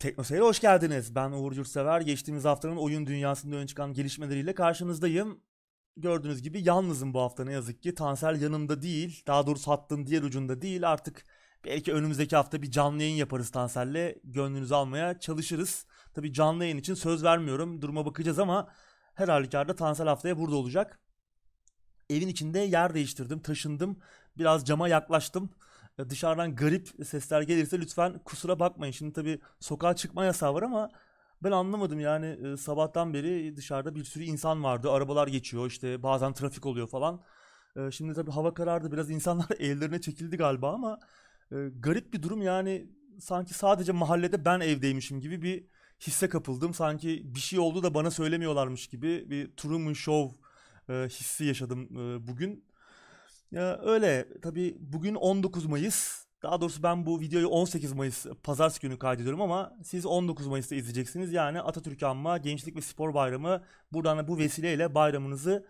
Teknoseyir'e 0.00 0.44
hoş 0.44 0.60
geldiniz. 0.60 1.14
Ben 1.14 1.30
Uğur 1.32 1.52
Yurtsever. 1.52 2.00
Geçtiğimiz 2.00 2.44
haftanın 2.44 2.76
oyun 2.76 3.06
dünyasında 3.06 3.56
ön 3.56 3.66
çıkan 3.66 3.92
gelişmeleriyle 3.92 4.54
karşınızdayım. 4.54 5.40
Gördüğünüz 5.96 6.42
gibi 6.42 6.62
yalnızım 6.68 7.14
bu 7.14 7.20
hafta 7.20 7.44
ne 7.44 7.52
yazık 7.52 7.82
ki. 7.82 7.94
Tansel 7.94 8.42
yanımda 8.42 8.82
değil. 8.82 9.22
Daha 9.26 9.46
doğrusu 9.46 9.70
hattın 9.70 10.06
diğer 10.06 10.22
ucunda 10.22 10.62
değil. 10.62 10.90
Artık 10.90 11.24
belki 11.64 11.92
önümüzdeki 11.92 12.36
hafta 12.36 12.62
bir 12.62 12.70
canlı 12.70 13.02
yayın 13.02 13.16
yaparız 13.16 13.50
Tansel'le. 13.50 14.14
Gönlünüzü 14.24 14.74
almaya 14.74 15.18
çalışırız. 15.18 15.86
Tabii 16.14 16.32
canlı 16.32 16.64
yayın 16.64 16.78
için 16.78 16.94
söz 16.94 17.24
vermiyorum. 17.24 17.82
Duruma 17.82 18.06
bakacağız 18.06 18.38
ama 18.38 18.68
her 19.14 19.28
halükarda 19.28 19.74
Tansel 19.74 20.06
haftaya 20.06 20.38
burada 20.38 20.56
olacak. 20.56 21.00
Evin 22.10 22.28
içinde 22.28 22.58
yer 22.58 22.94
değiştirdim, 22.94 23.40
taşındım. 23.40 23.98
Biraz 24.38 24.64
cama 24.64 24.88
yaklaştım 24.88 25.50
dışarıdan 26.08 26.56
garip 26.56 26.88
sesler 27.06 27.42
gelirse 27.42 27.80
lütfen 27.80 28.18
kusura 28.24 28.58
bakmayın. 28.60 28.92
Şimdi 28.92 29.12
tabii 29.12 29.40
sokağa 29.60 29.96
çıkma 29.96 30.24
yasağı 30.24 30.54
var 30.54 30.62
ama 30.62 30.90
ben 31.42 31.50
anlamadım 31.52 32.00
yani 32.00 32.26
e, 32.26 32.56
sabahtan 32.56 33.14
beri 33.14 33.56
dışarıda 33.56 33.94
bir 33.94 34.04
sürü 34.04 34.24
insan 34.24 34.64
vardı. 34.64 34.90
Arabalar 34.90 35.28
geçiyor 35.28 35.66
işte 35.66 36.02
bazen 36.02 36.32
trafik 36.32 36.66
oluyor 36.66 36.88
falan. 36.88 37.22
E, 37.76 37.90
şimdi 37.90 38.14
tabii 38.14 38.30
hava 38.30 38.54
karardı 38.54 38.92
biraz 38.92 39.10
insanlar 39.10 39.46
evlerine 39.58 40.00
çekildi 40.00 40.36
galiba 40.36 40.72
ama 40.74 40.98
e, 41.52 41.56
garip 41.80 42.12
bir 42.14 42.22
durum 42.22 42.42
yani 42.42 42.86
sanki 43.20 43.54
sadece 43.54 43.92
mahallede 43.92 44.44
ben 44.44 44.60
evdeymişim 44.60 45.20
gibi 45.20 45.42
bir 45.42 45.64
hisse 46.00 46.28
kapıldım. 46.28 46.74
Sanki 46.74 47.34
bir 47.34 47.40
şey 47.40 47.58
oldu 47.58 47.82
da 47.82 47.94
bana 47.94 48.10
söylemiyorlarmış 48.10 48.86
gibi 48.88 49.30
bir 49.30 49.56
Truman 49.56 49.92
Show 49.92 50.40
hissi 50.88 51.44
yaşadım 51.44 51.88
bugün. 52.26 52.64
Öyle 53.58 54.28
tabii 54.42 54.76
bugün 54.80 55.14
19 55.14 55.66
Mayıs. 55.66 56.26
Daha 56.42 56.60
doğrusu 56.60 56.82
ben 56.82 57.06
bu 57.06 57.20
videoyu 57.20 57.48
18 57.48 57.92
Mayıs 57.92 58.26
pazartesi 58.42 58.80
günü 58.80 58.98
kaydediyorum 58.98 59.40
ama 59.40 59.76
siz 59.84 60.06
19 60.06 60.46
Mayıs'ta 60.46 60.74
izleyeceksiniz. 60.74 61.32
Yani 61.32 61.60
Atatürk 61.60 62.02
Anma 62.02 62.38
Gençlik 62.38 62.76
ve 62.76 62.80
Spor 62.80 63.14
Bayramı. 63.14 63.62
Buradan 63.92 64.18
da 64.18 64.28
bu 64.28 64.38
vesileyle 64.38 64.94
bayramınızı 64.94 65.66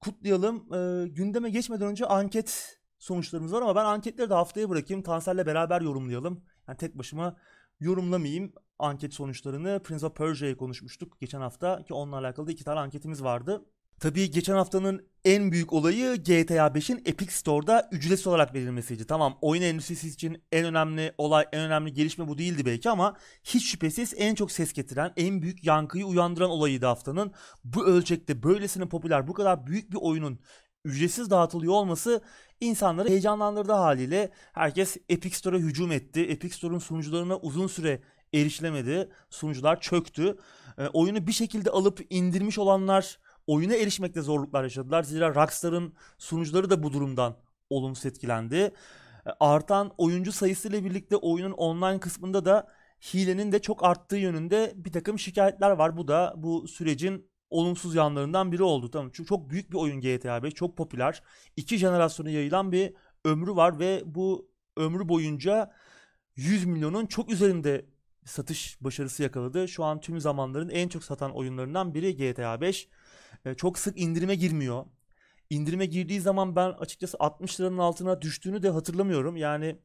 kutlayalım. 0.00 0.74
Ee, 0.74 1.08
gündeme 1.08 1.50
geçmeden 1.50 1.88
önce 1.88 2.06
anket 2.06 2.78
sonuçlarımız 2.98 3.52
var 3.52 3.62
ama 3.62 3.76
ben 3.76 3.84
anketleri 3.84 4.30
de 4.30 4.34
haftaya 4.34 4.70
bırakayım. 4.70 5.02
Tansel'le 5.02 5.46
beraber 5.46 5.80
yorumlayalım. 5.80 6.44
Yani 6.68 6.78
tek 6.78 6.98
başıma 6.98 7.36
yorumlamayayım 7.80 8.52
anket 8.78 9.14
sonuçlarını. 9.14 9.80
Prince 9.84 10.06
of 10.06 10.16
Persia'yı 10.16 10.56
konuşmuştuk 10.56 11.20
geçen 11.20 11.40
hafta 11.40 11.84
ki 11.84 11.94
onunla 11.94 12.18
alakalı 12.18 12.46
da 12.46 12.52
iki 12.52 12.64
tane 12.64 12.80
anketimiz 12.80 13.24
vardı. 13.24 13.64
Tabii 14.00 14.30
geçen 14.30 14.54
haftanın 14.54 15.06
en 15.24 15.52
büyük 15.52 15.72
olayı 15.72 16.16
GTA 16.16 16.66
5'in 16.66 17.02
Epic 17.04 17.32
Store'da 17.32 17.88
ücretsiz 17.92 18.26
olarak 18.26 18.54
verilmesiydi. 18.54 19.06
Tamam 19.06 19.38
oyun 19.40 19.62
endüstrisi 19.62 20.08
için 20.08 20.42
en 20.52 20.64
önemli 20.64 21.14
olay, 21.18 21.44
en 21.52 21.60
önemli 21.60 21.92
gelişme 21.92 22.28
bu 22.28 22.38
değildi 22.38 22.66
belki 22.66 22.90
ama 22.90 23.16
hiç 23.44 23.70
şüphesiz 23.70 24.14
en 24.16 24.34
çok 24.34 24.52
ses 24.52 24.72
getiren, 24.72 25.12
en 25.16 25.42
büyük 25.42 25.64
yankıyı 25.64 26.06
uyandıran 26.06 26.50
olayıydı 26.50 26.86
haftanın. 26.86 27.32
Bu 27.64 27.86
ölçekte 27.86 28.42
böylesine 28.42 28.88
popüler, 28.88 29.28
bu 29.28 29.32
kadar 29.32 29.66
büyük 29.66 29.92
bir 29.92 29.98
oyunun 30.00 30.40
ücretsiz 30.84 31.30
dağıtılıyor 31.30 31.72
olması 31.72 32.22
insanları 32.60 33.08
heyecanlandırdı 33.08 33.72
haliyle. 33.72 34.30
Herkes 34.52 34.96
Epic 35.08 35.36
Store'a 35.36 35.58
hücum 35.58 35.92
etti. 35.92 36.20
Epic 36.20 36.56
Store'un 36.56 36.78
sunucularına 36.78 37.36
uzun 37.36 37.66
süre 37.66 38.02
erişilemedi. 38.34 39.08
Sunucular 39.30 39.80
çöktü. 39.80 40.36
E, 40.78 40.86
oyunu 40.86 41.26
bir 41.26 41.32
şekilde 41.32 41.70
alıp 41.70 42.00
indirmiş 42.10 42.58
olanlar 42.58 43.18
oyuna 43.46 43.74
erişmekte 43.74 44.22
zorluklar 44.22 44.62
yaşadılar. 44.62 45.02
Zira 45.02 45.34
Rockstar'ın 45.34 45.94
sunucuları 46.18 46.70
da 46.70 46.82
bu 46.82 46.92
durumdan 46.92 47.36
olumsuz 47.70 48.06
etkilendi. 48.06 48.56
E, 48.56 49.30
artan 49.40 49.92
oyuncu 49.98 50.32
sayısıyla 50.32 50.84
birlikte 50.84 51.16
oyunun 51.16 51.52
online 51.52 52.00
kısmında 52.00 52.44
da 52.44 52.68
hilenin 53.14 53.52
de 53.52 53.58
çok 53.58 53.84
arttığı 53.84 54.16
yönünde 54.16 54.72
bir 54.76 54.92
takım 54.92 55.18
şikayetler 55.18 55.70
var. 55.70 55.96
Bu 55.96 56.08
da 56.08 56.34
bu 56.36 56.68
sürecin 56.68 57.30
olumsuz 57.50 57.94
yanlarından 57.94 58.52
biri 58.52 58.62
oldu. 58.62 58.90
Tamam 58.90 59.10
çünkü 59.12 59.28
çok 59.28 59.50
büyük 59.50 59.70
bir 59.70 59.76
oyun 59.76 60.00
GTA 60.00 60.42
5, 60.42 60.54
çok 60.54 60.76
popüler. 60.76 61.22
İki 61.56 61.78
jenerasyona 61.78 62.30
yayılan 62.30 62.72
bir 62.72 62.94
ömrü 63.24 63.56
var 63.56 63.78
ve 63.78 64.02
bu 64.06 64.48
ömrü 64.76 65.08
boyunca 65.08 65.72
100 66.36 66.64
milyonun 66.64 67.06
çok 67.06 67.30
üzerinde 67.30 67.86
satış 68.24 68.76
başarısı 68.80 69.22
yakaladı. 69.22 69.68
Şu 69.68 69.84
an 69.84 70.00
tüm 70.00 70.20
zamanların 70.20 70.68
en 70.68 70.88
çok 70.88 71.04
satan 71.04 71.36
oyunlarından 71.36 71.94
biri 71.94 72.16
GTA 72.16 72.60
5 72.60 72.84
e, 72.84 72.88
çok 73.56 73.78
sık 73.78 74.00
indirime 74.00 74.34
girmiyor. 74.34 74.86
İndirime 75.50 75.86
girdiği 75.86 76.20
zaman 76.20 76.56
ben 76.56 76.70
açıkçası 76.70 77.16
60 77.20 77.60
liranın 77.60 77.78
altına 77.78 78.22
düştüğünü 78.22 78.62
de 78.62 78.70
hatırlamıyorum. 78.70 79.36
Yani 79.36 79.78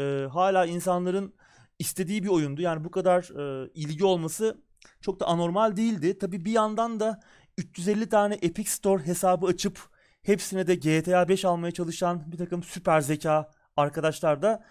e, 0.00 0.26
hala 0.32 0.66
insanların 0.66 1.34
istediği 1.78 2.22
bir 2.22 2.28
oyundu. 2.28 2.62
Yani 2.62 2.84
bu 2.84 2.90
kadar 2.90 3.22
e, 3.64 3.70
ilgi 3.74 4.04
olması 4.04 4.60
çok 5.00 5.20
da 5.20 5.26
anormal 5.26 5.76
değildi. 5.76 6.18
Tabii 6.18 6.44
bir 6.44 6.52
yandan 6.52 7.00
da 7.00 7.20
350 7.58 8.08
tane 8.08 8.34
Epic 8.34 8.70
Store 8.70 9.06
hesabı 9.06 9.46
açıp 9.46 9.80
hepsine 10.22 10.66
de 10.66 10.74
GTA 10.74 11.28
5 11.28 11.44
almaya 11.44 11.72
çalışan 11.72 12.32
bir 12.32 12.38
takım 12.38 12.62
süper 12.62 13.00
zeka 13.00 13.50
arkadaşlar 13.76 14.42
da 14.42 14.64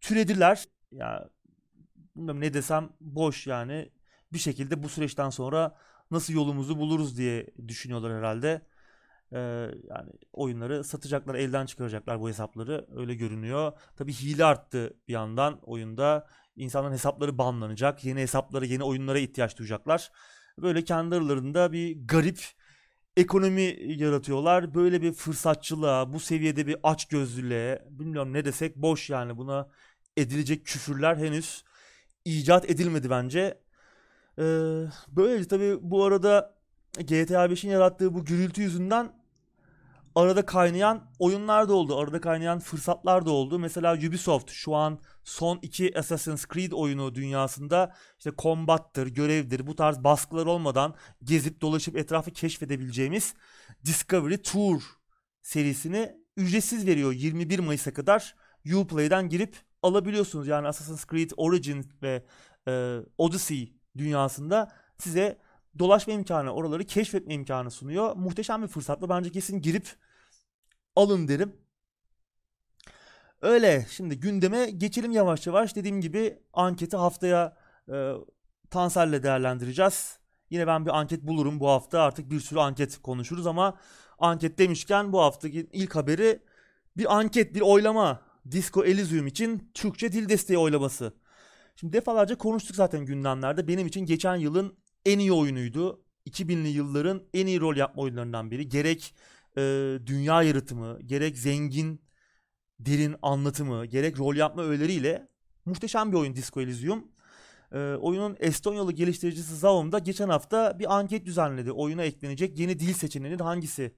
türediler. 0.00 0.64
Ya 0.92 1.28
bilmiyorum 2.16 2.40
ne 2.40 2.54
desem 2.54 2.90
boş 3.00 3.46
yani. 3.46 3.90
Bir 4.32 4.38
şekilde 4.38 4.82
bu 4.82 4.88
süreçten 4.88 5.30
sonra 5.30 5.76
nasıl 6.10 6.32
yolumuzu 6.32 6.78
buluruz 6.78 7.18
diye 7.18 7.46
düşünüyorlar 7.68 8.18
herhalde. 8.18 8.62
Ee, 9.32 9.38
yani 9.88 10.10
oyunları 10.32 10.84
satacaklar, 10.84 11.34
elden 11.34 11.66
çıkaracaklar 11.66 12.20
bu 12.20 12.28
hesapları. 12.28 12.86
Öyle 12.96 13.14
görünüyor. 13.14 13.72
Tabii 13.96 14.12
hile 14.12 14.44
arttı 14.44 14.96
bir 15.08 15.12
yandan 15.12 15.58
oyunda. 15.62 16.28
İnsanların 16.56 16.92
hesapları 16.92 17.38
banlanacak. 17.38 18.04
Yeni 18.04 18.20
hesaplara, 18.20 18.64
yeni 18.64 18.84
oyunlara 18.84 19.18
ihtiyaç 19.18 19.58
duyacaklar. 19.58 20.10
Böyle 20.58 20.84
kendi 20.84 21.14
aralarında 21.14 21.72
bir 21.72 22.06
garip 22.06 22.40
ekonomi 23.16 23.76
yaratıyorlar. 23.80 24.74
Böyle 24.74 25.02
bir 25.02 25.12
fırsatçılığa, 25.12 26.12
bu 26.12 26.20
seviyede 26.20 26.66
bir 26.66 26.76
aç 26.82 27.08
gözlülüğe, 27.08 27.84
bilmiyorum 27.90 28.32
ne 28.32 28.44
desek 28.44 28.76
boş 28.76 29.10
yani 29.10 29.36
buna 29.36 29.68
edilecek 30.16 30.66
küfürler 30.66 31.16
henüz 31.16 31.64
icat 32.24 32.70
edilmedi 32.70 33.10
bence. 33.10 33.60
Ee, 34.38 34.42
böyle 35.08 35.48
tabii 35.48 35.78
bu 35.80 36.04
arada 36.04 36.54
GTA 36.98 37.46
5'in 37.46 37.70
yarattığı 37.70 38.14
bu 38.14 38.24
gürültü 38.24 38.62
yüzünden 38.62 39.20
arada 40.14 40.46
kaynayan 40.46 41.10
oyunlar 41.18 41.68
da 41.68 41.72
oldu. 41.72 41.98
Arada 41.98 42.20
kaynayan 42.20 42.58
fırsatlar 42.58 43.26
da 43.26 43.30
oldu. 43.30 43.58
Mesela 43.58 43.94
Ubisoft 43.94 44.50
şu 44.50 44.74
an 44.74 44.98
son 45.24 45.58
iki 45.62 45.98
Assassin's 45.98 46.46
Creed 46.54 46.72
oyunu 46.72 47.14
dünyasında 47.14 47.94
işte 48.18 48.30
kombattır, 48.30 49.06
görevdir 49.06 49.66
bu 49.66 49.76
tarz 49.76 50.04
baskılar 50.04 50.46
olmadan 50.46 50.94
gezip 51.24 51.60
dolaşıp 51.60 51.96
etrafı 51.96 52.30
keşfedebileceğimiz 52.30 53.34
Discovery 53.84 54.36
Tour 54.36 54.82
serisini 55.42 56.16
ücretsiz 56.36 56.86
veriyor 56.86 57.12
21 57.12 57.58
Mayıs'a 57.58 57.92
kadar 57.94 58.36
Uplay'den 58.74 59.28
girip 59.28 59.56
alabiliyorsunuz. 59.82 60.48
Yani 60.48 60.68
Assassin's 60.68 61.06
Creed 61.06 61.30
Origins 61.36 61.86
ve 62.02 62.24
e, 62.68 62.98
Odyssey 63.18 63.79
dünyasında 63.98 64.72
size 64.98 65.38
dolaşma 65.78 66.12
imkanı, 66.12 66.52
oraları 66.52 66.84
keşfetme 66.84 67.34
imkanı 67.34 67.70
sunuyor. 67.70 68.16
Muhteşem 68.16 68.62
bir 68.62 68.68
fırsatla 68.68 69.08
bence 69.08 69.30
kesin 69.30 69.62
girip 69.62 69.88
alın 70.96 71.28
derim. 71.28 71.56
Öyle 73.42 73.86
şimdi 73.90 74.20
gündeme 74.20 74.70
geçelim 74.70 75.12
yavaş 75.12 75.46
yavaş. 75.46 75.76
Dediğim 75.76 76.00
gibi 76.00 76.38
anketi 76.52 76.96
haftaya 76.96 77.56
e, 77.92 78.12
Tansel'le 78.70 79.22
değerlendireceğiz. 79.22 80.18
Yine 80.50 80.66
ben 80.66 80.86
bir 80.86 80.98
anket 80.98 81.22
bulurum 81.22 81.60
bu 81.60 81.68
hafta 81.68 82.00
artık 82.00 82.30
bir 82.30 82.40
sürü 82.40 82.58
anket 82.58 82.98
konuşuruz 83.02 83.46
ama 83.46 83.78
anket 84.18 84.58
demişken 84.58 85.12
bu 85.12 85.20
haftaki 85.20 85.68
ilk 85.72 85.96
haberi 85.96 86.42
bir 86.96 87.16
anket, 87.18 87.54
bir 87.54 87.60
oylama. 87.60 88.30
Disco 88.50 88.84
Elysium 88.84 89.26
için 89.26 89.70
Türkçe 89.74 90.12
dil 90.12 90.28
desteği 90.28 90.58
oylaması. 90.58 91.12
Şimdi 91.80 91.92
defalarca 91.92 92.38
konuştuk 92.38 92.76
zaten 92.76 93.04
gündemlerde. 93.04 93.68
Benim 93.68 93.86
için 93.86 94.06
geçen 94.06 94.36
yılın 94.36 94.76
en 95.04 95.18
iyi 95.18 95.32
oyunuydu. 95.32 96.04
2000'li 96.26 96.68
yılların 96.68 97.22
en 97.34 97.46
iyi 97.46 97.60
rol 97.60 97.76
yapma 97.76 98.02
oyunlarından 98.02 98.50
biri. 98.50 98.68
Gerek 98.68 99.14
e, 99.56 99.62
dünya 100.06 100.42
yaratımı, 100.42 100.98
gerek 101.06 101.38
zengin, 101.38 102.02
derin 102.78 103.16
anlatımı, 103.22 103.86
gerek 103.86 104.18
rol 104.18 104.36
yapma 104.36 104.62
öğeleriyle 104.62 105.28
muhteşem 105.64 106.12
bir 106.12 106.16
oyun 106.16 106.36
Disco 106.36 106.60
Elysium. 106.60 107.04
E, 107.72 107.78
oyunun 107.78 108.36
Estonyalı 108.40 108.92
geliştiricisi 108.92 109.56
Zaum 109.56 109.92
da 109.92 109.98
geçen 109.98 110.28
hafta 110.28 110.78
bir 110.78 110.98
anket 110.98 111.26
düzenledi. 111.26 111.72
Oyuna 111.72 112.02
eklenecek 112.02 112.58
yeni 112.58 112.78
dil 112.78 112.94
seçeneğinin 112.94 113.38
hangisi 113.38 113.94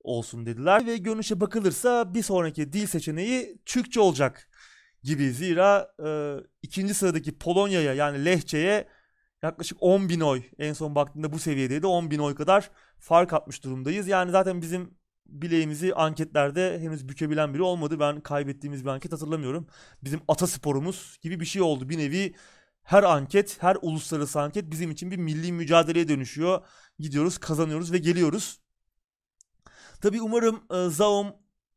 olsun 0.00 0.46
dediler 0.46 0.86
ve 0.86 0.96
görünüşe 0.96 1.40
bakılırsa 1.40 2.14
bir 2.14 2.22
sonraki 2.22 2.72
dil 2.72 2.86
seçeneği 2.86 3.58
Türkçe 3.66 4.00
olacak 4.00 4.50
gibi. 5.04 5.32
Zira 5.32 5.94
e, 6.04 6.36
ikinci 6.62 6.94
sıradaki 6.94 7.38
Polonya'ya 7.38 7.94
yani 7.94 8.24
Lehçe'ye 8.24 8.88
yaklaşık 9.42 9.78
10 9.80 10.08
bin 10.08 10.20
oy 10.20 10.42
en 10.58 10.72
son 10.72 10.94
baktığımda 10.94 11.32
bu 11.32 11.38
seviyedeydi 11.38 11.86
10 11.86 12.10
bin 12.10 12.18
oy 12.18 12.34
kadar 12.34 12.70
fark 12.98 13.32
atmış 13.32 13.64
durumdayız. 13.64 14.08
Yani 14.08 14.30
zaten 14.30 14.62
bizim 14.62 14.94
bileğimizi 15.26 15.94
anketlerde 15.94 16.78
henüz 16.80 17.08
bükebilen 17.08 17.54
biri 17.54 17.62
olmadı. 17.62 18.00
Ben 18.00 18.20
kaybettiğimiz 18.20 18.84
bir 18.84 18.90
anket 18.90 19.12
hatırlamıyorum. 19.12 19.66
Bizim 20.02 20.20
atasporumuz 20.28 21.18
gibi 21.22 21.40
bir 21.40 21.44
şey 21.44 21.62
oldu. 21.62 21.88
Bir 21.88 21.98
nevi 21.98 22.34
her 22.82 23.02
anket, 23.02 23.62
her 23.62 23.76
uluslararası 23.82 24.40
anket 24.40 24.70
bizim 24.70 24.90
için 24.90 25.10
bir 25.10 25.16
milli 25.16 25.52
mücadeleye 25.52 26.08
dönüşüyor. 26.08 26.66
Gidiyoruz, 26.98 27.38
kazanıyoruz 27.38 27.92
ve 27.92 27.98
geliyoruz. 27.98 28.60
Tabii 30.00 30.22
umarım 30.22 30.64
e, 30.70 30.90
Zaum 30.90 31.26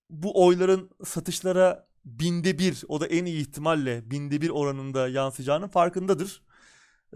bu 0.09 0.45
oyların 0.45 0.89
satışlara 1.05 1.86
binde 2.07 2.59
bir, 2.59 2.83
o 2.87 3.01
da 3.01 3.07
en 3.07 3.25
iyi 3.25 3.41
ihtimalle 3.41 4.11
binde 4.11 4.41
bir 4.41 4.49
oranında 4.49 5.07
yansıyacağının 5.09 5.67
farkındadır. 5.67 6.43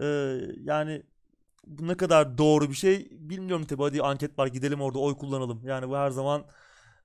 Ee, 0.02 0.04
yani 0.64 1.02
bu 1.66 1.88
ne 1.88 1.96
kadar 1.96 2.38
doğru 2.38 2.70
bir 2.70 2.74
şey 2.74 3.08
bilmiyorum 3.12 3.66
tabii. 3.66 3.82
Hadi 3.82 4.02
anket 4.02 4.38
var 4.38 4.46
gidelim 4.46 4.80
orada 4.80 4.98
oy 4.98 5.16
kullanalım. 5.16 5.62
Yani 5.66 5.88
bu 5.88 5.96
her 5.96 6.10
zaman 6.10 6.46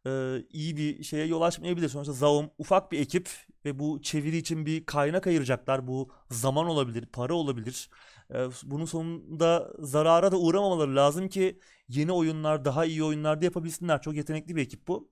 e, 0.07 0.44
iyi 0.50 0.78
bir 0.78 1.04
şeye 1.04 1.25
yol 1.25 1.42
açmayabilir. 1.42 1.89
Sonuçta 1.89 2.13
Zaum 2.13 2.50
ufak 2.57 2.92
bir 2.92 3.00
ekip 3.00 3.30
ve 3.66 3.80
bu 3.80 4.01
çeviri 4.01 4.38
için 4.38 4.66
bir 4.66 4.86
kaynak 4.86 5.28
ayıracaklar. 5.28 5.88
Bu 5.88 6.10
zaman 6.31 6.68
olabilir, 6.68 7.06
para 7.06 7.33
olabilir. 7.33 7.90
E, 8.33 8.48
bunun 8.63 8.86
sonunda 8.86 9.74
zarara 9.80 10.31
da 10.31 10.38
uğramamaları 10.40 10.95
lazım 10.95 11.30
ki 11.30 11.60
yeni 11.90 12.12
oyunlar, 12.12 12.66
daha 12.66 12.86
iyi 12.86 13.04
oyunlar 13.04 13.42
da 13.42 13.45
yapabilsinler. 13.45 14.01
Çok 14.01 14.16
yetenekli 14.16 14.56
bir 14.56 14.62
ekip 14.62 14.88
bu. 14.88 15.10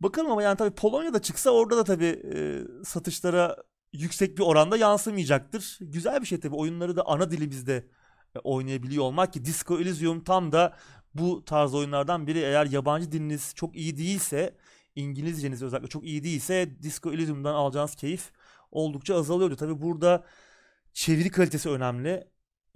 Bakalım 0.00 0.30
ama 0.30 0.42
yani 0.42 0.56
tabii 0.56 0.74
Polonya'da 0.74 1.22
çıksa 1.22 1.50
orada 1.50 1.76
da 1.76 1.84
tabii 1.84 2.22
e, 2.34 2.62
satışlara 2.84 3.56
yüksek 3.92 4.38
bir 4.38 4.42
oranda 4.42 4.76
yansımayacaktır. 4.76 5.78
Güzel 5.80 6.20
bir 6.20 6.26
şey 6.26 6.40
tabii. 6.40 6.56
Oyunları 6.56 6.96
da 6.96 7.02
ana 7.06 7.30
dilimizde 7.30 7.86
e, 8.36 8.38
oynayabiliyor 8.38 9.04
olmak 9.04 9.32
ki 9.32 9.44
Disco 9.44 9.80
Elysium 9.80 10.24
tam 10.24 10.52
da 10.52 10.76
bu 11.14 11.44
tarz 11.44 11.74
oyunlardan 11.74 12.26
biri. 12.26 12.38
Eğer 12.38 12.66
yabancı 12.66 13.12
diliniz 13.12 13.52
çok 13.54 13.76
iyi 13.76 13.96
değilse, 13.96 14.56
İngilizceniz 14.96 15.62
özellikle 15.62 15.88
çok 15.88 16.04
iyi 16.04 16.24
değilse 16.24 16.82
Disco 16.82 17.12
Elysium'dan 17.12 17.54
alacağınız 17.54 17.94
keyif 17.94 18.32
oldukça 18.70 19.14
azalıyordu. 19.16 19.56
Tabii 19.56 19.82
burada 19.82 20.24
çeviri 20.92 21.30
kalitesi 21.30 21.70
önemli. 21.70 22.28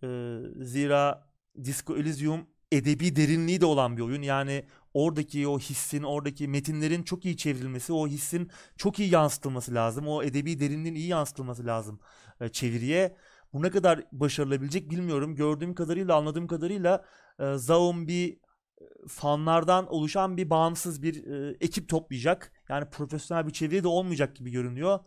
Ee, 0.03 0.39
zira 0.65 1.31
Disco 1.65 1.97
Elysium 1.97 2.47
edebi 2.73 3.17
derinliği 3.17 3.61
de 3.61 3.67
olan 3.67 3.97
bir 3.97 4.03
oyun. 4.03 4.23
Yani 4.23 4.65
oradaki 4.95 5.49
o 5.49 5.59
hissin, 5.59 6.03
oradaki 6.03 6.49
metinlerin 6.49 7.03
çok 7.03 7.25
iyi 7.25 7.37
çevrilmesi, 7.37 7.93
o 7.93 8.09
hissin 8.09 8.51
çok 8.77 8.99
iyi 8.99 9.11
yansıtılması 9.11 9.75
lazım. 9.75 10.09
O 10.09 10.23
edebi 10.23 10.61
derinliğin 10.61 10.95
iyi 10.95 11.09
yansıtılması 11.09 11.67
lazım 11.67 12.01
e, 12.41 12.49
çeviriye. 12.49 13.17
Bu 13.53 13.63
ne 13.63 13.71
kadar 13.71 14.05
başarılabilecek 14.13 14.91
bilmiyorum. 14.91 15.35
Gördüğüm 15.35 15.75
kadarıyla, 15.75 16.17
anladığım 16.17 16.47
kadarıyla 16.47 17.05
e, 17.39 17.55
Zaum 17.57 18.09
bir 18.09 18.33
e, 18.33 18.85
fanlardan 19.09 19.93
oluşan 19.93 20.37
bir 20.37 20.51
bağımsız 20.51 21.03
bir 21.03 21.27
e, 21.27 21.57
ekip 21.61 21.89
toplayacak. 21.89 22.53
Yani 22.69 22.91
profesyonel 22.91 23.47
bir 23.47 23.53
çeviri 23.53 23.83
de 23.83 23.89
olmayacak 23.89 24.37
gibi 24.37 24.51
görünüyor. 24.51 24.99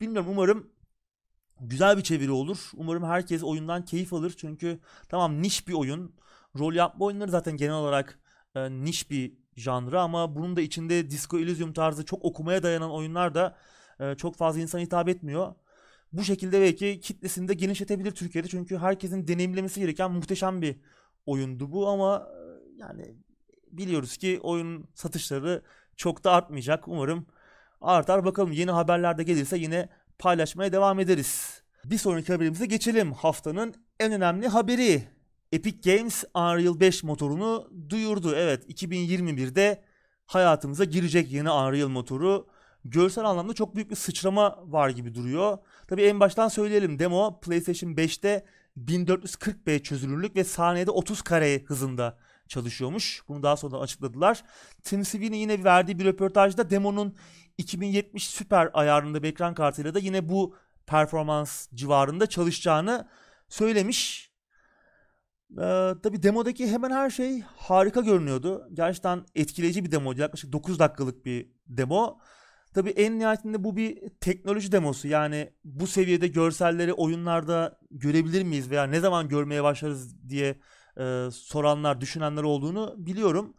Bilmiyorum 0.00 0.30
umarım 0.30 0.72
güzel 1.60 1.96
bir 1.96 2.02
çeviri 2.02 2.30
olur. 2.30 2.70
Umarım 2.74 3.04
herkes 3.04 3.42
oyundan 3.44 3.84
keyif 3.84 4.12
alır. 4.12 4.34
Çünkü 4.36 4.80
tamam 5.08 5.42
niş 5.42 5.68
bir 5.68 5.72
oyun. 5.72 6.14
Rol 6.58 6.74
yapma 6.74 7.06
oyunları 7.06 7.30
zaten 7.30 7.56
genel 7.56 7.74
olarak 7.74 8.18
e, 8.66 8.70
niş 8.70 9.10
bir 9.10 9.32
janrı 9.56 10.00
ama 10.00 10.34
bunun 10.34 10.56
da 10.56 10.60
içinde 10.60 11.10
Disco 11.10 11.38
Elysium 11.38 11.72
tarzı 11.72 12.04
çok 12.04 12.24
okumaya 12.24 12.62
dayanan 12.62 12.90
oyunlar 12.90 13.34
da 13.34 13.56
e, 14.00 14.14
çok 14.14 14.36
fazla 14.36 14.60
insan 14.60 14.78
hitap 14.78 15.08
etmiyor. 15.08 15.54
Bu 16.12 16.24
şekilde 16.24 16.60
belki 16.60 17.00
kitlesini 17.00 17.48
de 17.48 17.54
genişletebilir 17.54 18.10
Türkiye'de 18.10 18.48
çünkü 18.48 18.78
herkesin 18.78 19.28
deneyimlemesi 19.28 19.80
gereken 19.80 20.10
muhteşem 20.10 20.62
bir 20.62 20.76
oyundu 21.26 21.72
bu 21.72 21.88
ama 21.88 22.28
e, 22.32 22.40
yani 22.78 23.14
biliyoruz 23.72 24.16
ki 24.16 24.40
oyun 24.42 24.88
satışları 24.94 25.62
çok 25.96 26.24
da 26.24 26.32
artmayacak. 26.32 26.88
Umarım 26.88 27.26
artar. 27.80 28.24
Bakalım 28.24 28.52
yeni 28.52 28.70
haberler 28.70 29.18
de 29.18 29.22
gelirse 29.22 29.58
yine 29.58 29.88
paylaşmaya 30.18 30.72
devam 30.72 31.00
ederiz. 31.00 31.62
Bir 31.84 31.98
sonraki 31.98 32.32
haberimize 32.32 32.66
geçelim. 32.66 33.12
Haftanın 33.12 33.74
en 34.00 34.12
önemli 34.12 34.48
haberi. 34.48 35.17
Epic 35.52 35.92
Games 35.92 36.24
Unreal 36.34 36.80
5 36.80 37.02
motorunu 37.02 37.70
duyurdu. 37.88 38.34
Evet 38.34 38.70
2021'de 38.70 39.82
hayatımıza 40.26 40.84
girecek 40.84 41.32
yeni 41.32 41.50
Unreal 41.50 41.88
motoru. 41.88 42.46
Görsel 42.84 43.24
anlamda 43.24 43.54
çok 43.54 43.74
büyük 43.74 43.90
bir 43.90 43.96
sıçrama 43.96 44.58
var 44.66 44.88
gibi 44.88 45.14
duruyor. 45.14 45.58
Tabi 45.86 46.02
en 46.02 46.20
baştan 46.20 46.48
söyleyelim 46.48 46.98
demo 46.98 47.40
PlayStation 47.40 47.90
5'te 47.90 48.44
1440p 48.78 49.82
çözünürlük 49.82 50.36
ve 50.36 50.44
saniyede 50.44 50.90
30 50.90 51.22
kare 51.22 51.64
hızında 51.66 52.18
çalışıyormuş. 52.48 53.22
Bunu 53.28 53.42
daha 53.42 53.56
sonra 53.56 53.76
açıkladılar. 53.76 54.44
Tim 54.82 55.04
Sweeney 55.04 55.40
yine 55.40 55.64
verdiği 55.64 55.98
bir 55.98 56.04
röportajda 56.04 56.70
demonun 56.70 57.16
2070 57.58 58.26
süper 58.28 58.70
ayarında 58.74 59.22
bir 59.22 59.28
ekran 59.28 59.54
kartıyla 59.54 59.94
da 59.94 59.98
yine 59.98 60.28
bu 60.28 60.54
performans 60.86 61.68
civarında 61.74 62.26
çalışacağını 62.26 63.08
söylemiş. 63.48 64.27
Ee, 65.52 65.94
tabii 66.02 66.22
demodaki 66.22 66.68
hemen 66.68 66.90
her 66.90 67.10
şey 67.10 67.40
harika 67.40 68.00
görünüyordu. 68.00 68.68
Gerçekten 68.72 69.24
etkileyici 69.34 69.84
bir 69.84 69.90
demoydu. 69.90 70.20
Yaklaşık 70.20 70.52
9 70.52 70.78
dakikalık 70.78 71.24
bir 71.26 71.50
demo. 71.66 72.18
Tabii 72.74 72.90
en 72.90 73.18
nihayetinde 73.18 73.64
bu 73.64 73.76
bir 73.76 74.08
teknoloji 74.20 74.72
demosu. 74.72 75.08
Yani 75.08 75.52
bu 75.64 75.86
seviyede 75.86 76.28
görselleri 76.28 76.92
oyunlarda 76.92 77.78
görebilir 77.90 78.42
miyiz 78.42 78.70
veya 78.70 78.84
ne 78.84 79.00
zaman 79.00 79.28
görmeye 79.28 79.62
başlarız 79.62 80.28
diye 80.28 80.60
e, 81.00 81.28
soranlar, 81.32 82.00
düşünenler 82.00 82.42
olduğunu 82.42 82.94
biliyorum. 82.98 83.54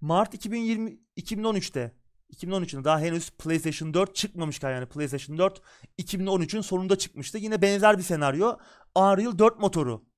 Mart 0.00 0.34
2020 0.34 0.98
2013'te 1.16 1.92
2013'te 2.32 2.84
daha 2.84 3.00
henüz 3.00 3.30
PlayStation 3.30 3.94
4 3.94 4.14
çıkmamışken 4.14 4.70
yani 4.70 4.86
PlayStation 4.86 5.38
4 5.38 5.62
2013'ün 5.98 6.60
sonunda 6.60 6.98
çıkmıştı. 6.98 7.38
Yine 7.38 7.62
benzer 7.62 7.98
bir 7.98 8.02
senaryo. 8.02 8.56
Unreal 8.96 9.38
4 9.38 9.60
motoru 9.60 10.09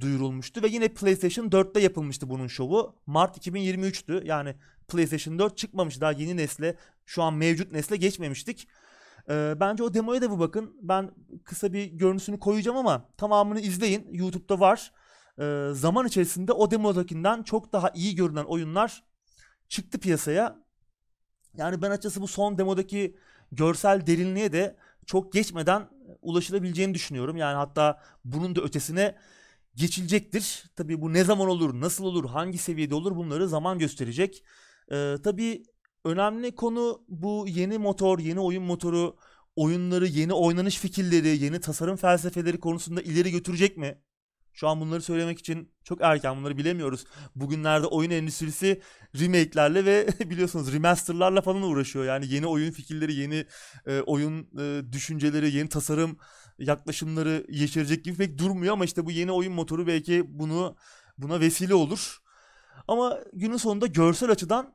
duyurulmuştu 0.00 0.62
ve 0.62 0.68
yine 0.68 0.88
PlayStation 0.88 1.48
4'te 1.48 1.80
yapılmıştı 1.80 2.30
bunun 2.30 2.46
şovu. 2.46 2.96
Mart 3.06 3.46
2023'tü. 3.46 4.26
Yani 4.26 4.54
PlayStation 4.88 5.38
4 5.38 5.56
çıkmamış 5.56 6.00
daha 6.00 6.12
yeni 6.12 6.36
nesle, 6.36 6.76
şu 7.06 7.22
an 7.22 7.34
mevcut 7.34 7.72
nesle 7.72 7.96
geçmemiştik. 7.96 8.68
Ee, 9.30 9.54
bence 9.60 9.82
o 9.82 9.94
demoya 9.94 10.22
da 10.22 10.34
bir 10.34 10.38
bakın. 10.38 10.76
Ben 10.82 11.10
kısa 11.44 11.72
bir 11.72 11.84
görüntüsünü 11.84 12.38
koyacağım 12.38 12.76
ama 12.76 13.08
tamamını 13.16 13.60
izleyin. 13.60 14.08
YouTube'da 14.12 14.60
var. 14.60 14.92
Ee, 15.40 15.68
zaman 15.72 16.06
içerisinde 16.06 16.52
o 16.52 16.70
demodakinden 16.70 17.42
çok 17.42 17.72
daha 17.72 17.90
iyi 17.94 18.14
görünen 18.14 18.44
oyunlar 18.44 19.04
çıktı 19.68 19.98
piyasaya. 19.98 20.56
Yani 21.56 21.82
ben 21.82 21.90
açıkçası 21.90 22.22
bu 22.22 22.28
son 22.28 22.58
demodaki 22.58 23.16
görsel 23.52 24.06
derinliğe 24.06 24.52
de 24.52 24.76
çok 25.06 25.32
geçmeden 25.32 25.88
ulaşılabileceğini 26.22 26.94
düşünüyorum. 26.94 27.36
Yani 27.36 27.56
hatta 27.56 28.00
bunun 28.24 28.56
da 28.56 28.60
ötesine 28.60 29.14
geçilecektir. 29.78 30.64
Tabii 30.76 31.00
bu 31.00 31.12
ne 31.12 31.24
zaman 31.24 31.48
olur, 31.48 31.80
nasıl 31.80 32.04
olur, 32.04 32.24
hangi 32.24 32.58
seviyede 32.58 32.94
olur 32.94 33.16
bunları 33.16 33.48
zaman 33.48 33.78
gösterecek. 33.78 34.44
Ee, 34.92 35.14
tabii 35.24 35.62
önemli 36.04 36.54
konu 36.54 37.04
bu 37.08 37.46
yeni 37.48 37.78
motor, 37.78 38.18
yeni 38.18 38.40
oyun 38.40 38.62
motoru 38.62 39.16
oyunları, 39.56 40.06
yeni 40.06 40.32
oynanış 40.32 40.78
fikirleri, 40.78 41.44
yeni 41.44 41.60
tasarım 41.60 41.96
felsefeleri 41.96 42.60
konusunda 42.60 43.02
ileri 43.02 43.30
götürecek 43.30 43.76
mi? 43.76 43.98
Şu 44.52 44.68
an 44.68 44.80
bunları 44.80 45.02
söylemek 45.02 45.38
için 45.38 45.72
çok 45.84 46.00
erken 46.02 46.36
bunları 46.36 46.56
bilemiyoruz. 46.56 47.04
Bugünlerde 47.34 47.86
oyun 47.86 48.10
endüstrisi 48.10 48.82
remake'lerle 49.20 49.84
ve 49.84 50.08
biliyorsunuz 50.30 50.72
remaster'larla 50.72 51.40
falan 51.40 51.62
uğraşıyor. 51.62 52.04
Yani 52.04 52.26
yeni 52.28 52.46
oyun 52.46 52.70
fikirleri, 52.70 53.14
yeni 53.14 53.46
e, 53.86 54.00
oyun 54.00 54.48
e, 54.58 54.92
düşünceleri, 54.92 55.56
yeni 55.56 55.68
tasarım 55.68 56.18
yaklaşımları 56.58 57.46
yeşerecek 57.48 58.04
gibi 58.04 58.16
pek 58.16 58.38
durmuyor 58.38 58.72
ama 58.72 58.84
işte 58.84 59.06
bu 59.06 59.10
yeni 59.10 59.32
oyun 59.32 59.52
motoru 59.52 59.86
belki 59.86 60.24
bunu 60.28 60.76
buna 61.18 61.40
vesile 61.40 61.74
olur. 61.74 62.18
Ama 62.88 63.18
günün 63.32 63.56
sonunda 63.56 63.86
görsel 63.86 64.30
açıdan 64.30 64.74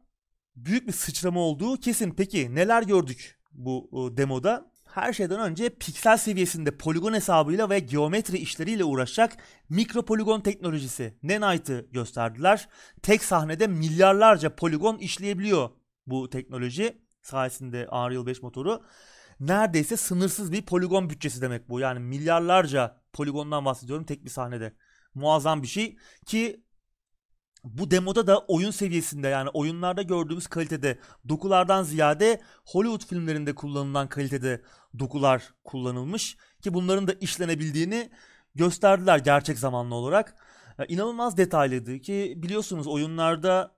büyük 0.56 0.88
bir 0.88 0.94
sıçrama 0.94 1.40
olduğu 1.40 1.78
kesin. 1.78 2.12
Peki 2.12 2.56
neler 2.56 2.84
gördük 2.84 3.40
bu 3.52 3.90
demoda? 4.18 4.74
Her 4.86 5.14
şeyden 5.14 5.40
önce 5.40 5.70
piksel 5.70 6.18
seviyesinde 6.18 6.78
poligon 6.78 7.14
hesabıyla 7.14 7.70
ve 7.70 7.80
geometri 7.80 8.38
işleriyle 8.38 8.84
uğraşacak 8.84 9.38
mikro 9.70 10.06
poligon 10.06 10.42
teknolojisi 10.42 11.18
Nanite'ı 11.24 11.88
gösterdiler. 11.92 12.70
Tek 13.02 13.24
sahnede 13.24 13.68
milyarlarca 13.68 14.56
poligon 14.56 14.98
işleyebiliyor 14.98 15.70
bu 16.08 16.30
teknoloji 16.30 16.98
sayesinde 17.22 17.88
Unreal 17.92 18.26
5 18.26 18.42
motoru 18.42 18.84
neredeyse 19.40 19.98
sınırsız 19.98 20.52
bir 20.52 20.66
poligon 20.66 21.10
bütçesi 21.10 21.42
demek 21.42 21.70
bu. 21.70 21.80
Yani 21.80 22.00
milyarlarca 22.00 22.98
poligondan 23.14 23.66
bahsediyorum 23.66 24.06
tek 24.06 24.26
bir 24.26 24.30
sahnede. 24.30 24.74
Muazzam 25.16 25.64
bir 25.64 25.68
şey 25.68 25.98
ki 26.26 26.64
bu 27.64 27.92
demoda 27.92 28.28
da 28.28 28.40
oyun 28.40 28.72
seviyesinde 28.72 29.28
yani 29.28 29.50
oyunlarda 29.50 30.02
gördüğümüz 30.02 30.48
kalitede 30.48 31.00
dokulardan 31.30 31.84
ziyade 31.84 32.42
Hollywood 32.66 33.06
filmlerinde 33.06 33.56
kullanılan 33.56 34.08
kalitede 34.08 34.62
dokular 35.00 35.54
kullanılmış 35.64 36.38
ki 36.62 36.74
bunların 36.74 37.08
da 37.08 37.14
işlenebildiğini 37.14 38.10
gösterdiler 38.56 39.18
gerçek 39.18 39.60
zamanlı 39.60 39.96
olarak. 39.96 40.36
Yani 40.78 40.92
inanılmaz 40.92 41.38
detaylıydı 41.38 42.00
ki 42.00 42.34
biliyorsunuz 42.38 42.88
oyunlarda 42.88 43.76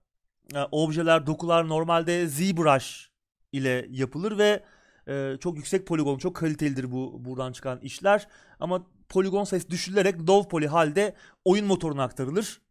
yani 0.54 0.68
objeler, 0.72 1.26
dokular 1.26 1.70
normalde 1.70 2.28
ZBrush 2.28 3.12
ile 3.52 3.88
yapılır 3.90 4.38
ve 4.38 4.64
ee, 5.08 5.38
çok 5.40 5.58
yüksek 5.58 5.88
poligon, 5.88 6.18
çok 6.18 6.36
kalitelidir 6.36 6.92
bu 6.92 7.26
buradan 7.26 7.52
çıkan 7.52 7.80
işler. 7.80 8.28
Ama 8.60 8.88
poligon 9.10 9.44
sayısı 9.44 9.70
düşürülerek 9.70 10.20
low 10.30 10.50
poly 10.50 10.68
halde 10.68 11.16
oyun 11.46 11.66
motoruna 11.66 12.04
aktarılır. 12.04 12.62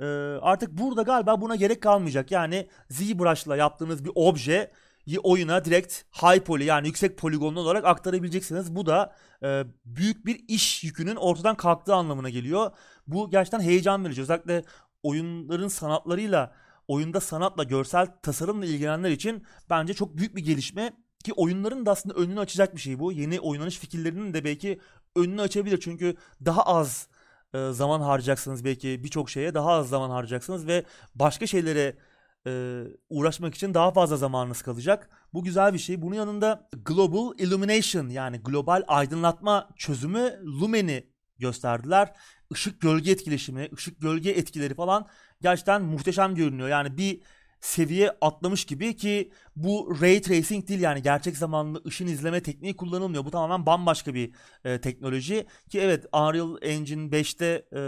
Ee, 0.00 0.04
artık 0.42 0.70
burada 0.70 1.02
galiba 1.02 1.40
buna 1.40 1.56
gerek 1.56 1.82
kalmayacak. 1.82 2.30
Yani 2.30 2.68
ZBrush'la 2.90 3.56
yaptığınız 3.56 4.04
bir 4.04 4.12
obje 4.14 4.72
oyuna 5.16 5.64
direkt 5.64 6.02
high 6.22 6.40
poly 6.40 6.64
yani 6.64 6.86
yüksek 6.86 7.18
poligonlu 7.18 7.60
olarak 7.60 7.84
aktarabileceksiniz. 7.84 8.76
Bu 8.76 8.86
da 8.86 9.14
e, 9.42 9.64
büyük 9.84 10.26
bir 10.26 10.44
iş 10.48 10.84
yükünün 10.84 11.16
ortadan 11.16 11.56
kalktığı 11.56 11.94
anlamına 11.94 12.28
geliyor. 12.28 12.70
Bu 13.06 13.30
gerçekten 13.30 13.60
heyecan 13.60 14.04
verici. 14.04 14.22
Özellikle 14.22 14.64
oyunların 15.02 15.68
sanatlarıyla, 15.68 16.54
oyunda 16.88 17.20
sanatla, 17.20 17.64
görsel 17.64 18.06
tasarımla 18.22 18.66
ilgilenenler 18.66 19.10
için 19.10 19.42
bence 19.70 19.94
çok 19.94 20.16
büyük 20.16 20.36
bir 20.36 20.44
gelişme. 20.44 20.92
Ki 21.24 21.32
oyunların 21.32 21.86
da 21.86 21.90
aslında 21.90 22.14
önünü 22.14 22.40
açacak 22.40 22.76
bir 22.76 22.80
şey 22.80 22.98
bu. 22.98 23.12
Yeni 23.12 23.40
oynanış 23.40 23.78
fikirlerinin 23.78 24.34
de 24.34 24.44
belki 24.44 24.80
önünü 25.16 25.40
açabilir. 25.40 25.80
Çünkü 25.80 26.16
daha 26.44 26.62
az 26.62 27.08
e, 27.54 27.70
zaman 27.72 28.00
harcayacaksınız 28.00 28.64
belki 28.64 29.04
birçok 29.04 29.30
şeye 29.30 29.54
daha 29.54 29.70
az 29.70 29.88
zaman 29.88 30.10
harcayacaksınız 30.10 30.66
ve 30.66 30.84
başka 31.14 31.46
şeylere 31.46 31.96
e, 32.46 32.82
uğraşmak 33.10 33.54
için 33.54 33.74
daha 33.74 33.90
fazla 33.90 34.16
zamanınız 34.16 34.62
kalacak. 34.62 35.10
Bu 35.34 35.44
güzel 35.44 35.74
bir 35.74 35.78
şey. 35.78 36.02
Bunun 36.02 36.14
yanında 36.14 36.68
Global 36.84 37.38
Illumination 37.38 38.08
yani 38.08 38.38
global 38.38 38.82
aydınlatma 38.88 39.68
çözümü 39.76 40.40
Lumen'i 40.44 41.06
gösterdiler. 41.38 42.12
Işık 42.50 42.80
gölge 42.80 43.10
etkileşimi, 43.10 43.68
ışık 43.74 44.00
gölge 44.00 44.30
etkileri 44.30 44.74
falan 44.74 45.06
gerçekten 45.40 45.82
muhteşem 45.82 46.34
görünüyor. 46.34 46.68
Yani 46.68 46.96
bir 46.96 47.20
seviye 47.60 48.10
atlamış 48.20 48.64
gibi 48.64 48.96
ki 48.96 49.32
bu 49.56 49.98
ray 50.00 50.20
tracing 50.20 50.68
değil 50.68 50.80
yani 50.80 51.02
gerçek 51.02 51.36
zamanlı 51.36 51.82
ışın 51.86 52.06
izleme 52.06 52.42
tekniği 52.42 52.76
kullanılmıyor. 52.76 53.24
Bu 53.24 53.30
tamamen 53.30 53.66
bambaşka 53.66 54.14
bir 54.14 54.32
e, 54.64 54.80
teknoloji 54.80 55.46
ki 55.68 55.80
evet 55.80 56.06
Unreal 56.12 56.56
Engine 56.62 57.10
5'te 57.10 57.66
e, 57.72 57.80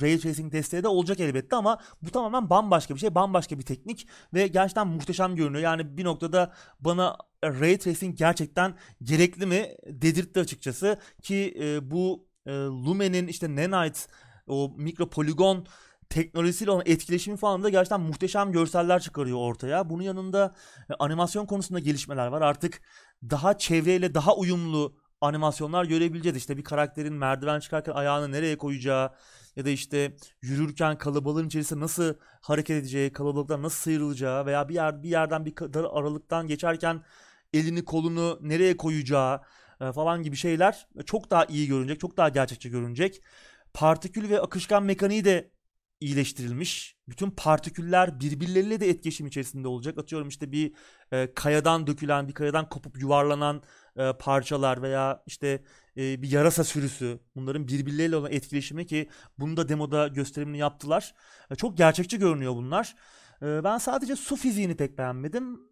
ray 0.00 0.18
tracing 0.18 0.52
desteği 0.52 0.82
de 0.82 0.88
olacak 0.88 1.20
elbette 1.20 1.56
ama 1.56 1.78
bu 2.02 2.10
tamamen 2.10 2.50
bambaşka 2.50 2.94
bir 2.94 3.00
şey, 3.00 3.14
bambaşka 3.14 3.58
bir 3.58 3.64
teknik 3.64 4.08
ve 4.34 4.46
gerçekten 4.46 4.86
muhteşem 4.86 5.36
görünüyor. 5.36 5.64
Yani 5.64 5.96
bir 5.96 6.04
noktada 6.04 6.52
bana 6.80 7.16
ray 7.44 7.78
tracing 7.78 8.18
gerçekten 8.18 8.74
gerekli 9.02 9.46
mi 9.46 9.68
dedirtti 9.86 10.40
açıkçası 10.40 10.98
ki 11.22 11.54
e, 11.60 11.90
bu 11.90 12.26
e, 12.46 12.50
Lumen'in 12.52 13.26
işte 13.26 13.56
Nanite 13.56 14.00
o 14.46 14.74
mikro 14.76 15.10
poligon 15.10 15.66
teknolojisiyle 16.10 16.70
olan 16.70 16.82
etkileşimi 16.86 17.36
falan 17.36 17.62
da 17.62 17.68
gerçekten 17.68 18.00
muhteşem 18.00 18.52
görseller 18.52 19.00
çıkarıyor 19.00 19.38
ortaya. 19.38 19.90
Bunun 19.90 20.02
yanında 20.02 20.54
e, 20.90 20.94
animasyon 20.98 21.46
konusunda 21.46 21.78
gelişmeler 21.78 22.26
var. 22.26 22.42
Artık 22.42 22.82
daha 23.30 23.58
çevreyle 23.58 24.14
daha 24.14 24.36
uyumlu 24.36 24.96
animasyonlar 25.20 25.84
görebileceğiz. 25.84 26.36
İşte 26.36 26.56
bir 26.56 26.64
karakterin 26.64 27.14
merdiven 27.14 27.60
çıkarken 27.60 27.92
ayağını 27.92 28.32
nereye 28.32 28.56
koyacağı 28.58 29.10
ya 29.56 29.64
da 29.64 29.70
işte 29.70 30.16
yürürken 30.42 30.98
kalabalığın 30.98 31.46
içerisinde 31.46 31.80
nasıl 31.80 32.14
hareket 32.40 32.76
edeceği, 32.76 33.12
kalabalıktan 33.12 33.62
nasıl 33.62 33.78
sıyrılacağı 33.78 34.46
veya 34.46 34.68
bir 34.68 34.74
yer 34.74 35.02
bir 35.02 35.08
yerden 35.08 35.44
bir 35.46 35.56
dar 35.56 35.84
aralıktan 35.84 36.46
geçerken 36.46 37.02
elini 37.52 37.84
kolunu 37.84 38.38
nereye 38.42 38.76
koyacağı 38.76 39.40
e, 39.80 39.92
falan 39.92 40.22
gibi 40.22 40.36
şeyler 40.36 40.88
çok 41.06 41.30
daha 41.30 41.44
iyi 41.44 41.68
görünecek, 41.68 42.00
çok 42.00 42.16
daha 42.16 42.28
gerçekçi 42.28 42.70
görünecek. 42.70 43.22
Partikül 43.74 44.30
ve 44.30 44.40
akışkan 44.40 44.82
mekaniği 44.82 45.24
de 45.24 45.50
iyileştirilmiş. 46.00 46.96
Bütün 47.08 47.30
partiküller 47.30 48.20
birbirleriyle 48.20 48.80
de 48.80 48.88
etkileşim 48.88 49.26
içerisinde 49.26 49.68
olacak. 49.68 49.98
Atıyorum 49.98 50.28
işte 50.28 50.52
bir 50.52 50.72
e, 51.12 51.34
kayadan 51.34 51.86
dökülen, 51.86 52.28
bir 52.28 52.32
kayadan 52.32 52.68
kopup 52.68 53.00
yuvarlanan 53.00 53.62
e, 53.96 54.12
parçalar 54.12 54.82
veya 54.82 55.22
işte 55.26 55.64
e, 55.96 56.22
bir 56.22 56.30
yarasa 56.30 56.64
sürüsü. 56.64 57.20
Bunların 57.36 57.68
birbirleriyle 57.68 58.16
olan 58.16 58.32
etkileşimi 58.32 58.86
ki 58.86 59.08
bunu 59.38 59.56
da 59.56 59.68
demoda 59.68 60.08
gösterimini 60.08 60.58
yaptılar. 60.58 61.14
E, 61.50 61.54
çok 61.54 61.76
gerçekçi 61.76 62.18
görünüyor 62.18 62.54
bunlar. 62.54 62.94
E, 63.42 63.64
ben 63.64 63.78
sadece 63.78 64.16
su 64.16 64.36
fiziğini 64.36 64.76
pek 64.76 64.98
beğenmedim. 64.98 65.70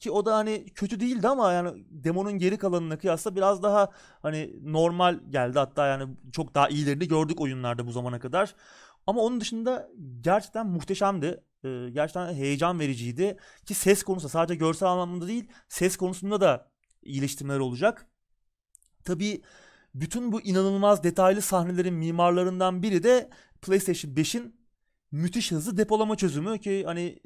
Ki 0.00 0.10
o 0.10 0.26
da 0.26 0.36
hani 0.36 0.66
kötü 0.74 1.00
değildi 1.00 1.28
ama 1.28 1.52
yani 1.52 1.84
demonun 1.90 2.38
geri 2.38 2.58
kalanına 2.58 2.98
kıyasla 2.98 3.36
biraz 3.36 3.62
daha 3.62 3.90
hani 4.22 4.54
normal 4.62 5.20
geldi. 5.30 5.58
Hatta 5.58 5.86
yani 5.86 6.16
çok 6.32 6.54
daha 6.54 6.68
iyilerini 6.68 7.08
gördük 7.08 7.40
oyunlarda 7.40 7.86
bu 7.86 7.92
zamana 7.92 8.18
kadar. 8.20 8.54
Ama 9.06 9.20
onun 9.20 9.40
dışında 9.40 9.90
gerçekten 10.20 10.66
muhteşemdi. 10.66 11.44
Ee, 11.64 11.88
gerçekten 11.92 12.34
heyecan 12.34 12.80
vericiydi. 12.80 13.36
Ki 13.66 13.74
ses 13.74 14.02
konusu 14.02 14.28
sadece 14.28 14.54
görsel 14.54 14.88
anlamında 14.88 15.28
değil 15.28 15.48
ses 15.68 15.96
konusunda 15.96 16.40
da 16.40 16.70
iyileştirmeler 17.02 17.58
olacak. 17.58 18.06
Tabii 19.04 19.42
bütün 19.94 20.32
bu 20.32 20.40
inanılmaz 20.40 21.04
detaylı 21.04 21.42
sahnelerin 21.42 21.94
mimarlarından 21.94 22.82
biri 22.82 23.02
de 23.02 23.30
PlayStation 23.62 24.12
5'in 24.12 24.60
müthiş 25.12 25.52
hızlı 25.52 25.76
depolama 25.76 26.16
çözümü 26.16 26.58
ki 26.58 26.84
hani 26.84 27.18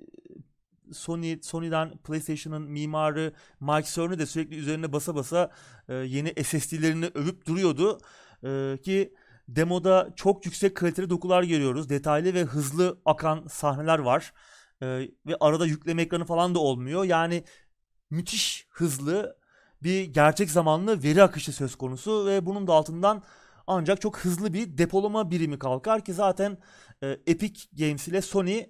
Sony 0.93 1.39
Sony'den 1.43 1.97
PlayStation'ın 1.97 2.63
mimarı 2.63 3.33
Mike 3.61 3.89
Cerny 3.95 4.19
de 4.19 4.27
sürekli 4.27 4.57
üzerine 4.57 4.93
basa 4.93 5.15
basa 5.15 5.51
e, 5.89 5.95
yeni 5.95 6.45
SSD'lerini 6.45 7.07
övüp 7.15 7.47
duruyordu. 7.47 7.99
E, 8.45 8.79
ki 8.85 9.15
demoda 9.49 10.13
çok 10.17 10.47
yüksek 10.47 10.77
kaliteli 10.77 11.11
dokular 11.11 11.43
görüyoruz. 11.43 11.89
Detaylı 11.89 12.35
ve 12.35 12.43
hızlı 12.43 13.01
akan 13.05 13.47
sahneler 13.47 13.99
var. 13.99 14.33
E, 14.83 14.87
ve 15.27 15.37
arada 15.41 15.67
yükleme 15.67 16.03
ekranı 16.03 16.25
falan 16.25 16.55
da 16.55 16.59
olmuyor. 16.59 17.05
Yani 17.05 17.45
müthiş 18.11 18.67
hızlı 18.71 19.39
bir 19.83 20.05
gerçek 20.05 20.51
zamanlı 20.51 21.03
veri 21.03 21.23
akışı 21.23 21.53
söz 21.53 21.77
konusu 21.77 22.27
ve 22.27 22.47
bunun 22.47 22.67
da 22.67 22.73
altından 22.73 23.23
ancak 23.67 24.01
çok 24.01 24.19
hızlı 24.19 24.53
bir 24.53 24.79
depolama 24.79 25.31
birimi 25.31 25.59
kalkar 25.59 26.05
ki 26.05 26.13
zaten 26.13 26.59
e, 27.03 27.07
Epic 27.27 27.67
Games 27.73 28.09
ile 28.09 28.23
Sony 28.23 28.67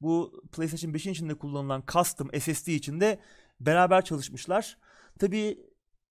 bu 0.00 0.42
PlayStation 0.52 0.92
5'in 0.92 1.12
içinde 1.12 1.34
kullanılan 1.34 1.84
custom 1.92 2.30
SSD 2.40 2.66
içinde 2.68 3.20
beraber 3.60 4.04
çalışmışlar. 4.04 4.78
Tabi 5.18 5.58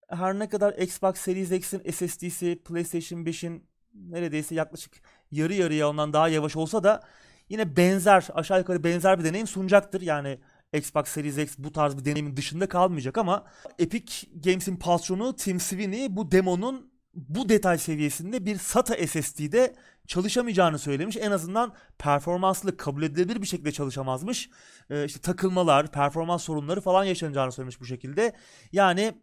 her 0.10 0.40
ne 0.40 0.50
kadar 0.50 0.74
Xbox 0.74 1.18
Series 1.18 1.52
X'in 1.52 1.92
SSD'si 1.92 2.62
PlayStation 2.66 3.20
5'in 3.20 3.67
neredeyse 4.10 4.56
yaklaşık 4.56 4.94
yarı 5.32 5.54
yarıya 5.54 5.90
ondan 5.90 6.14
daha 6.14 6.30
yavaş 6.30 6.56
olsa 6.56 6.84
da 6.84 7.04
yine 7.50 7.78
benzer 7.78 8.28
aşağı 8.34 8.60
yukarı 8.60 8.84
benzer 8.84 9.20
bir 9.20 9.24
deneyim 9.24 9.48
sunacaktır. 9.48 10.02
Yani 10.02 10.40
Xbox 10.74 11.08
Series 11.08 11.38
X 11.38 11.56
bu 11.58 11.72
tarz 11.72 11.98
bir 11.98 12.06
deneyimin 12.06 12.38
dışında 12.38 12.70
kalmayacak 12.70 13.18
ama 13.18 13.46
Epic 13.80 14.28
Games'in 14.44 14.76
patronu 14.76 15.36
Tim 15.36 15.60
Sweeney 15.60 16.16
bu 16.16 16.32
demonun 16.32 16.92
bu 17.18 17.50
detay 17.50 17.78
seviyesinde 17.78 18.46
bir 18.46 18.58
SATA 18.58 19.08
SSD'de 19.08 19.76
çalışamayacağını 20.08 20.80
söylemiş. 20.80 21.18
En 21.18 21.32
azından 21.32 21.74
performanslı 21.98 22.78
kabul 22.78 23.04
edilebilir 23.04 23.42
bir 23.42 23.48
şekilde 23.48 23.72
çalışamazmış. 23.72 24.50
Ee, 24.90 25.06
işte 25.06 25.20
takılmalar, 25.20 25.92
performans 25.92 26.44
sorunları 26.44 26.82
falan 26.82 27.04
yaşanacağını 27.04 27.52
söylemiş 27.52 27.82
bu 27.82 27.86
şekilde. 27.86 28.36
Yani 28.72 29.14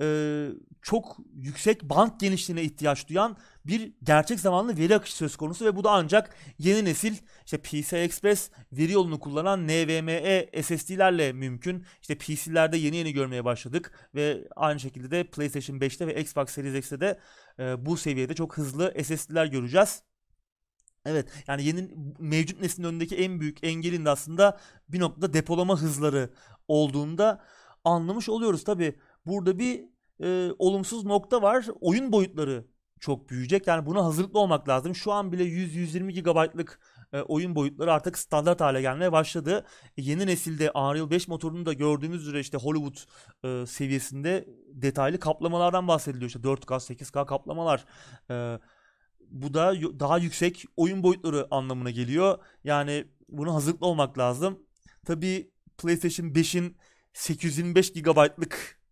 e, 0.00 0.48
çok 0.82 1.16
yüksek 1.34 1.82
band 1.82 2.10
genişliğine 2.20 2.62
ihtiyaç 2.62 3.08
duyan 3.08 3.36
bir 3.66 3.92
gerçek 4.02 4.40
zamanlı 4.40 4.78
veri 4.78 4.94
akışı 4.94 5.16
söz 5.16 5.36
konusu 5.36 5.64
ve 5.64 5.76
bu 5.76 5.84
da 5.84 5.90
ancak 5.90 6.36
yeni 6.58 6.84
nesil 6.84 7.14
işte 7.44 7.58
PCI 7.58 7.96
Express 7.96 8.50
veri 8.72 8.92
yolunu 8.92 9.20
kullanan 9.20 9.68
NVMe 9.68 10.46
SSD'lerle 10.62 11.32
mümkün. 11.32 11.84
İşte 12.00 12.14
PC'lerde 12.14 12.76
yeni 12.76 12.96
yeni 12.96 13.12
görmeye 13.12 13.44
başladık 13.44 14.08
ve 14.14 14.48
aynı 14.56 14.80
şekilde 14.80 15.10
de 15.10 15.24
PlayStation 15.24 15.76
5'te 15.76 16.06
ve 16.06 16.20
Xbox 16.20 16.50
Series 16.50 16.74
X'te 16.74 17.00
de 17.00 17.18
e, 17.58 17.86
bu 17.86 17.96
seviyede 17.96 18.34
çok 18.34 18.58
hızlı 18.58 18.94
SSD'ler 19.04 19.46
göreceğiz. 19.46 20.02
Evet 21.06 21.28
yani 21.46 21.64
yeni 21.64 21.90
mevcut 22.18 22.60
neslin 22.60 22.84
önündeki 22.84 23.16
en 23.16 23.40
büyük 23.40 23.64
engelin 23.64 24.04
de 24.04 24.10
aslında 24.10 24.58
bir 24.88 25.00
noktada 25.00 25.32
depolama 25.32 25.80
hızları 25.80 26.30
olduğunda 26.68 27.44
anlamış 27.84 28.28
oluyoruz. 28.28 28.64
Tabi 28.64 28.98
burada 29.26 29.58
bir 29.58 29.84
e, 30.22 30.52
olumsuz 30.58 31.04
nokta 31.04 31.42
var. 31.42 31.66
Oyun 31.80 32.12
boyutları 32.12 32.64
çok 33.00 33.30
büyüyecek. 33.30 33.66
Yani 33.66 33.86
buna 33.86 34.04
hazırlıklı 34.04 34.38
olmak 34.38 34.68
lazım. 34.68 34.94
Şu 34.94 35.12
an 35.12 35.32
bile 35.32 35.44
100-120 35.44 36.22
GB'lık 36.22 36.80
e, 37.12 37.20
oyun 37.20 37.54
boyutları 37.54 37.92
artık 37.92 38.18
standart 38.18 38.60
hale 38.60 38.80
gelmeye 38.80 39.12
başladı. 39.12 39.66
E, 39.96 40.02
yeni 40.02 40.26
nesilde 40.26 40.70
Unreal 40.70 41.10
5 41.10 41.28
motorunu 41.28 41.66
da 41.66 41.72
gördüğümüz 41.72 42.22
üzere 42.22 42.40
işte 42.40 42.58
Hollywood 42.58 42.96
e, 43.44 43.66
seviyesinde 43.66 44.48
detaylı 44.68 45.20
kaplamalardan 45.20 45.88
bahsediliyor. 45.88 46.28
İşte 46.28 46.40
4K, 46.40 46.80
8K 46.80 47.26
kaplamalar. 47.26 47.84
E, 48.30 48.58
bu 49.30 49.54
da 49.54 49.74
daha 50.00 50.18
yüksek 50.18 50.64
oyun 50.76 51.02
boyutları 51.02 51.46
anlamına 51.50 51.90
geliyor. 51.90 52.38
Yani 52.64 53.04
buna 53.28 53.54
hazırlıklı 53.54 53.86
olmak 53.86 54.18
lazım. 54.18 54.58
Tabi 55.06 55.50
PlayStation 55.78 56.26
5'in 56.26 56.76
825 57.12 57.92
GB'lık 57.92 58.83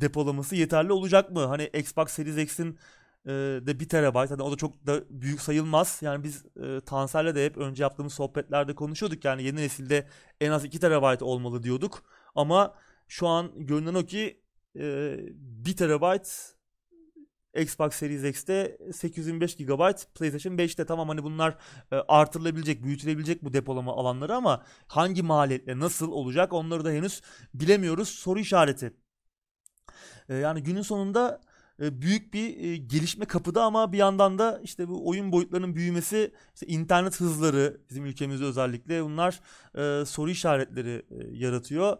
depolaması 0.00 0.56
yeterli 0.56 0.92
olacak 0.92 1.30
mı? 1.30 1.44
Hani 1.44 1.70
Xbox 1.74 2.08
Series 2.08 2.38
X'in 2.38 2.78
e, 3.26 3.30
de 3.66 3.80
1 3.80 3.88
terabayt. 3.88 4.30
Hani 4.30 4.42
o 4.42 4.52
da 4.52 4.56
çok 4.56 4.86
da 4.86 5.02
büyük 5.10 5.40
sayılmaz. 5.40 5.98
Yani 6.02 6.24
biz 6.24 6.44
e, 6.56 6.80
Tansel'le 6.80 7.34
de 7.34 7.44
hep 7.44 7.56
önce 7.56 7.82
yaptığımız 7.82 8.14
sohbetlerde 8.14 8.74
konuşuyorduk. 8.74 9.24
Yani 9.24 9.42
yeni 9.42 9.56
nesilde 9.56 10.08
en 10.40 10.50
az 10.50 10.64
2 10.64 10.80
terabayt 10.80 11.22
olmalı 11.22 11.62
diyorduk. 11.62 12.02
Ama 12.34 12.74
şu 13.08 13.26
an 13.26 13.52
görünen 13.56 13.94
o 13.94 14.06
ki 14.06 14.40
e, 14.78 15.16
1 15.30 15.76
terabayt 15.76 16.56
Xbox 17.56 17.94
Series 17.94 18.24
X'te 18.24 18.78
825 18.92 19.56
GB, 19.56 19.92
PlayStation 20.14 20.56
5'te 20.56 20.86
tamam 20.86 21.08
hani 21.08 21.22
bunlar 21.22 21.56
e, 21.92 21.96
artırılabilecek, 21.96 22.84
büyütülebilecek 22.84 23.44
bu 23.44 23.52
depolama 23.52 23.96
alanları 23.96 24.34
ama 24.34 24.64
hangi 24.86 25.22
maliyetle 25.22 25.78
nasıl 25.78 26.12
olacak 26.12 26.52
onları 26.52 26.84
da 26.84 26.90
henüz 26.90 27.22
bilemiyoruz. 27.54 28.08
Soru 28.08 28.40
işareti. 28.40 28.92
E, 30.28 30.34
yani 30.34 30.62
günün 30.62 30.82
sonunda 30.82 31.40
e, 31.82 32.02
büyük 32.02 32.34
bir 32.34 32.64
e, 32.64 32.76
gelişme 32.76 33.24
kapıda 33.24 33.64
ama 33.64 33.92
bir 33.92 33.98
yandan 33.98 34.38
da 34.38 34.60
işte 34.62 34.88
bu 34.88 35.08
oyun 35.08 35.32
boyutlarının 35.32 35.76
büyümesi, 35.76 36.32
işte 36.54 36.66
internet 36.66 37.20
hızları 37.20 37.80
bizim 37.90 38.06
ülkemizde 38.06 38.44
özellikle 38.44 39.04
bunlar 39.04 39.40
e, 39.74 40.04
soru 40.04 40.30
işaretleri 40.30 41.02
yaratıyor. 41.32 41.96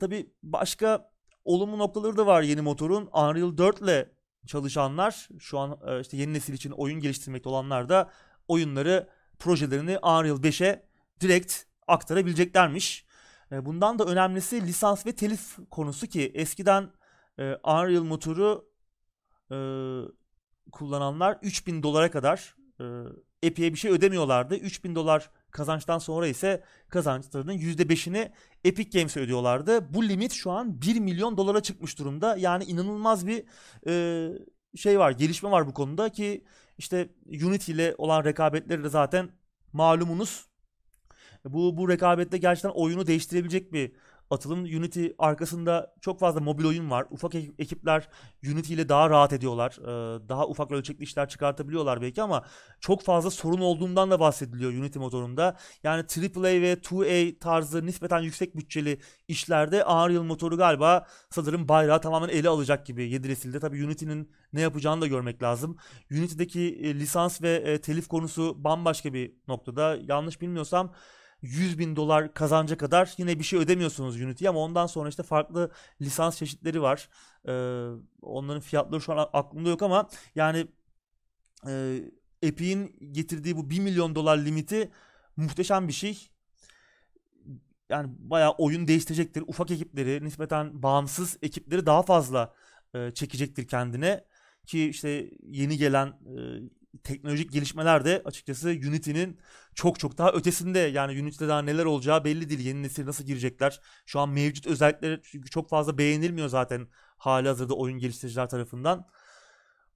Tabii 0.00 0.30
başka 0.42 1.10
olumlu 1.44 1.78
noktaları 1.78 2.16
da 2.16 2.26
var 2.26 2.42
yeni 2.42 2.60
motorun. 2.60 3.08
Unreal 3.12 3.58
4 3.58 3.80
ile 3.80 4.10
çalışanlar 4.46 5.28
şu 5.38 5.58
an 5.58 5.78
işte 6.00 6.16
yeni 6.16 6.32
nesil 6.32 6.54
için 6.54 6.70
oyun 6.70 7.00
geliştirmekte 7.00 7.48
olanlar 7.48 7.88
da 7.88 8.10
oyunları 8.48 9.08
projelerini 9.38 9.98
Unreal 9.98 10.42
5'e 10.42 10.86
direkt 11.20 11.62
aktarabileceklermiş. 11.86 13.06
Bundan 13.50 13.98
da 13.98 14.04
önemlisi 14.04 14.66
lisans 14.66 15.06
ve 15.06 15.12
telif 15.12 15.56
konusu 15.70 16.06
ki 16.06 16.32
eskiden 16.34 16.90
e, 17.38 17.42
Unreal 17.64 18.02
motoru 18.02 18.70
e, 19.50 19.56
kullananlar 20.72 21.38
3000 21.42 21.82
dolara 21.82 22.10
kadar 22.10 22.56
e, 22.80 22.84
Epic'e 23.42 23.72
bir 23.72 23.78
şey 23.78 23.90
ödemiyorlardı. 23.90 24.56
3000 24.56 24.94
dolar 24.94 25.30
kazançtan 25.50 25.98
sonra 25.98 26.26
ise 26.26 26.64
kazançlarının 26.88 27.52
%5'ini 27.52 28.32
Epic 28.64 28.98
Games'e 28.98 29.20
ödüyorlardı. 29.20 29.94
Bu 29.94 30.08
limit 30.08 30.32
şu 30.32 30.50
an 30.50 30.82
1 30.82 31.00
milyon 31.00 31.36
dolara 31.36 31.62
çıkmış 31.62 31.98
durumda. 31.98 32.36
Yani 32.36 32.64
inanılmaz 32.64 33.26
bir 33.26 33.44
e, 33.86 34.76
şey 34.76 34.98
var, 34.98 35.10
gelişme 35.10 35.50
var 35.50 35.66
bu 35.66 35.74
konuda 35.74 36.08
ki 36.08 36.44
işte 36.78 37.08
Unity 37.26 37.72
ile 37.72 37.94
olan 37.98 38.24
rekabetleri 38.24 38.84
de 38.84 38.88
zaten 38.88 39.30
malumunuz. 39.72 40.46
Bu 41.44 41.76
bu 41.76 41.88
rekabette 41.88 42.38
gerçekten 42.38 42.70
oyunu 42.70 43.06
değiştirebilecek 43.06 43.72
bir 43.72 43.92
atılım. 44.34 44.62
Unity 44.62 45.06
arkasında 45.18 45.94
çok 46.00 46.20
fazla 46.20 46.40
mobil 46.40 46.64
oyun 46.64 46.90
var. 46.90 47.06
Ufak 47.10 47.34
ekipler 47.34 48.08
Unity 48.52 48.74
ile 48.74 48.88
daha 48.88 49.10
rahat 49.10 49.32
ediyorlar. 49.32 49.78
Ee, 49.80 50.28
daha 50.28 50.46
ufak 50.46 50.70
ölçekli 50.70 51.02
işler 51.02 51.28
çıkartabiliyorlar 51.28 52.02
belki 52.02 52.22
ama 52.22 52.44
çok 52.80 53.02
fazla 53.02 53.30
sorun 53.30 53.60
olduğundan 53.60 54.10
da 54.10 54.20
bahsediliyor 54.20 54.72
Unity 54.72 54.98
motorunda. 54.98 55.56
Yani 55.82 56.00
AAA 56.00 56.42
ve 56.42 56.74
2A 56.74 57.38
tarzı 57.38 57.86
nispeten 57.86 58.20
yüksek 58.20 58.56
bütçeli 58.56 59.00
işlerde 59.28 59.84
Unreal 59.84 60.22
motoru 60.22 60.56
galiba 60.56 61.06
sanırım 61.30 61.68
bayrağı 61.68 62.00
tamamen 62.00 62.28
ele 62.28 62.48
alacak 62.48 62.86
gibi 62.86 63.10
7 63.10 63.28
nesilde. 63.28 63.60
Tabii 63.60 63.84
Unity'nin 63.84 64.30
ne 64.52 64.60
yapacağını 64.60 65.00
da 65.00 65.06
görmek 65.06 65.42
lazım. 65.42 65.76
Unity'deki 66.10 66.60
e, 66.60 66.94
lisans 66.94 67.42
ve 67.42 67.54
e, 67.54 67.80
telif 67.80 68.08
konusu 68.08 68.64
bambaşka 68.64 69.12
bir 69.14 69.32
noktada. 69.48 69.98
Yanlış 70.02 70.40
bilmiyorsam 70.40 70.92
100 71.44 71.78
bin 71.78 71.96
dolar 71.96 72.34
kazanca 72.34 72.76
kadar 72.76 73.14
yine 73.18 73.38
bir 73.38 73.44
şey 73.44 73.58
ödemiyorsunuz 73.58 74.20
Unity'ye 74.20 74.50
ama 74.50 74.58
ondan 74.60 74.86
sonra 74.86 75.08
işte 75.08 75.22
farklı 75.22 75.70
lisans 76.00 76.36
çeşitleri 76.38 76.82
var. 76.82 77.08
Ee, 77.48 77.52
onların 78.22 78.60
fiyatları 78.60 79.00
şu 79.00 79.12
an 79.12 79.28
aklımda 79.32 79.68
yok 79.68 79.82
ama 79.82 80.08
yani 80.34 80.66
e, 81.68 82.00
Epic'in 82.42 83.12
getirdiği 83.12 83.56
bu 83.56 83.70
1 83.70 83.80
milyon 83.80 84.14
dolar 84.14 84.38
limiti 84.38 84.90
muhteşem 85.36 85.88
bir 85.88 85.92
şey. 85.92 86.30
Yani 87.88 88.08
bayağı 88.18 88.52
oyun 88.52 88.88
değiştirecektir. 88.88 89.44
Ufak 89.46 89.70
ekipleri, 89.70 90.24
nispeten 90.24 90.82
bağımsız 90.82 91.38
ekipleri 91.42 91.86
daha 91.86 92.02
fazla 92.02 92.54
e, 92.94 93.10
çekecektir 93.10 93.68
kendine. 93.68 94.24
Ki 94.66 94.88
işte 94.88 95.30
yeni 95.42 95.78
gelen 95.78 96.06
e, 96.06 96.34
teknolojik 97.04 97.52
gelişmeler 97.52 98.04
de 98.04 98.22
açıkçası 98.24 98.68
Unity'nin 98.68 99.38
çok 99.74 99.98
çok 99.98 100.18
daha 100.18 100.32
ötesinde. 100.32 100.78
Yani 100.78 101.22
Unity'de 101.22 101.48
daha 101.48 101.62
neler 101.62 101.84
olacağı 101.84 102.24
belli 102.24 102.48
değil. 102.48 102.60
Yeni 102.60 102.82
nesil 102.82 103.06
nasıl 103.06 103.24
girecekler? 103.24 103.80
Şu 104.06 104.20
an 104.20 104.28
mevcut 104.28 104.66
özellikleri 104.66 105.20
çünkü 105.24 105.50
çok 105.50 105.68
fazla 105.70 105.98
beğenilmiyor 105.98 106.48
zaten 106.48 106.88
hali 107.16 107.48
hazırda 107.48 107.74
oyun 107.74 107.98
geliştiriciler 107.98 108.48
tarafından. 108.48 109.06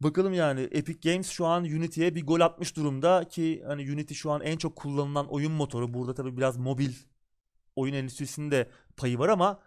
Bakalım 0.01 0.35
yani 0.35 0.61
Epic 0.61 1.11
Games 1.11 1.31
şu 1.31 1.47
an 1.47 1.65
Unity'ye 1.65 2.15
bir 2.15 2.27
gol 2.27 2.41
atmış 2.41 2.77
durumda 2.77 3.29
ki 3.29 3.63
hani 3.67 3.93
Unity 3.93 4.15
şu 4.15 4.31
an 4.31 4.41
en 4.41 4.57
çok 4.57 4.77
kullanılan 4.77 5.33
oyun 5.33 5.53
motoru. 5.53 5.95
Burada 5.95 6.15
tabii 6.15 6.37
biraz 6.37 6.57
mobil 6.57 6.93
oyun 7.77 7.95
endüstrisinde 7.95 8.71
payı 8.97 9.19
var 9.19 9.29
ama 9.29 9.61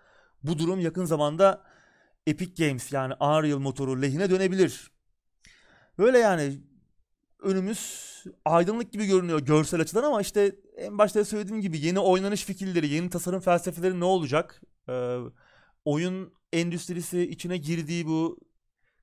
bu 0.44 0.60
durum 0.60 0.80
yakın 0.80 1.06
zamanda 1.06 1.64
Epic 2.28 2.66
Games 2.66 2.92
yani 2.94 3.14
Unreal 3.14 3.60
motoru 3.60 4.02
lehine 4.02 4.30
dönebilir. 4.30 4.92
Böyle 5.98 6.18
yani 6.18 6.62
önümüz 7.42 8.12
aydınlık 8.46 8.92
gibi 8.92 9.06
görünüyor 9.06 9.40
görsel 9.40 9.82
açıdan 9.82 10.04
ama 10.04 10.22
işte 10.22 10.56
en 10.78 10.98
başta 10.98 11.26
söylediğim 11.26 11.62
gibi 11.62 11.80
yeni 11.80 12.00
oynanış 12.00 12.46
fikirleri, 12.46 12.88
yeni 12.88 13.10
tasarım 13.10 13.42
felsefeleri 13.42 14.00
ne 14.00 14.06
olacak? 14.06 14.62
Ee, 14.90 15.18
oyun 15.86 16.34
endüstrisi 16.54 17.22
içine 17.22 17.58
girdiği 17.58 18.08
bu 18.08 18.40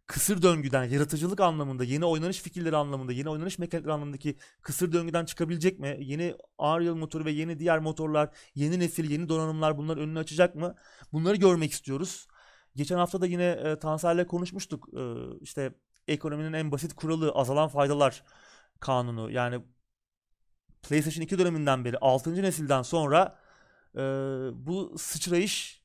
kısır 0.06 0.42
döngüden, 0.42 0.84
yaratıcılık 0.84 1.40
anlamında, 1.40 1.84
yeni 1.84 2.04
oynanış 2.04 2.40
fikirleri 2.42 2.76
anlamında, 2.76 3.12
yeni 3.12 3.28
oynanış 3.28 3.58
mekanikleri 3.58 3.92
anlamındaki 3.92 4.36
kısır 4.62 4.92
döngüden 4.92 5.24
çıkabilecek 5.24 5.78
mi? 5.78 5.96
Yeni 6.00 6.34
Unreal 6.58 6.94
motoru 6.94 7.24
ve 7.24 7.30
yeni 7.30 7.58
diğer 7.58 7.78
motorlar, 7.78 8.30
yeni 8.54 8.78
nesil, 8.78 9.10
yeni 9.10 9.28
donanımlar 9.28 9.78
bunların 9.78 10.04
önünü 10.04 10.18
açacak 10.18 10.54
mı? 10.54 10.74
Bunları 11.12 11.36
görmek 11.36 11.72
istiyoruz. 11.72 12.26
Geçen 12.76 12.96
hafta 12.96 13.20
da 13.20 13.26
yine 13.26 13.44
e, 13.44 13.78
Tansel'le 13.78 14.26
konuşmuştuk. 14.26 14.88
E, 14.96 15.02
işte 15.40 15.72
ekonominin 16.08 16.52
en 16.52 16.72
basit 16.72 16.94
kuralı 16.94 17.30
azalan 17.30 17.68
faydalar 17.68 18.24
kanunu. 18.80 19.30
Yani 19.30 19.60
PlayStation 20.82 21.22
2 21.22 21.38
döneminden 21.38 21.84
beri 21.84 21.98
6. 21.98 22.42
nesilden 22.42 22.82
sonra 22.82 23.38
e, 23.94 24.00
bu 24.52 24.98
sıçrayış 24.98 25.82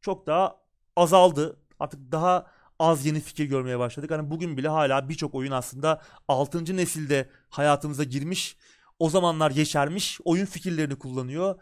çok 0.00 0.26
daha 0.26 0.56
azaldı. 0.96 1.56
Artık 1.80 2.12
daha 2.12 2.46
az 2.78 3.06
yeni 3.06 3.20
fikir 3.20 3.44
görmeye 3.44 3.78
başladık. 3.78 4.10
Hani 4.10 4.30
bugün 4.30 4.56
bile 4.56 4.68
hala 4.68 5.08
birçok 5.08 5.34
oyun 5.34 5.52
aslında 5.52 6.02
6. 6.28 6.76
nesilde 6.76 7.28
hayatımıza 7.50 8.04
girmiş. 8.04 8.56
O 8.98 9.10
zamanlar 9.10 9.50
yeşermiş 9.50 10.20
oyun 10.24 10.46
fikirlerini 10.46 10.98
kullanıyor. 10.98 11.60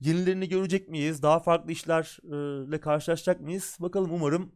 Yenilerini 0.00 0.48
görecek 0.48 0.88
miyiz? 0.88 1.22
Daha 1.22 1.40
farklı 1.40 1.72
işlerle 1.72 2.80
karşılaşacak 2.80 3.40
mıyız? 3.40 3.76
Bakalım 3.80 4.12
umarım 4.12 4.52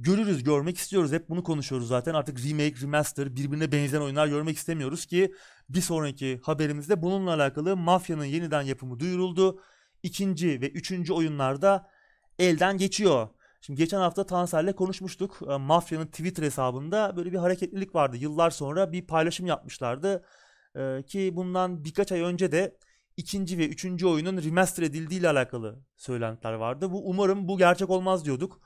görürüz, 0.00 0.44
görmek 0.44 0.76
istiyoruz. 0.76 1.12
Hep 1.12 1.28
bunu 1.28 1.42
konuşuyoruz 1.42 1.88
zaten. 1.88 2.14
Artık 2.14 2.44
remake, 2.44 2.80
remaster, 2.82 3.36
birbirine 3.36 3.72
benzeyen 3.72 4.02
oyunlar 4.02 4.26
görmek 4.26 4.56
istemiyoruz 4.56 5.06
ki 5.06 5.34
bir 5.68 5.80
sonraki 5.80 6.40
haberimizde 6.42 7.02
bununla 7.02 7.34
alakalı 7.34 7.76
Mafya'nın 7.76 8.24
yeniden 8.24 8.62
yapımı 8.62 9.00
duyuruldu. 9.00 9.60
İkinci 10.02 10.60
ve 10.60 10.70
üçüncü 10.70 11.12
oyunlarda 11.12 11.88
elden 12.38 12.78
geçiyor. 12.78 13.28
Şimdi 13.60 13.78
geçen 13.78 13.98
hafta 13.98 14.26
Tansel'le 14.26 14.72
konuşmuştuk. 14.72 15.38
Ee, 15.48 15.56
Mafya'nın 15.56 16.06
Twitter 16.06 16.42
hesabında 16.42 17.16
böyle 17.16 17.32
bir 17.32 17.38
hareketlilik 17.38 17.94
vardı. 17.94 18.16
Yıllar 18.16 18.50
sonra 18.50 18.92
bir 18.92 19.06
paylaşım 19.06 19.46
yapmışlardı. 19.46 20.24
Ee, 20.76 21.02
ki 21.06 21.30
bundan 21.36 21.84
birkaç 21.84 22.12
ay 22.12 22.20
önce 22.20 22.52
de 22.52 22.76
ikinci 23.16 23.58
ve 23.58 23.68
üçüncü 23.68 24.06
oyunun 24.06 24.42
remaster 24.42 24.82
edildiği 24.82 25.20
ile 25.20 25.28
alakalı 25.28 25.78
söylentiler 25.96 26.52
vardı. 26.52 26.92
Bu 26.92 27.08
umarım 27.10 27.48
bu 27.48 27.58
gerçek 27.58 27.90
olmaz 27.90 28.24
diyorduk. 28.24 28.60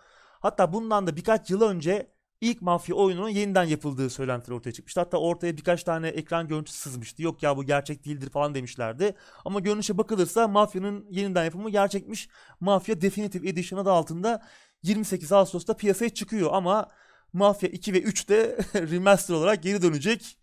Hatta 0.44 0.72
bundan 0.72 1.06
da 1.06 1.16
birkaç 1.16 1.50
yıl 1.50 1.62
önce 1.62 2.10
ilk 2.40 2.62
mafya 2.62 2.96
oyununun 2.96 3.28
yeniden 3.28 3.64
yapıldığı 3.64 4.10
söylentiler 4.10 4.56
ortaya 4.56 4.72
çıkmıştı. 4.72 5.00
Hatta 5.00 5.18
ortaya 5.18 5.56
birkaç 5.56 5.84
tane 5.84 6.08
ekran 6.08 6.48
görüntüsü 6.48 6.78
sızmıştı. 6.78 7.22
Yok 7.22 7.42
ya 7.42 7.56
bu 7.56 7.64
gerçek 7.64 8.04
değildir 8.04 8.30
falan 8.30 8.54
demişlerdi. 8.54 9.14
Ama 9.44 9.60
görünüşe 9.60 9.98
bakılırsa 9.98 10.48
mafyanın 10.48 11.06
yeniden 11.10 11.44
yapımı 11.44 11.70
gerçekmiş. 11.70 12.28
Mafya 12.60 13.00
Definitive 13.00 13.48
Edition 13.48 13.78
adı 13.78 13.90
altında 13.90 14.42
28 14.82 15.32
Ağustos'ta 15.32 15.76
piyasaya 15.76 16.08
çıkıyor 16.08 16.50
ama 16.52 16.88
Mafya 17.32 17.68
2 17.68 17.92
ve 17.92 18.00
3 18.00 18.28
de 18.28 18.58
remaster 18.74 19.34
olarak 19.34 19.62
geri 19.62 19.82
dönecek. 19.82 20.38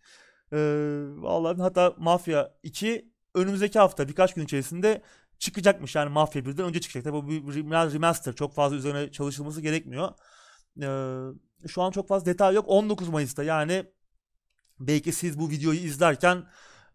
Ee, 0.53 0.57
vallahi 1.17 1.61
hatta 1.61 1.95
Mafya 1.97 2.53
2 2.63 3.11
önümüzdeki 3.35 3.79
hafta 3.79 4.07
birkaç 4.07 4.33
gün 4.33 4.43
içerisinde 4.43 5.01
çıkacakmış. 5.41 5.95
Yani 5.95 6.09
Mafya 6.09 6.41
1'den 6.41 6.65
önce 6.65 6.81
çıkacak. 6.81 7.03
Tabii 7.03 7.15
bu 7.15 7.47
bir 7.47 7.55
remaster. 7.93 8.33
Çok 8.33 8.55
fazla 8.55 8.75
üzerine 8.75 9.11
çalışılması 9.11 9.61
gerekmiyor. 9.61 10.11
Ee, 10.81 11.67
şu 11.67 11.81
an 11.81 11.91
çok 11.91 12.07
fazla 12.07 12.25
detay 12.25 12.55
yok. 12.55 12.65
19 12.67 13.09
Mayıs'ta 13.09 13.43
yani 13.43 13.85
belki 14.79 15.11
siz 15.11 15.39
bu 15.39 15.49
videoyu 15.49 15.79
izlerken 15.79 16.37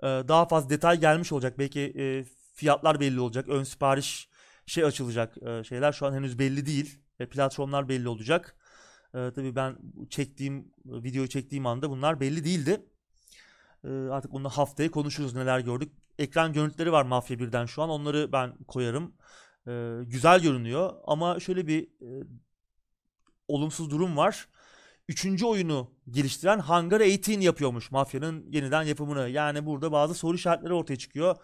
e, 0.03 0.07
daha 0.07 0.49
fazla 0.49 0.71
detay 0.71 1.01
gelmiş 1.01 1.33
olacak. 1.33 1.59
Belki 1.59 1.81
e, 1.81 2.25
fiyatlar 2.55 3.01
belli 3.01 3.21
olacak. 3.21 3.49
Ön 3.49 3.65
sipariş 3.65 4.29
şey 4.67 4.85
açılacak 4.85 5.37
e, 5.43 5.65
şeyler 5.65 5.93
şu 5.93 6.07
an 6.07 6.13
henüz 6.15 6.39
belli 6.39 6.67
değil. 6.67 6.99
Platformlar 7.31 7.89
belli 7.89 8.09
olacak. 8.09 8.57
E, 9.15 9.19
tabii 9.35 9.57
ben 9.57 9.77
çektiğim 10.11 10.73
videoyu 10.85 11.29
çektiğim 11.29 11.67
anda 11.67 11.91
bunlar 11.91 12.21
belli 12.21 12.45
değildi. 12.45 12.87
E, 13.87 14.11
artık 14.11 14.33
bunu 14.33 14.49
haftaya 14.49 14.91
konuşuruz 14.91 15.35
neler 15.35 15.61
gördük 15.61 15.93
ekran 16.19 16.53
görüntüleri 16.53 16.93
var 16.93 17.05
Mafya 17.05 17.37
1'den 17.37 17.67
şu 17.67 17.83
an. 17.83 17.91
Onları 17.91 18.33
ben 18.33 18.57
koyarım. 18.69 19.15
Ee, 19.69 19.99
güzel 20.07 20.41
görünüyor 20.41 20.93
ama 21.07 21.41
şöyle 21.41 21.67
bir 21.67 21.83
e, 21.83 22.27
olumsuz 23.49 23.91
durum 23.91 24.17
var. 24.17 24.49
üçüncü 25.09 25.47
oyunu 25.47 25.91
geliştiren 26.11 26.59
Hangar 26.59 27.01
18 27.01 27.45
yapıyormuş 27.45 27.91
Mafya'nın 27.91 28.47
yeniden 28.53 28.83
yapımını. 28.83 29.29
Yani 29.29 29.67
burada 29.67 29.93
bazı 29.93 30.15
soru 30.15 30.37
işaretleri 30.37 30.75
ortaya 30.75 30.97
çıkıyor. 30.97 31.37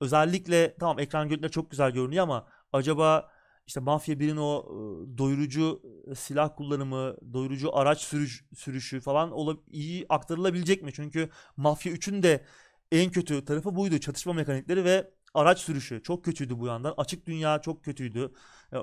Özellikle 0.00 0.76
tamam 0.80 0.98
ekran 0.98 1.28
görüntüleri 1.28 1.52
çok 1.52 1.70
güzel 1.70 1.90
görünüyor 1.90 2.22
ama 2.24 2.46
acaba 2.72 3.30
işte 3.70 3.80
Mafya 3.80 4.20
1'in 4.20 4.36
o 4.36 4.64
e, 4.66 5.18
doyurucu 5.18 5.82
e, 6.10 6.14
silah 6.14 6.56
kullanımı, 6.56 7.16
doyurucu 7.32 7.76
araç 7.76 8.00
sürüş, 8.00 8.44
sürüşü 8.56 9.00
falan 9.00 9.58
iyi 9.70 10.06
aktarılabilecek 10.08 10.82
mi? 10.82 10.92
Çünkü 10.92 11.30
Mafya 11.56 11.92
3'ün 11.92 12.22
de 12.22 12.44
en 12.92 13.10
kötü 13.10 13.44
tarafı 13.44 13.76
buydu. 13.76 13.98
Çatışma 13.98 14.32
mekanikleri 14.32 14.84
ve 14.84 15.10
araç 15.34 15.58
sürüşü 15.58 16.02
çok 16.02 16.24
kötüydü 16.24 16.58
bu 16.58 16.66
yandan. 16.66 16.94
Açık 16.96 17.26
dünya 17.26 17.60
çok 17.60 17.84
kötüydü. 17.84 18.32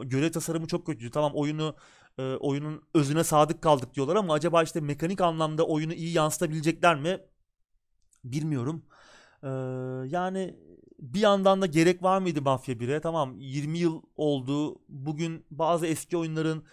Görev 0.03 0.31
tasarımı 0.31 0.67
çok 0.67 0.85
kötüydü. 0.85 1.11
Tamam 1.11 1.31
oyunu 1.35 1.75
e, 2.17 2.35
oyunun 2.35 2.81
özüne 2.93 3.23
sadık 3.23 3.61
kaldık 3.61 3.95
diyorlar 3.95 4.15
ama 4.15 4.33
acaba 4.33 4.63
işte 4.63 4.81
mekanik 4.81 5.21
anlamda 5.21 5.63
oyunu 5.67 5.93
iyi 5.93 6.13
yansıtabilecekler 6.13 6.95
mi? 6.95 7.19
Bilmiyorum. 8.23 8.85
Yani 10.07 10.55
bir 10.99 11.19
yandan 11.19 11.61
da 11.61 11.65
gerek 11.65 12.03
var 12.03 12.19
mıydı 12.21 12.41
Mafya 12.41 12.75
1'e? 12.75 13.01
Tamam 13.01 13.35
20 13.39 13.77
yıl 13.77 14.01
oldu. 14.15 14.81
Bugün 14.89 15.45
bazı 15.51 15.87
eski 15.87 16.17
oyunların 16.17 16.63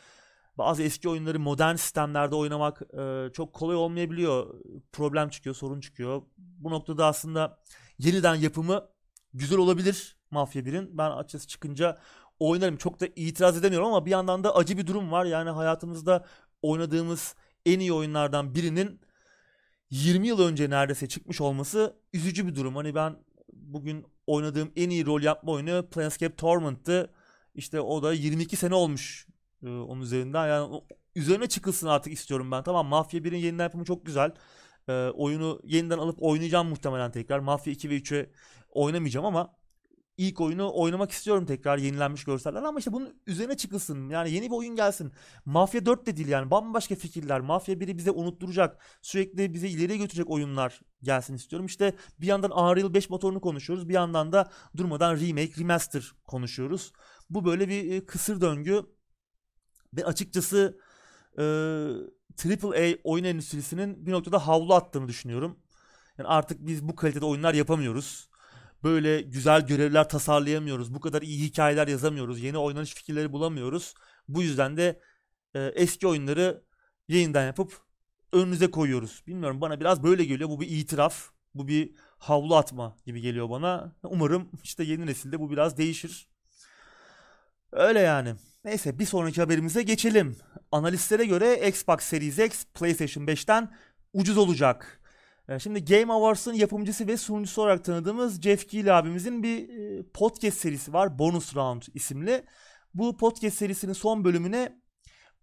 bazı 0.59 0.83
eski 0.83 1.09
oyunları 1.09 1.41
modern 1.41 1.75
sistemlerde 1.75 2.35
oynamak 2.35 2.83
e, 2.99 3.33
çok 3.33 3.53
kolay 3.53 3.77
olmayabiliyor. 3.77 4.55
Problem 4.93 5.29
çıkıyor, 5.29 5.55
sorun 5.55 5.81
çıkıyor. 5.81 6.23
Bu 6.39 6.71
noktada 6.71 7.07
aslında 7.07 7.59
yeniden 7.99 8.35
yapımı 8.35 8.89
güzel 9.35 9.59
olabilir 9.59 10.17
Mafya 10.31 10.63
1'in. 10.63 10.99
Ben 10.99 11.11
açıkçası 11.11 11.49
çıkınca 11.49 11.99
oynarım. 12.39 12.77
Çok 12.77 13.01
da 13.01 13.07
itiraz 13.17 13.57
edemiyorum 13.57 13.89
ama 13.89 14.07
bir 14.07 14.11
yandan 14.11 14.45
da 14.45 14.55
acı 14.55 14.79
bir 14.79 14.87
durum 14.87 15.13
var. 15.13 15.25
Yani 15.25 15.51
hayatımızda 15.51 16.25
oynadığımız 16.63 17.35
en 17.67 17.81
iyi 17.81 17.93
oyunlardan 17.93 18.55
birinin 18.55 19.01
20 19.91 20.29
yıl 20.29 20.41
önce 20.41 20.71
neredeyse 20.71 21.09
çıkmış 21.09 21.41
olması 21.41 21.97
üzücü 22.13 22.47
bir 22.47 22.55
durum. 22.55 22.77
Hani 22.77 22.95
ben 22.95 23.17
bugün 23.53 24.07
oynadığım 24.27 24.73
en 24.77 24.91
iyi 24.91 25.07
rol 25.07 25.23
yapma 25.23 25.53
oyunu 25.53 25.89
Planescape 25.91 26.37
Torment'tı. 26.37 27.11
İşte 27.55 27.81
o 27.81 28.03
da 28.03 28.13
22 28.13 28.57
sene 28.57 28.75
olmuş 28.75 29.27
e, 29.63 29.69
onun 29.69 30.01
üzerinden. 30.01 30.49
Yani 30.49 30.83
üzerine 31.15 31.49
çıkılsın 31.49 31.87
artık 31.87 32.13
istiyorum 32.13 32.51
ben. 32.51 32.63
Tamam 32.63 32.87
Mafya 32.87 33.21
1'in 33.21 33.39
yeniden 33.39 33.65
yapımı 33.65 33.85
çok 33.85 34.07
güzel. 34.07 34.33
E, 34.89 34.93
oyunu 34.93 35.61
yeniden 35.65 35.99
alıp 35.99 36.23
oynayacağım 36.23 36.69
muhtemelen 36.69 37.13
tekrar. 37.13 37.39
Mafya 37.39 37.73
2 37.73 37.91
ve 37.91 37.97
3'e 37.97 38.31
oynamayacağım 38.71 39.27
ama 39.27 39.55
ilk 40.17 40.41
oyunu 40.41 40.71
oynamak 40.75 41.11
istiyorum 41.11 41.47
tekrar 41.47 41.79
yenilenmiş 41.79 42.25
görseller 42.25 42.63
ama 42.63 42.79
işte 42.79 42.93
bunun 42.93 43.23
üzerine 43.27 43.57
çıkılsın. 43.57 44.09
Yani 44.09 44.31
yeni 44.31 44.47
bir 44.47 44.57
oyun 44.57 44.77
gelsin. 44.77 45.13
Mafya 45.45 45.87
4 45.87 46.07
de 46.07 46.17
değil 46.17 46.29
yani 46.29 46.51
bambaşka 46.51 46.95
fikirler. 46.95 47.41
Mafya 47.41 47.75
1'i 47.75 47.99
bize 47.99 48.11
unutturacak. 48.11 48.83
Sürekli 49.03 49.55
bize 49.55 49.69
ileriye 49.69 49.99
götürecek 49.99 50.31
oyunlar 50.31 50.81
gelsin 51.03 51.35
istiyorum. 51.35 51.67
İşte 51.67 51.95
bir 52.21 52.27
yandan 52.27 52.59
Unreal 52.59 52.95
5 52.95 53.11
motorunu 53.11 53.41
konuşuyoruz. 53.41 53.89
Bir 53.89 53.95
yandan 53.95 54.33
da 54.33 54.51
durmadan 54.77 55.21
remake, 55.21 55.61
remaster 55.61 56.13
konuşuyoruz. 56.27 56.93
Bu 57.31 57.45
böyle 57.45 57.69
bir 57.69 57.93
e, 57.93 58.07
kısır 58.07 58.41
döngü. 58.41 58.83
Ve 59.97 60.05
açıkçası 60.05 60.79
e, 61.39 61.43
AAA 62.45 62.97
oyun 63.05 63.25
endüstrisinin 63.25 64.07
bir 64.07 64.13
noktada 64.13 64.47
havlu 64.47 64.75
attığını 64.75 65.09
düşünüyorum. 65.09 65.59
Yani 66.19 66.29
artık 66.29 66.67
biz 66.67 66.89
bu 66.89 66.95
kalitede 66.97 67.25
oyunlar 67.25 67.55
yapamıyoruz 67.55 68.29
böyle 68.85 69.21
güzel 69.23 69.67
görevler 69.67 70.09
tasarlayamıyoruz. 70.09 70.95
Bu 70.95 71.01
kadar 71.01 71.23
iyi 71.23 71.45
hikayeler 71.45 71.89
yazamıyoruz. 71.89 72.41
Yeni 72.41 72.59
oynanış 72.59 72.95
fikirleri 72.95 73.33
bulamıyoruz. 73.33 73.95
Bu 74.29 74.43
yüzden 74.43 74.77
de 74.77 75.01
e, 75.55 75.61
eski 75.61 76.07
oyunları 76.07 76.63
yeniden 77.09 77.47
yapıp 77.47 77.81
önünüze 78.33 78.71
koyuyoruz. 78.71 79.23
Bilmiyorum 79.27 79.61
bana 79.61 79.81
biraz 79.81 80.03
böyle 80.03 80.25
geliyor. 80.25 80.51
Bu 80.51 80.61
bir 80.61 80.69
itiraf. 80.69 81.31
Bu 81.55 81.69
bir 81.69 81.95
havlu 82.19 82.57
atma 82.57 82.97
gibi 83.07 83.21
geliyor 83.21 83.51
bana. 83.51 83.93
Umarım 84.03 84.49
işte 84.63 84.85
yeni 84.85 85.07
nesilde 85.07 85.41
bu 85.41 85.51
biraz 85.51 85.77
değişir. 85.77 86.29
Öyle 87.73 88.01
yani. 88.01 88.35
Neyse 88.65 88.99
bir 88.99 89.07
sonraki 89.07 89.41
haberimize 89.41 89.83
geçelim. 89.83 90.37
Analistlere 90.73 91.25
göre 91.25 91.69
Xbox 91.69 92.01
Series 92.01 92.39
X 92.39 92.65
PlayStation 92.75 93.27
5'ten 93.27 93.77
ucuz 94.13 94.39
olacak. 94.39 95.01
Ee, 95.49 95.59
şimdi 95.59 95.85
Game 95.85 96.13
Awards'ın 96.13 96.55
yapımcısı 96.55 97.07
ve 97.07 97.17
sunucusu 97.17 97.63
olarak 97.63 97.85
tanıdığımız 97.85 98.41
Jeff 98.41 98.69
Keighley 98.69 98.93
abimizin 98.93 99.43
bir 99.43 99.69
e, 99.69 100.03
podcast 100.15 100.59
serisi 100.59 100.93
var. 100.93 101.19
Bonus 101.19 101.57
Round 101.57 101.83
isimli. 101.95 102.45
Bu 102.95 103.17
podcast 103.17 103.57
serisinin 103.57 103.93
son 103.93 104.25
bölümüne 104.25 104.79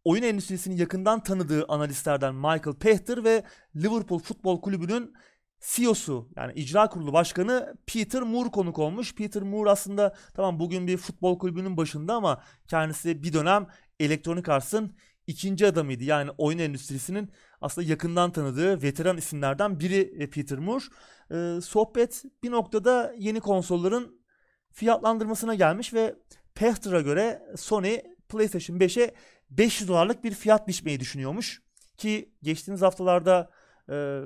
oyun 0.04 0.24
endüstrisini 0.24 0.80
yakından 0.80 1.24
tanıdığı 1.24 1.66
analistlerden 1.68 2.36
Michael 2.36 2.76
Pachter 2.80 3.24
ve 3.24 3.44
Liverpool 3.76 4.20
Futbol 4.20 4.62
Kulübü'nün 4.62 5.14
CEO'su 5.62 6.30
yani 6.36 6.54
icra 6.54 6.90
kurulu 6.90 7.14
başkanı 7.14 7.76
Peter 7.88 8.22
Moore 8.22 8.50
konuk 8.50 8.80
olmuş. 8.80 9.16
Peter 9.16 9.44
Moore 9.44 9.70
aslında 9.70 10.16
tamam 10.34 10.60
bugün 10.60 10.88
bir 10.88 10.98
futbol 10.98 11.40
kulübünün 11.40 11.78
başında 11.78 12.16
ama 12.16 12.44
kendisi 12.68 13.24
bir 13.24 13.34
dönem 13.34 13.68
Electronic 14.00 14.52
Arts'ın 14.52 14.96
ikinci 15.32 15.67
adamıydı. 15.67 16.04
Yani 16.04 16.32
oyun 16.38 16.60
endüstrisinin 16.60 17.32
aslında 17.62 17.88
yakından 17.88 18.32
tanıdığı 18.32 18.82
veteran 18.82 19.17
isimlerden 19.17 19.80
biri 19.80 20.13
e, 20.20 20.30
Peter 20.30 20.58
Moore. 20.58 20.84
Ee, 21.32 21.62
sohbet 21.62 22.24
bir 22.44 22.52
noktada 22.52 23.13
yeni 23.17 23.39
konsolların 23.39 24.22
fiyatlandırmasına 24.72 25.56
gelmiş 25.56 25.94
ve 25.94 26.15
Pechter'a 26.56 27.02
göre 27.02 27.41
Sony 27.58 27.98
PlayStation 28.30 28.78
5'e 28.78 29.13
500 29.50 29.89
dolarlık 29.89 30.24
bir 30.24 30.32
fiyat 30.32 30.67
biçmeyi 30.67 31.00
düşünüyormuş. 31.00 31.62
Ki 31.98 32.34
geçtiğimiz 32.44 32.82
haftalarda 32.82 33.50
e, 33.89 34.22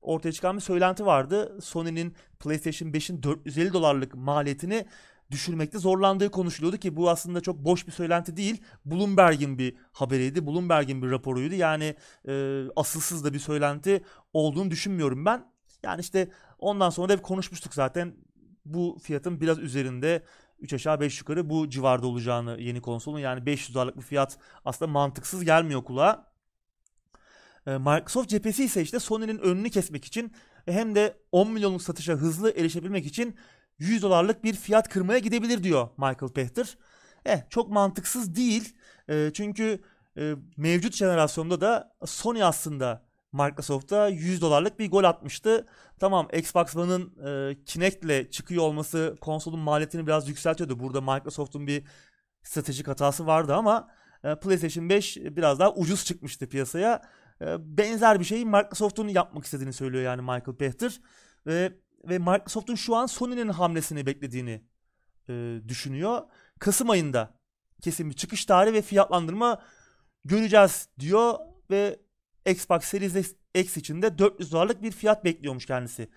ortaya 0.00 0.32
çıkan 0.32 0.56
bir 0.56 0.62
söylenti 0.62 1.06
vardı. 1.06 1.58
Sony'nin 1.62 2.16
PlayStation 2.40 2.88
5'in 2.88 3.22
450 3.22 3.72
dolarlık 3.72 4.14
maliyetini 4.14 4.86
düşürmekte 5.30 5.78
zorlandığı 5.78 6.30
konuşuluyordu 6.30 6.76
ki 6.76 6.96
bu 6.96 7.10
aslında 7.10 7.40
çok 7.40 7.58
boş 7.58 7.86
bir 7.86 7.92
söylenti 7.92 8.36
değil. 8.36 8.62
Bloomberg'in 8.84 9.58
bir 9.58 9.76
haberiydi. 9.92 10.46
Bloomberg'in 10.46 11.02
bir 11.02 11.10
raporuydu. 11.10 11.54
Yani 11.54 11.96
e, 12.28 12.64
asılsız 12.76 13.24
da 13.24 13.32
bir 13.32 13.38
söylenti 13.38 14.04
olduğunu 14.32 14.70
düşünmüyorum 14.70 15.24
ben. 15.24 15.44
Yani 15.82 16.00
işte 16.00 16.30
ondan 16.58 16.90
sonra 16.90 17.08
da 17.08 17.12
hep 17.12 17.22
konuşmuştuk 17.22 17.74
zaten. 17.74 18.14
Bu 18.64 18.98
fiyatın 19.02 19.40
biraz 19.40 19.58
üzerinde 19.58 20.22
3 20.58 20.72
aşağı 20.72 21.00
5 21.00 21.18
yukarı 21.18 21.50
bu 21.50 21.70
civarda 21.70 22.06
olacağını 22.06 22.60
yeni 22.60 22.80
konsolun. 22.80 23.18
Yani 23.18 23.46
500 23.46 23.74
dolarlık 23.74 23.96
bir 23.96 24.02
fiyat 24.02 24.38
aslında 24.64 24.90
mantıksız 24.90 25.44
gelmiyor 25.44 25.84
kulağa. 25.84 26.26
E, 27.66 27.78
Microsoft 27.78 28.28
cephesi 28.28 28.64
ise 28.64 28.82
işte 28.82 28.98
Sony'nin 28.98 29.38
önünü 29.38 29.70
kesmek 29.70 30.04
için 30.04 30.32
hem 30.66 30.94
de 30.94 31.16
10 31.32 31.50
milyonluk 31.50 31.82
satışa 31.82 32.12
hızlı 32.12 32.50
erişebilmek 32.50 33.06
için 33.06 33.36
100 33.78 34.02
dolarlık 34.02 34.44
bir 34.44 34.54
fiyat 34.54 34.88
kırmaya 34.88 35.18
gidebilir 35.18 35.62
diyor 35.62 35.88
Michael 35.96 36.32
Pachter. 36.32 36.78
Eh 37.26 37.40
çok 37.50 37.70
mantıksız 37.70 38.34
değil. 38.36 38.74
E, 39.08 39.30
çünkü 39.34 39.82
e, 40.18 40.34
mevcut 40.56 40.94
jenerasyonda 40.94 41.60
da 41.60 41.96
Sony 42.04 42.44
aslında 42.44 43.06
Microsoft'a 43.32 44.08
100 44.08 44.40
dolarlık 44.40 44.78
bir 44.78 44.90
gol 44.90 45.04
atmıştı. 45.04 45.66
Tamam 45.98 46.28
Xbox 46.32 46.76
One'ın 46.76 47.14
e, 47.26 47.64
Kinect'le 47.64 48.32
çıkıyor 48.32 48.62
olması 48.62 49.16
konsolun 49.20 49.60
maliyetini 49.60 50.06
biraz 50.06 50.28
yükseltiyordu. 50.28 50.80
Burada 50.80 51.00
Microsoft'un 51.00 51.66
bir 51.66 51.84
stratejik 52.42 52.88
hatası 52.88 53.26
vardı 53.26 53.54
ama 53.54 53.88
e, 54.24 54.34
PlayStation 54.34 54.88
5 54.88 55.16
biraz 55.16 55.58
daha 55.58 55.74
ucuz 55.74 56.04
çıkmıştı 56.04 56.48
piyasaya. 56.48 57.02
E, 57.40 57.56
benzer 57.78 58.20
bir 58.20 58.24
şeyi 58.24 58.46
Microsoft'un 58.46 59.08
yapmak 59.08 59.44
istediğini 59.44 59.72
söylüyor 59.72 60.04
yani 60.04 60.22
Michael 60.22 60.56
Pachter. 60.58 61.00
Ve 61.46 61.72
ve 62.08 62.18
Microsoft'un 62.18 62.74
şu 62.74 62.96
an 62.96 63.06
Sony'nin 63.06 63.48
hamlesini 63.48 64.06
beklediğini 64.06 64.62
e, 65.28 65.60
düşünüyor. 65.68 66.22
Kasım 66.58 66.90
ayında 66.90 67.34
kesin 67.82 68.10
bir 68.10 68.14
çıkış 68.14 68.44
tarihi 68.44 68.74
ve 68.74 68.82
fiyatlandırma 68.82 69.62
göreceğiz 70.24 70.88
diyor 70.98 71.38
ve 71.70 72.00
Xbox 72.46 72.84
Series 72.84 73.34
X 73.54 73.76
için 73.76 74.02
de 74.02 74.18
400 74.18 74.52
dolarlık 74.52 74.82
bir 74.82 74.90
fiyat 74.90 75.24
bekliyormuş 75.24 75.66
kendisi. 75.66 76.08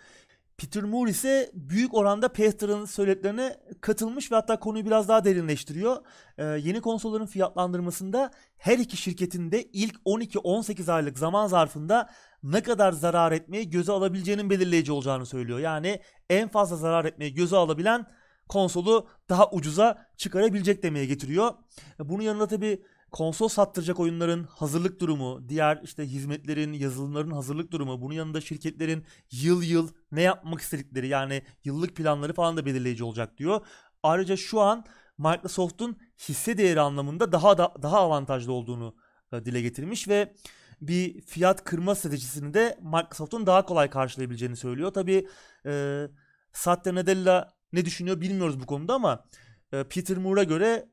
Peter 0.60 0.84
Moore 0.84 1.10
ise 1.10 1.52
büyük 1.54 1.94
oranda 1.94 2.28
Pechter'ın 2.28 2.86
söylediklerine 2.86 3.56
katılmış 3.82 4.32
ve 4.32 4.36
hatta 4.36 4.60
konuyu 4.60 4.86
biraz 4.86 5.08
daha 5.08 5.26
derinleştiriyor. 5.26 5.98
Ee, 6.38 6.44
yeni 6.44 6.82
konsolların 6.82 7.26
fiyatlandırmasında 7.26 8.32
her 8.58 8.78
iki 8.78 8.98
şirketin 8.98 9.52
de 9.52 9.64
ilk 9.64 9.96
12-18 10.06 10.92
aylık 10.92 11.18
zaman 11.18 11.48
zarfında 11.48 12.10
ne 12.44 12.64
kadar 12.64 12.92
zarar 12.92 13.32
etmeyi 13.32 13.70
göze 13.70 13.92
alabileceğinin 13.92 14.50
belirleyici 14.50 14.92
olacağını 14.92 15.26
söylüyor. 15.26 15.60
Yani 15.60 16.02
en 16.30 16.48
fazla 16.48 16.76
zarar 16.76 17.06
etmeyi 17.06 17.34
göze 17.34 17.56
alabilen 17.56 18.06
konsolu 18.50 19.08
daha 19.30 19.50
ucuza 19.52 20.06
çıkarabilecek 20.18 20.84
demeye 20.84 21.06
getiriyor. 21.06 21.54
Bunun 22.00 22.22
yanında 22.22 22.48
tabii 22.48 22.84
konsol 23.12 23.48
sattıracak 23.48 24.00
oyunların 24.00 24.44
hazırlık 24.44 25.00
durumu, 25.00 25.50
diğer 25.50 25.80
işte 25.84 26.06
hizmetlerin, 26.06 26.74
yazılımların 26.74 27.32
hazırlık 27.32 27.72
durumu, 27.72 28.02
bunun 28.02 28.14
yanında 28.14 28.42
şirketlerin 28.42 29.06
yıl 29.32 29.64
yıl 29.64 29.90
ne 30.12 30.22
yapmak 30.22 30.62
istedikleri 30.62 31.08
yani 31.08 31.44
yıllık 31.64 31.96
planları 31.96 32.34
falan 32.34 32.58
da 32.58 32.66
belirleyici 32.66 33.04
olacak 33.04 33.38
diyor. 33.38 33.66
Ayrıca 34.04 34.38
şu 34.38 34.62
an 34.62 34.86
Microsoft'un 35.18 35.98
hisse 36.30 36.58
değeri 36.58 36.82
anlamında 36.82 37.32
daha 37.32 37.58
da, 37.58 37.74
daha 37.82 38.00
avantajlı 38.00 38.54
olduğunu 38.54 38.96
e, 39.34 39.46
dile 39.46 39.62
getirmiş 39.62 40.08
ve 40.08 40.34
bir 40.82 41.22
fiyat 41.22 41.64
kırma 41.64 41.96
stratejisini 41.96 42.54
de 42.54 42.80
Microsoft'un 42.82 43.46
daha 43.46 43.66
kolay 43.66 43.90
karşılayabileceğini 43.90 44.56
söylüyor. 44.56 44.94
Tabi 44.94 45.28
e, 45.66 46.06
Satya 46.54 46.96
Nadella 46.96 47.54
ne 47.74 47.86
düşünüyor 47.86 48.22
bilmiyoruz 48.22 48.60
bu 48.60 48.66
konuda 48.66 48.94
ama 48.94 49.26
e, 49.74 49.84
Peter 49.84 50.18
Moore'a 50.18 50.44
göre 50.44 50.90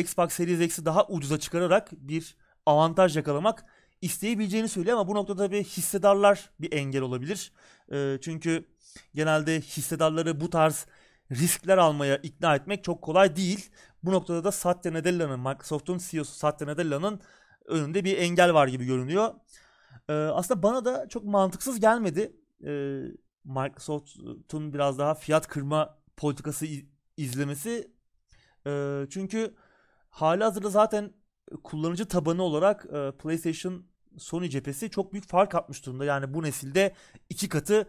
Xbox 0.00 0.32
Series 0.32 0.60
X'i 0.60 0.84
daha 0.84 1.06
ucuza 1.06 1.38
çıkararak 1.38 1.92
bir 1.92 2.36
avantaj 2.66 3.16
yakalamak 3.16 3.64
isteyebileceğini 4.02 4.68
söylüyor 4.68 4.98
ama 4.98 5.08
bu 5.08 5.14
noktada 5.14 5.46
tabii 5.46 5.64
hissedarlar 5.64 6.50
bir 6.60 6.72
engel 6.72 7.02
olabilir. 7.02 7.52
E, 7.92 8.18
çünkü 8.22 8.64
genelde 9.14 9.60
hissedarları 9.60 10.40
bu 10.40 10.50
tarz 10.50 10.86
riskler 11.32 11.78
almaya 11.78 12.16
ikna 12.16 12.54
etmek 12.54 12.84
çok 12.84 13.02
kolay 13.02 13.36
değil. 13.36 13.70
Bu 14.02 14.12
noktada 14.12 14.44
da 14.44 14.52
Satya 14.52 14.92
Nadella'nın, 14.92 15.40
Microsoft'un 15.40 15.98
CEO'su 15.98 16.34
Satya 16.34 16.66
Nadella'nın 16.66 17.20
önünde 17.66 18.04
bir 18.04 18.18
engel 18.18 18.54
var 18.54 18.68
gibi 18.68 18.84
görünüyor. 18.84 19.34
Ee, 20.08 20.12
aslında 20.12 20.62
bana 20.62 20.84
da 20.84 21.08
çok 21.08 21.24
mantıksız 21.24 21.80
gelmedi. 21.80 22.36
Ee, 22.64 23.02
Microsoft'un 23.44 24.74
biraz 24.74 24.98
daha 24.98 25.14
fiyat 25.14 25.48
kırma 25.48 25.98
politikası 26.16 26.66
izlemesi. 27.16 27.90
Ee, 28.66 29.06
çünkü 29.10 29.54
hali 30.16 30.44
hazırda 30.44 30.70
zaten 30.70 31.12
kullanıcı 31.64 32.08
tabanı 32.08 32.42
olarak 32.42 32.86
e, 32.86 33.12
PlayStation 33.18 33.86
Sony 34.18 34.48
cephesi 34.48 34.90
çok 34.90 35.12
büyük 35.12 35.28
fark 35.28 35.54
atmış 35.54 35.86
durumda. 35.86 36.04
Yani 36.04 36.34
bu 36.34 36.42
nesilde 36.42 36.94
iki 37.30 37.48
katı 37.48 37.86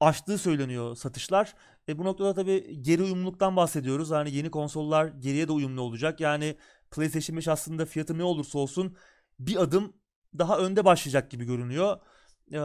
aştığı 0.00 0.38
söyleniyor 0.38 0.96
satışlar. 0.96 1.54
E 1.88 1.98
bu 1.98 2.04
noktada 2.04 2.34
tabii 2.34 2.82
geri 2.82 3.02
uyumluluktan 3.02 3.56
bahsediyoruz. 3.56 4.10
Yani 4.10 4.34
yeni 4.34 4.50
konsollar 4.50 5.06
geriye 5.06 5.48
de 5.48 5.52
uyumlu 5.52 5.80
olacak. 5.80 6.20
Yani 6.20 6.56
PlayStation 6.90 7.36
5 7.36 7.48
aslında 7.48 7.86
fiyatı 7.86 8.18
ne 8.18 8.24
olursa 8.24 8.58
olsun 8.58 8.96
bir 9.38 9.56
adım 9.56 9.92
daha 10.38 10.58
önde 10.58 10.84
başlayacak 10.84 11.30
gibi 11.30 11.44
görünüyor. 11.44 11.96
E, 12.52 12.60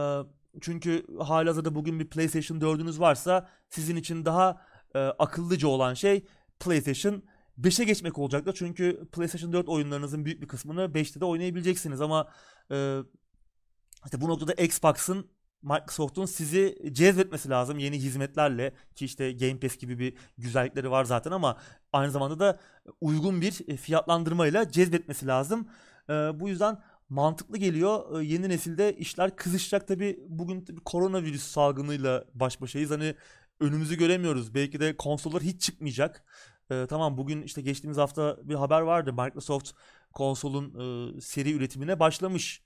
çünkü 0.60 1.06
halihazırda 1.20 1.74
bugün 1.74 2.00
bir 2.00 2.10
PlayStation 2.10 2.60
4'ünüz 2.60 3.00
varsa 3.00 3.48
sizin 3.68 3.96
için 3.96 4.24
daha 4.24 4.60
e, 4.94 4.98
akıllıca 4.98 5.68
olan 5.68 5.94
şey 5.94 6.26
PlayStation 6.60 7.22
5'e 7.62 7.84
geçmek 7.84 8.18
olacaktır. 8.18 8.54
Çünkü 8.58 9.08
PlayStation 9.12 9.52
4 9.52 9.68
oyunlarınızın 9.68 10.24
büyük 10.24 10.42
bir 10.42 10.48
kısmını 10.48 10.80
5'te 10.80 11.20
de 11.20 11.24
oynayabileceksiniz 11.24 12.00
ama 12.00 12.28
e, 12.70 12.98
işte 14.04 14.20
bu 14.20 14.28
noktada 14.28 14.52
Xbox'ın 14.52 15.26
Microsoft'un 15.62 16.26
sizi 16.26 16.78
cezbetmesi 16.92 17.50
lazım 17.50 17.78
yeni 17.78 17.98
hizmetlerle 17.98 18.74
ki 18.94 19.04
işte 19.04 19.32
Game 19.32 19.60
Pass 19.60 19.76
gibi 19.76 19.98
bir 19.98 20.14
güzellikleri 20.38 20.90
var 20.90 21.04
zaten 21.04 21.30
ama 21.30 21.56
aynı 21.92 22.10
zamanda 22.10 22.38
da 22.38 22.58
uygun 23.00 23.40
bir 23.40 23.76
fiyatlandırmayla 23.76 24.70
cezbetmesi 24.70 25.26
lazım. 25.26 25.68
Ee, 26.08 26.12
bu 26.12 26.48
yüzden 26.48 26.82
mantıklı 27.08 27.58
geliyor. 27.58 28.20
Ee, 28.20 28.24
yeni 28.24 28.48
nesilde 28.48 28.96
işler 28.96 29.36
kızışacak 29.36 29.88
tabi 29.88 30.18
bugün 30.28 30.64
tabii 30.64 30.80
koronavirüs 30.80 31.42
salgınıyla 31.42 32.24
baş 32.34 32.60
başayız. 32.60 32.90
Hani 32.90 33.14
önümüzü 33.60 33.98
göremiyoruz. 33.98 34.54
Belki 34.54 34.80
de 34.80 34.96
konsollar 34.96 35.42
hiç 35.42 35.60
çıkmayacak. 35.60 36.24
Ee, 36.70 36.86
tamam 36.88 37.16
bugün 37.16 37.42
işte 37.42 37.62
geçtiğimiz 37.62 37.98
hafta 37.98 38.38
bir 38.42 38.54
haber 38.54 38.80
vardı. 38.80 39.12
Microsoft 39.12 39.70
konsolun 40.12 40.66
e, 41.16 41.20
seri 41.20 41.52
üretimine 41.52 42.00
başlamış. 42.00 42.62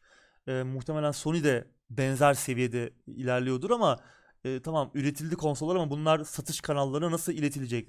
E, 0.46 0.62
muhtemelen 0.62 1.10
Sony 1.10 1.44
de 1.44 1.70
benzer 1.90 2.34
seviyede 2.34 2.92
ilerliyordur 3.06 3.70
ama 3.70 3.98
e, 4.44 4.62
tamam 4.62 4.90
üretildi 4.94 5.36
konsollar 5.36 5.76
ama 5.76 5.90
bunlar 5.90 6.24
satış 6.24 6.60
kanallarına 6.60 7.10
nasıl 7.10 7.32
iletilecek? 7.32 7.88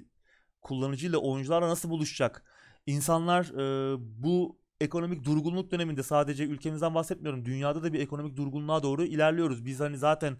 Kullanıcıyla 0.62 1.18
oyuncularla 1.18 1.68
nasıl 1.68 1.90
buluşacak? 1.90 2.44
İnsanlar 2.86 3.44
e, 3.44 3.96
bu 3.98 4.58
ekonomik 4.80 5.24
durgunluk 5.24 5.70
döneminde 5.70 6.02
sadece 6.02 6.44
ülkemizden 6.44 6.94
bahsetmiyorum. 6.94 7.44
Dünyada 7.44 7.82
da 7.82 7.92
bir 7.92 8.00
ekonomik 8.00 8.36
durgunluğa 8.36 8.82
doğru 8.82 9.04
ilerliyoruz. 9.04 9.64
Biz 9.64 9.80
hani 9.80 9.98
zaten 9.98 10.36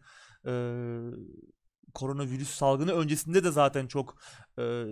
e, 0.46 0.52
koronavirüs 1.94 2.50
salgını 2.50 2.92
öncesinde 2.92 3.44
de 3.44 3.50
zaten 3.50 3.86
çok 3.86 4.16
e, 4.58 4.84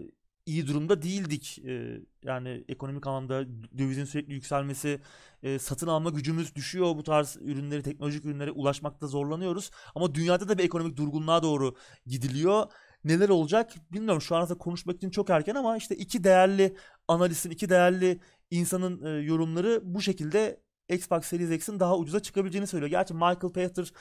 iyi 0.47 0.67
durumda 0.67 1.03
değildik. 1.03 1.59
E, 1.65 2.01
yani 2.23 2.65
ekonomik 2.69 3.07
anlamda 3.07 3.47
dövizin 3.79 4.05
sürekli 4.05 4.35
yükselmesi, 4.35 5.01
e, 5.43 5.59
satın 5.59 5.87
alma 5.87 6.11
gücümüz 6.11 6.55
düşüyor. 6.55 6.97
Bu 6.97 7.03
tarz 7.03 7.37
ürünleri, 7.41 7.83
teknolojik 7.83 8.25
ürünlere 8.25 8.51
ulaşmakta 8.51 9.07
zorlanıyoruz. 9.07 9.71
Ama 9.95 10.15
dünyada 10.15 10.49
da 10.49 10.59
bir 10.59 10.65
ekonomik 10.65 10.97
durgunluğa 10.97 11.43
doğru 11.43 11.77
gidiliyor. 12.07 12.67
Neler 13.05 13.29
olacak 13.29 13.73
bilmiyorum. 13.93 14.23
Şu 14.23 14.37
anda 14.37 14.55
konuşmak 14.55 14.97
için 14.97 15.11
çok 15.11 15.31
erken 15.31 15.55
ama 15.55 15.77
işte 15.77 15.97
iki 15.97 16.25
değerli 16.25 16.77
analistin, 17.09 17.51
iki 17.51 17.69
değerli 17.69 18.21
insanın 18.51 19.05
e, 19.05 19.23
yorumları 19.23 19.81
bu 19.85 20.01
şekilde 20.01 20.61
Xbox 20.89 21.25
Series 21.27 21.51
X'in 21.51 21.81
daha 21.81 21.97
ucuza 21.99 22.21
çıkabileceğini 22.21 22.67
söylüyor. 22.67 22.91
Gerçi 22.91 23.15
Michael 23.15 23.53
Pachter 23.53 23.93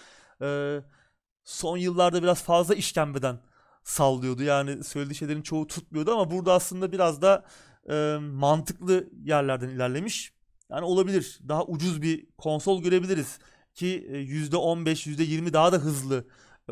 e, 0.42 0.82
son 1.44 1.78
yıllarda 1.78 2.24
biraz 2.24 2.44
fazla 2.44 2.76
işkembeden 2.76 3.40
sallıyordu. 3.86 4.44
Yani 4.44 4.84
söylediği 4.84 5.16
şeylerin 5.16 5.42
çoğu 5.42 5.68
tutmuyordu 5.68 6.14
ama 6.14 6.32
burada 6.32 6.54
aslında 6.54 6.92
biraz 6.92 7.22
da 7.22 7.46
e, 7.90 8.18
mantıklı 8.22 9.10
yerlerden 9.24 9.70
ilerlemiş. 9.70 10.34
Yani 10.70 10.86
olabilir. 10.86 11.40
Daha 11.48 11.66
ucuz 11.66 12.02
bir 12.02 12.28
konsol 12.38 12.82
görebiliriz 12.84 13.40
ki 13.74 14.08
%15, 14.12 15.08
%20 15.10 15.54
daha 15.54 15.72
da 15.72 15.78
hızlı 15.78 16.28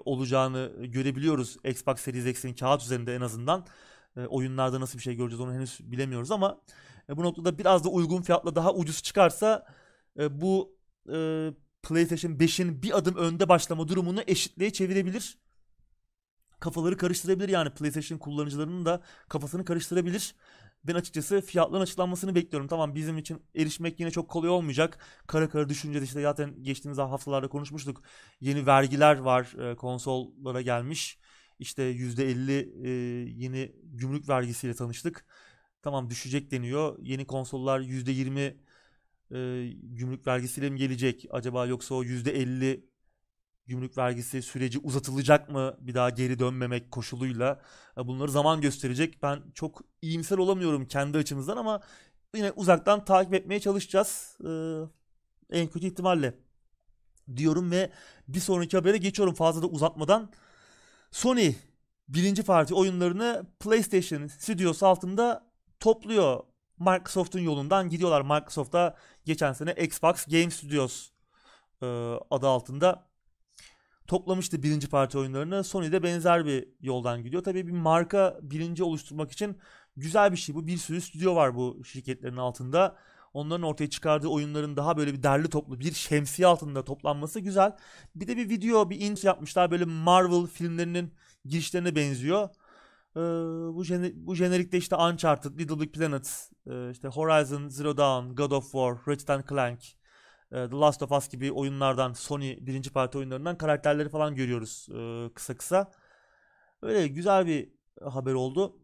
olacağını 0.06 0.72
görebiliyoruz 0.86 1.58
Xbox 1.64 2.00
Series 2.00 2.26
X'in 2.26 2.54
kağıt 2.54 2.84
üzerinde 2.84 3.16
en 3.16 3.22
azından. 3.22 3.66
E, 4.18 4.26
oyunlarda 4.26 4.80
nasıl 4.80 4.98
bir 4.98 5.04
şey 5.04 5.16
göreceğiz 5.16 5.42
onu 5.42 5.54
henüz 5.54 5.80
bilemiyoruz 5.92 6.32
ama 6.32 6.62
e, 7.10 7.18
bu 7.18 7.24
noktada 7.24 7.58
biraz 7.58 7.84
da 7.84 7.90
uygun 7.90 8.22
fiyatla 8.22 8.56
daha 8.56 8.74
ucuz 8.74 9.04
çıkarsa 9.04 9.66
e, 10.20 10.42
bu 10.42 10.76
e, 11.14 11.50
PlayStation 11.84 12.32
5'in 12.32 12.82
bir 12.82 12.98
adım 12.98 13.16
önde 13.16 13.50
başlama 13.50 13.88
durumunu 13.88 14.22
eşitliğe 14.28 14.74
çevirebilir 14.74 15.38
kafaları 16.64 16.98
karıştırabilir 16.98 17.50
yani 17.50 17.70
PlayStation 17.70 18.18
kullanıcılarının 18.18 18.86
da 18.86 19.02
kafasını 19.30 19.66
karıştırabilir. 19.66 20.36
Ben 20.84 20.96
açıkçası 20.96 21.42
fiyatların 21.42 21.82
açıklanmasını 21.82 22.36
bekliyorum. 22.36 22.68
Tamam 22.68 22.96
bizim 22.96 23.18
için 23.18 23.42
erişmek 23.56 24.00
yine 24.00 24.12
çok 24.12 24.30
kolay 24.30 24.50
olmayacak. 24.50 24.98
Kara 25.28 25.50
kara 25.50 25.70
düşünce 25.70 26.02
de 26.02 26.06
işte 26.06 26.22
zaten 26.22 26.64
geçtiğimiz 26.64 26.98
haftalarda 26.98 27.48
konuşmuştuk. 27.48 28.02
Yeni 28.42 28.66
vergiler 28.66 29.18
var 29.18 29.72
e, 29.72 29.76
konsollara 29.76 30.62
gelmiş. 30.62 31.20
İşte 31.60 31.84
%50 31.84 32.52
e, 32.84 32.90
yeni 33.30 33.76
gümrük 33.84 34.30
vergisiyle 34.30 34.74
tanıştık. 34.74 35.26
Tamam 35.82 36.10
düşecek 36.10 36.52
deniyor. 36.52 36.98
Yeni 37.02 37.28
konsollar 37.28 37.80
%20 37.80 38.58
e, 39.32 39.68
gümrük 39.84 40.28
vergisiyle 40.28 40.70
mi 40.70 40.80
gelecek? 40.80 41.26
Acaba 41.32 41.66
yoksa 41.66 41.96
o 41.96 42.04
%50 42.04 42.93
gümrük 43.68 43.98
vergisi 43.98 44.42
süreci 44.42 44.80
uzatılacak 44.80 45.50
mı 45.50 45.78
bir 45.80 45.94
daha 45.94 46.10
geri 46.10 46.40
dönmemek 46.40 46.92
koşuluyla 46.92 47.62
e, 47.98 48.08
bunları 48.08 48.32
zaman 48.32 48.62
gösterecek. 48.62 49.24
Ben 49.24 49.44
çok 49.54 49.82
iyimser 50.02 50.38
olamıyorum 50.38 50.86
kendi 50.86 51.18
açımızdan 51.18 51.58
ama 51.58 51.82
yine 52.36 52.52
uzaktan 52.52 53.06
takip 53.06 53.34
etmeye 53.34 53.60
çalışacağız. 53.60 54.38
Ee, 54.46 55.60
en 55.60 55.68
kötü 55.68 55.88
ihtimalle 55.88 56.34
diyorum 57.36 57.72
ve 57.72 57.92
bir 58.28 58.40
sonraki 58.40 58.78
habere 58.78 58.98
geçiyorum 58.98 59.34
fazla 59.34 59.62
da 59.62 59.68
uzatmadan. 59.68 60.32
Sony 61.12 61.54
birinci 62.08 62.44
parti 62.44 62.76
oyunlarını 62.76 63.46
PlayStation 63.60 64.28
Studios 64.28 64.84
altında 64.84 65.52
topluyor. 65.80 66.40
Microsoft'un 66.80 67.40
yolundan 67.40 67.90
gidiyorlar. 67.90 68.22
Microsoft'a 68.22 68.96
geçen 69.26 69.54
sene 69.54 69.74
Xbox 69.74 70.26
Game 70.26 70.50
Studios 70.50 71.10
e, 71.82 71.86
adı 72.32 72.48
altında 72.48 73.13
toplamıştı 74.08 74.64
birinci 74.64 74.90
parti 74.90 75.18
oyunlarını. 75.18 75.64
Sony 75.64 75.92
de 75.92 76.04
benzer 76.04 76.46
bir 76.46 76.68
yoldan 76.82 77.24
gidiyor. 77.24 77.44
Tabii 77.44 77.68
bir 77.68 77.72
marka 77.72 78.40
bilinci 78.42 78.84
oluşturmak 78.84 79.32
için 79.32 79.58
güzel 79.98 80.32
bir 80.32 80.38
şey 80.38 80.56
bu. 80.56 80.68
Bir 80.68 80.78
sürü 80.78 81.02
stüdyo 81.02 81.36
var 81.36 81.56
bu 81.56 81.84
şirketlerin 81.86 82.38
altında. 82.38 82.96
Onların 83.34 83.64
ortaya 83.64 83.90
çıkardığı 83.90 84.28
oyunların 84.28 84.78
daha 84.78 84.98
böyle 84.98 85.14
bir 85.14 85.24
derli 85.24 85.50
toplu 85.50 85.80
bir 85.80 85.94
şemsiye 85.94 86.48
altında 86.48 86.84
toplanması 86.84 87.40
güzel. 87.40 87.76
Bir 88.16 88.28
de 88.28 88.38
bir 88.38 88.50
video, 88.50 88.90
bir 88.90 89.00
int 89.02 89.24
yapmışlar. 89.24 89.72
Böyle 89.72 89.86
Marvel 89.86 90.48
filmlerinin 90.48 91.14
girişlerine 91.46 91.96
benziyor. 91.96 92.50
Ee, 93.16 93.20
bu, 93.76 93.84
jener 93.84 94.12
bu 94.16 94.36
jenerikte 94.36 94.78
işte 94.78 94.96
Uncharted, 94.96 95.60
Little 95.60 95.80
Big 95.80 95.94
Planet, 95.94 96.50
e, 96.68 96.92
işte 96.92 97.08
Horizon 97.08 97.68
Zero 97.68 97.98
Dawn, 97.98 98.36
God 98.36 98.52
of 98.52 98.64
War, 98.64 98.98
Ratchet 99.08 99.50
Clank, 99.50 99.80
The 100.54 100.76
Last 100.76 101.04
of 101.04 101.12
Us 101.12 101.30
gibi 101.30 101.52
oyunlardan, 101.52 102.14
Sony 102.14 102.58
birinci 102.62 102.90
parti 102.90 103.18
oyunlarından 103.18 103.58
karakterleri 103.58 104.10
falan 104.10 104.36
görüyoruz 104.36 104.88
e, 104.90 105.34
kısa 105.34 105.58
kısa. 105.58 105.92
Öyle 106.82 107.08
güzel 107.08 107.48
bir 107.48 107.70
haber 108.06 108.34
oldu. 108.34 108.78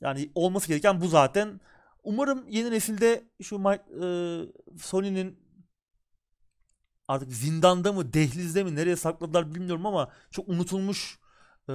Yani 0.00 0.30
olması 0.34 0.68
gereken 0.68 1.00
bu 1.00 1.08
zaten. 1.08 1.60
Umarım 2.02 2.48
yeni 2.48 2.70
nesilde 2.70 3.24
şu 3.42 3.70
e, 3.70 4.06
Sony'nin 4.78 5.38
artık 7.08 7.32
zindanda 7.32 7.92
mı, 7.92 8.12
dehlizde 8.12 8.64
mi, 8.64 8.76
nereye 8.76 8.96
sakladılar 8.96 9.54
bilmiyorum 9.54 9.86
ama 9.86 10.10
çok 10.30 10.48
unutulmuş 10.48 11.18
e, 11.68 11.72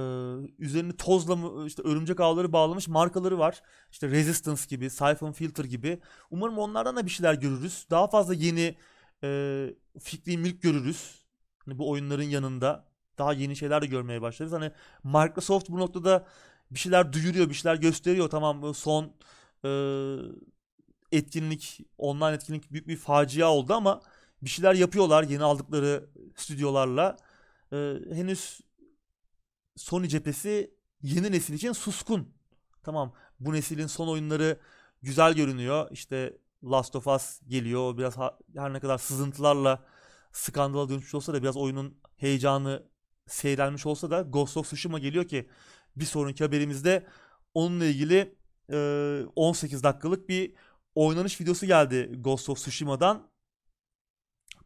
üzerini 0.58 0.96
tozla 0.96 1.36
mı 1.36 1.66
işte 1.66 1.82
örümcek 1.82 2.20
ağları 2.20 2.52
bağlamış 2.52 2.88
markaları 2.88 3.38
var. 3.38 3.62
İşte 3.90 4.08
Resistance 4.08 4.62
gibi, 4.68 4.90
Siphon 4.90 5.32
Filter 5.32 5.64
gibi. 5.64 6.00
Umarım 6.30 6.58
onlardan 6.58 6.96
da 6.96 7.06
bir 7.06 7.10
şeyler 7.10 7.34
görürüz. 7.34 7.86
Daha 7.90 8.06
fazla 8.06 8.34
yeni 8.34 8.76
e, 9.24 9.74
fikri 10.00 10.38
mülk 10.38 10.62
görürüz. 10.62 11.24
Hani 11.64 11.78
bu 11.78 11.90
oyunların 11.90 12.22
yanında 12.22 12.88
daha 13.18 13.32
yeni 13.32 13.56
şeyler 13.56 13.82
de 13.82 13.86
görmeye 13.86 14.22
başlarız. 14.22 14.52
Hani 14.52 14.72
Microsoft 15.04 15.68
bu 15.68 15.78
noktada 15.78 16.26
bir 16.70 16.78
şeyler 16.78 17.12
duyuruyor, 17.12 17.48
bir 17.48 17.54
şeyler 17.54 17.76
gösteriyor. 17.76 18.28
Tamam 18.30 18.74
son 18.74 19.12
e, 19.64 19.70
etkinlik, 21.12 21.80
online 21.98 22.34
etkinlik 22.34 22.72
büyük 22.72 22.88
bir 22.88 22.96
facia 22.96 23.48
oldu 23.50 23.74
ama 23.74 24.02
bir 24.42 24.50
şeyler 24.50 24.74
yapıyorlar 24.74 25.22
yeni 25.22 25.42
aldıkları 25.44 26.10
stüdyolarla. 26.36 27.16
E, 27.72 27.76
henüz 28.12 28.60
Sony 29.76 30.08
cephesi 30.08 30.74
yeni 31.02 31.32
nesil 31.32 31.54
için 31.54 31.72
suskun. 31.72 32.28
Tamam 32.82 33.12
bu 33.40 33.52
neslin 33.52 33.86
son 33.86 34.08
oyunları 34.08 34.60
güzel 35.02 35.34
görünüyor. 35.34 35.88
İşte 35.90 36.38
Last 36.64 36.96
of 36.96 37.06
Us 37.06 37.40
geliyor. 37.48 37.98
Biraz 37.98 38.16
her 38.56 38.72
ne 38.72 38.80
kadar 38.80 38.98
sızıntılarla 38.98 39.84
skandala 40.32 40.88
dönüşmüş 40.88 41.14
olsa 41.14 41.34
da 41.34 41.42
biraz 41.42 41.56
oyunun 41.56 41.98
heyecanı 42.16 42.88
seyrelmiş 43.26 43.86
olsa 43.86 44.10
da 44.10 44.20
Ghost 44.22 44.56
of 44.56 44.66
Tsushima 44.66 44.98
geliyor 44.98 45.28
ki 45.28 45.48
bir 45.96 46.04
sonraki 46.04 46.44
haberimizde 46.44 47.06
onunla 47.54 47.84
ilgili 47.84 48.36
e, 48.72 49.22
18 49.36 49.82
dakikalık 49.82 50.28
bir 50.28 50.54
oynanış 50.94 51.40
videosu 51.40 51.66
geldi 51.66 52.10
Ghost 52.18 52.48
of 52.48 52.58
Tsushima'dan. 52.58 53.28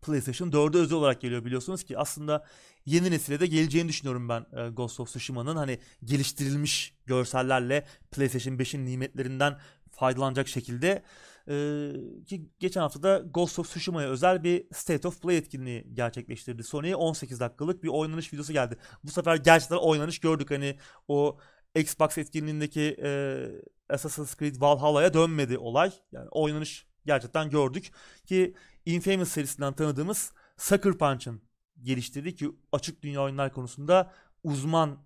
PlayStation 0.03 0.51
4'e 0.51 0.79
özel 0.79 0.99
olarak 0.99 1.21
geliyor 1.21 1.45
biliyorsunuz 1.45 1.85
ki 1.85 1.99
aslında 1.99 2.45
yeni 2.87 3.11
nesile 3.11 3.41
de 3.41 3.47
geleceğini 3.47 3.89
düşünüyorum 3.89 4.29
ben 4.29 4.47
e, 4.53 4.69
Ghost 4.69 5.01
of 5.01 5.09
Tsushima'nın 5.09 5.57
hani 5.57 5.79
geliştirilmiş 6.05 6.95
görsellerle 7.07 7.87
PlayStation 8.11 8.55
5'in 8.55 8.87
nimetlerinden 8.87 9.61
faydalanacak 9.91 10.49
şekilde 10.49 11.03
e, 11.49 11.93
ki 12.27 12.51
geçen 12.59 12.81
hafta 12.81 13.03
da 13.03 13.23
Ghost 13.35 13.59
of 13.59 13.69
Tsushima'ya 13.69 14.09
özel 14.09 14.45
bir 14.45 14.65
State 14.73 15.09
of 15.09 15.23
Play 15.23 15.37
etkinliği 15.37 15.95
gerçekleştirdi. 15.95 16.65
Sony'ye 16.65 16.97
18 16.97 17.41
dakikalık 17.41 17.83
bir 17.83 17.89
oynanış 17.89 18.33
videosu 18.33 18.53
geldi. 18.53 18.77
Bu 19.05 19.11
sefer 19.11 19.37
gerçekten 19.37 19.77
oynanış 19.77 20.19
gördük 20.19 20.51
hani 20.51 20.79
o 21.09 21.39
Xbox 21.75 22.19
etkinliğindeki 22.19 22.97
e, 23.03 23.41
Assassin's 23.89 24.37
Creed 24.37 24.61
Valhalla'ya 24.61 25.15
dönmedi 25.15 25.59
olay. 25.59 25.93
Yani 26.13 26.29
oynanış 26.31 26.87
gerçekten 27.07 27.51
gördük 27.51 27.93
ki 28.27 28.55
Infamous 28.87 29.29
serisinden 29.29 29.73
tanıdığımız 29.73 30.33
Sucker 30.57 30.99
Punch'ın 30.99 31.43
geliştirdiği 31.83 32.35
ki 32.35 32.51
açık 32.73 33.03
dünya 33.03 33.23
oyunlar 33.23 33.53
konusunda 33.53 34.13
uzman 34.45 34.99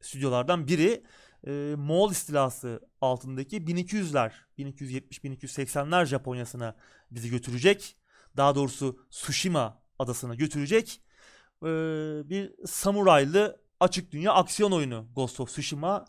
stüdyolardan 0.00 0.66
biri 0.66 1.02
e, 1.46 1.74
Moğol 1.78 2.10
istilası 2.10 2.80
altındaki 3.00 3.56
1200'ler, 3.56 4.30
1270-1280'ler 4.58 6.06
Japonya'sına 6.06 6.76
bizi 7.10 7.30
götürecek. 7.30 7.96
Daha 8.36 8.54
doğrusu 8.54 9.06
Tsushima 9.10 9.82
adasına 9.98 10.34
götürecek. 10.34 11.02
E, 11.62 11.68
bir 12.30 12.66
samuraylı 12.66 13.60
açık 13.80 14.12
dünya 14.12 14.32
aksiyon 14.32 14.72
oyunu 14.72 15.08
Ghost 15.14 15.40
of 15.40 15.48
Tsushima. 15.48 16.04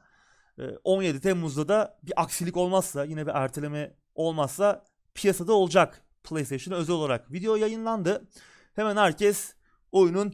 E, 0.59 0.63
17 0.83 1.19
Temmuz'da 1.19 1.67
da 1.67 1.99
bir 2.03 2.21
aksilik 2.21 2.57
olmazsa, 2.57 3.05
yine 3.05 3.27
bir 3.27 3.31
erteleme 3.31 3.95
olmazsa 4.15 4.85
piyasada 5.13 5.53
olacak 5.53 6.05
PlayStation'a 6.23 6.77
özel 6.77 6.95
olarak. 6.95 7.31
Video 7.31 7.55
yayınlandı. 7.55 8.27
Hemen 8.75 8.97
herkes 8.97 9.53
oyunun 9.91 10.33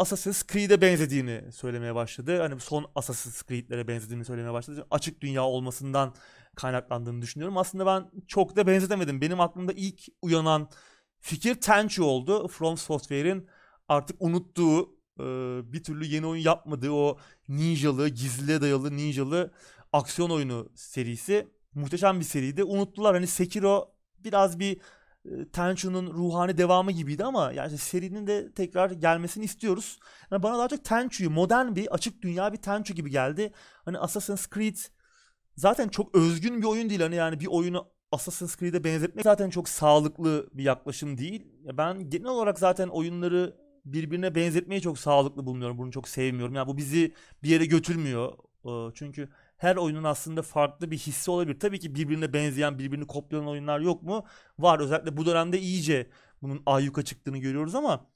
Assassin's 0.00 0.42
Creed'e 0.46 0.80
benzediğini 0.80 1.52
söylemeye 1.52 1.94
başladı. 1.94 2.40
Hani 2.40 2.60
son 2.60 2.86
Assassin's 2.94 3.42
Creed'lere 3.48 3.88
benzediğini 3.88 4.24
söylemeye 4.24 4.52
başladı. 4.52 4.86
Açık 4.90 5.20
dünya 5.20 5.44
olmasından 5.44 6.14
kaynaklandığını 6.56 7.22
düşünüyorum. 7.22 7.58
Aslında 7.58 7.86
ben 7.86 8.10
çok 8.26 8.56
da 8.56 8.66
benzetemedim. 8.66 9.20
Benim 9.20 9.40
aklımda 9.40 9.72
ilk 9.72 10.00
uyanan 10.22 10.68
fikir 11.20 11.54
Tenchu 11.54 12.04
oldu. 12.04 12.48
From 12.48 12.76
Software'in 12.76 13.48
artık 13.88 14.16
unuttuğu 14.22 14.96
e, 15.18 15.24
bir 15.72 15.84
türlü 15.84 16.04
yeni 16.04 16.26
oyun 16.26 16.42
yapmadığı 16.42 16.90
o 16.90 17.18
ninjalı, 17.48 18.08
gizliliğe 18.08 18.60
dayalı 18.60 18.96
ninjalı 18.96 19.52
aksiyon 19.92 20.30
oyunu 20.30 20.68
serisi. 20.74 21.48
Muhteşem 21.74 22.20
bir 22.20 22.24
seriydi. 22.24 22.64
Unuttular 22.64 23.14
hani 23.14 23.26
Sekiro 23.26 23.94
biraz 24.18 24.58
bir 24.58 24.80
Tenchu'nun 25.52 26.06
ruhani 26.06 26.58
devamı 26.58 26.92
gibiydi 26.92 27.24
ama 27.24 27.52
yani 27.52 27.78
serinin 27.78 28.26
de 28.26 28.52
tekrar 28.52 28.90
gelmesini 28.90 29.44
istiyoruz. 29.44 29.98
Yani 30.30 30.42
bana 30.42 30.58
daha 30.58 30.68
çok 30.68 30.84
Tenchu'yu 30.84 31.30
modern 31.30 31.74
bir 31.74 31.94
açık 31.94 32.22
dünya 32.22 32.52
bir 32.52 32.56
Tenchu 32.56 32.94
gibi 32.94 33.10
geldi. 33.10 33.52
Hani 33.84 33.98
Assassin's 33.98 34.48
Creed 34.54 34.76
zaten 35.56 35.88
çok 35.88 36.14
özgün 36.14 36.62
bir 36.62 36.66
oyun 36.66 36.90
değil. 36.90 37.00
Hani 37.00 37.14
yani 37.14 37.40
bir 37.40 37.46
oyunu 37.46 37.86
Assassin's 38.12 38.56
Creed'e 38.56 38.84
benzetmek 38.84 39.24
zaten 39.24 39.50
çok 39.50 39.68
sağlıklı 39.68 40.50
bir 40.54 40.64
yaklaşım 40.64 41.18
değil. 41.18 41.46
Ben 41.72 42.10
genel 42.10 42.26
olarak 42.26 42.58
zaten 42.58 42.88
oyunları 42.88 43.56
birbirine 43.84 44.34
benzetmeyi 44.34 44.80
çok 44.80 44.98
sağlıklı 44.98 45.46
bulmuyorum. 45.46 45.78
Bunu 45.78 45.90
çok 45.92 46.08
sevmiyorum. 46.08 46.54
Yani 46.54 46.66
bu 46.66 46.76
bizi 46.76 47.14
bir 47.42 47.48
yere 47.48 47.66
götürmüyor. 47.66 48.32
Çünkü 48.94 49.28
her 49.60 49.76
oyunun 49.76 50.04
aslında 50.04 50.42
farklı 50.42 50.90
bir 50.90 50.98
hissi 50.98 51.30
olabilir. 51.30 51.60
Tabii 51.60 51.80
ki 51.80 51.94
birbirine 51.94 52.32
benzeyen, 52.32 52.78
birbirini 52.78 53.06
kopyalayan 53.06 53.50
oyunlar 53.50 53.80
yok 53.80 54.02
mu? 54.02 54.24
Var. 54.58 54.80
Özellikle 54.80 55.16
bu 55.16 55.26
dönemde 55.26 55.58
iyice 55.58 56.10
bunun 56.42 56.62
ayyuka 56.66 57.02
çıktığını 57.02 57.38
görüyoruz 57.38 57.74
ama 57.74 58.06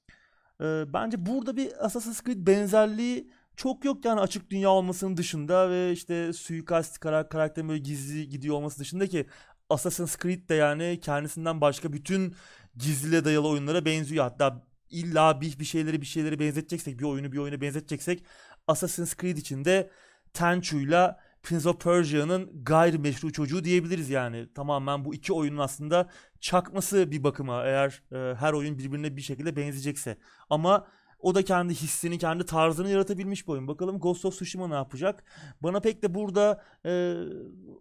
e, 0.60 0.64
bence 0.92 1.26
burada 1.26 1.56
bir 1.56 1.84
Assassin's 1.84 2.22
Creed 2.22 2.46
benzerliği 2.46 3.30
çok 3.56 3.84
yok 3.84 4.04
yani 4.04 4.20
açık 4.20 4.50
dünya 4.50 4.70
olmasının 4.70 5.16
dışında 5.16 5.70
ve 5.70 5.92
işte 5.92 6.32
suikast 6.32 6.98
karak 6.98 7.30
karakterin 7.30 7.68
böyle 7.68 7.80
gizli 7.80 8.28
gidiyor 8.28 8.54
olması 8.54 8.78
dışında 8.80 9.06
ki 9.06 9.26
Assassin's 9.70 10.16
Creed 10.16 10.48
de 10.48 10.54
yani 10.54 11.00
kendisinden 11.02 11.60
başka 11.60 11.92
bütün 11.92 12.34
gizliliğe 12.76 13.24
dayalı 13.24 13.48
oyunlara 13.48 13.84
benziyor. 13.84 14.24
Hatta 14.24 14.62
illa 14.90 15.40
bir, 15.40 15.58
bir 15.58 15.64
şeyleri 15.64 16.00
bir 16.00 16.06
şeyleri 16.06 16.38
benzeteceksek, 16.38 16.98
bir 16.98 17.04
oyunu 17.04 17.32
bir 17.32 17.38
oyuna 17.38 17.60
benzeteceksek 17.60 18.24
Assassin's 18.68 19.16
Creed 19.16 19.36
için 19.36 19.64
de 19.64 19.90
Tenchu'yla 20.32 21.23
Prince 21.44 21.68
of 21.68 21.80
Persia'nın 21.80 22.64
gayrimeşru 22.64 23.32
çocuğu 23.32 23.64
diyebiliriz 23.64 24.10
yani. 24.10 24.48
Tamamen 24.54 25.04
bu 25.04 25.14
iki 25.14 25.32
oyunun 25.32 25.58
aslında 25.58 26.08
çakması 26.40 27.10
bir 27.10 27.24
bakıma 27.24 27.64
eğer 27.64 28.02
e, 28.12 28.34
her 28.34 28.52
oyun 28.52 28.78
birbirine 28.78 29.16
bir 29.16 29.22
şekilde 29.22 29.56
benzeyecekse. 29.56 30.18
Ama 30.50 30.86
o 31.18 31.34
da 31.34 31.44
kendi 31.44 31.74
hissini, 31.74 32.18
kendi 32.18 32.46
tarzını 32.46 32.90
yaratabilmiş 32.90 33.46
bir 33.46 33.52
oyun. 33.52 33.68
Bakalım 33.68 33.98
Ghost 33.98 34.24
of 34.24 34.34
Tsushima 34.34 34.68
ne 34.68 34.74
yapacak? 34.74 35.24
Bana 35.62 35.80
pek 35.80 36.02
de 36.02 36.14
burada 36.14 36.62
e, 36.86 37.14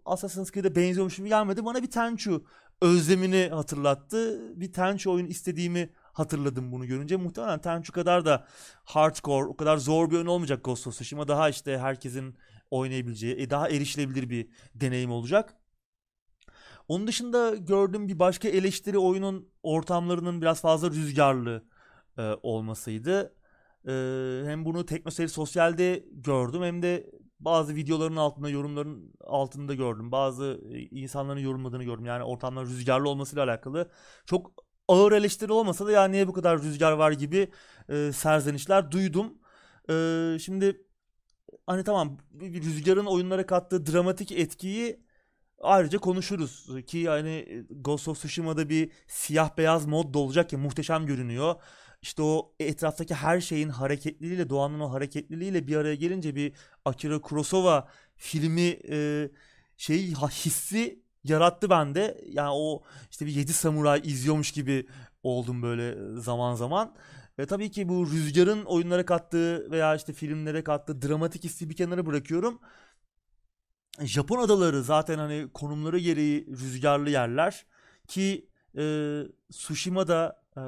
Assassin's 0.04 0.52
Creed'e 0.52 0.76
benziyormuş 0.76 1.16
gibi 1.16 1.28
gelmedi. 1.28 1.64
Bana 1.64 1.82
bir 1.82 1.90
Tenchu 1.90 2.44
özlemini 2.82 3.48
hatırlattı. 3.52 4.40
Bir 4.60 4.72
Tenchu 4.72 5.12
oyun 5.12 5.26
istediğimi 5.26 5.90
hatırladım 6.12 6.72
bunu 6.72 6.86
görünce. 6.86 7.16
Muhtemelen 7.16 7.60
Tenchu 7.60 7.92
kadar 7.92 8.24
da 8.24 8.46
hardcore, 8.84 9.46
o 9.46 9.56
kadar 9.56 9.76
zor 9.76 10.10
bir 10.10 10.16
oyun 10.16 10.26
olmayacak 10.26 10.64
Ghost 10.64 10.86
of 10.86 10.94
Tsushima. 10.94 11.28
Daha 11.28 11.48
işte 11.48 11.78
herkesin 11.78 12.36
oynayabileceği, 12.74 13.34
e, 13.34 13.50
daha 13.50 13.68
erişilebilir 13.68 14.30
bir 14.30 14.48
deneyim 14.74 15.10
olacak. 15.10 15.56
Onun 16.88 17.06
dışında 17.06 17.54
gördüğüm 17.56 18.08
bir 18.08 18.18
başka 18.18 18.48
eleştiri 18.48 18.98
oyunun 18.98 19.48
ortamlarının 19.62 20.40
biraz 20.40 20.60
fazla 20.60 20.90
rüzgarlı 20.90 21.64
e, 22.18 22.22
olmasıydı. 22.42 23.34
E, 23.88 23.92
hem 24.46 24.64
bunu 24.64 24.86
Teknoseyir 24.86 25.28
Sosyal'de 25.28 26.04
gördüm 26.12 26.62
hem 26.62 26.82
de 26.82 27.10
bazı 27.40 27.74
videoların 27.76 28.16
altında, 28.16 28.48
yorumların 28.50 29.12
altında 29.20 29.74
gördüm. 29.74 30.12
Bazı 30.12 30.60
e, 30.72 30.80
insanların 30.80 31.40
yorumladığını 31.40 31.84
gördüm. 31.84 32.06
Yani 32.06 32.24
ortamlar 32.24 32.66
rüzgarlı 32.66 33.08
olmasıyla 33.08 33.44
alakalı. 33.44 33.90
Çok 34.26 34.52
ağır 34.88 35.12
eleştiri 35.12 35.52
olmasa 35.52 35.86
da 35.86 35.92
ya 35.92 36.04
niye 36.04 36.28
bu 36.28 36.32
kadar 36.32 36.62
rüzgar 36.62 36.92
var 36.92 37.12
gibi 37.12 37.50
e, 37.88 38.12
serzenişler 38.12 38.90
duydum. 38.90 39.38
E, 39.90 40.36
şimdi 40.40 40.86
hani 41.66 41.84
tamam 41.84 42.18
rüzgarın 42.40 43.06
oyunlara 43.06 43.46
kattığı 43.46 43.86
dramatik 43.92 44.32
etkiyi 44.32 45.04
ayrıca 45.62 45.98
konuşuruz 45.98 46.66
ki 46.86 46.98
yani 46.98 47.64
Ghost 47.70 48.08
of 48.08 48.18
Tsushima'da 48.18 48.68
bir 48.68 48.90
siyah 49.06 49.56
beyaz 49.58 49.86
mod 49.86 50.14
da 50.14 50.18
olacak 50.18 50.52
ya 50.52 50.58
muhteşem 50.58 51.06
görünüyor. 51.06 51.54
İşte 52.02 52.22
o 52.22 52.54
etraftaki 52.60 53.14
her 53.14 53.40
şeyin 53.40 53.68
hareketliliğiyle 53.68 54.50
doğanın 54.50 54.80
o 54.80 54.92
hareketliliğiyle 54.92 55.66
bir 55.66 55.76
araya 55.76 55.94
gelince 55.94 56.34
bir 56.34 56.52
Akira 56.84 57.20
Kurosawa 57.20 57.88
filmi 58.16 58.78
e, 58.88 59.30
şey 59.76 60.14
hissi 60.14 61.02
yarattı 61.24 61.70
bende. 61.70 62.20
Yani 62.28 62.50
o 62.52 62.82
işte 63.10 63.26
bir 63.26 63.32
yedi 63.32 63.52
samuray 63.52 64.00
izliyormuş 64.04 64.52
gibi 64.52 64.86
oldum 65.22 65.62
böyle 65.62 66.20
zaman 66.20 66.54
zaman. 66.54 66.94
Ve 67.38 67.46
tabii 67.46 67.70
ki 67.70 67.88
bu 67.88 68.10
rüzgarın 68.10 68.64
oyunlara 68.64 69.06
kattığı 69.06 69.70
veya 69.70 69.94
işte 69.94 70.12
filmlere 70.12 70.64
kattığı 70.64 71.02
dramatik 71.02 71.44
hissi 71.44 71.70
bir 71.70 71.76
kenara 71.76 72.06
bırakıyorum. 72.06 72.60
Japon 74.00 74.38
adaları 74.38 74.82
zaten 74.82 75.18
hani 75.18 75.48
konumları 75.54 75.98
gereği 75.98 76.46
rüzgarlı 76.46 77.10
yerler 77.10 77.66
ki 78.08 78.48
e, 78.78 79.22
Tsushima'da 79.52 80.42
e, 80.56 80.60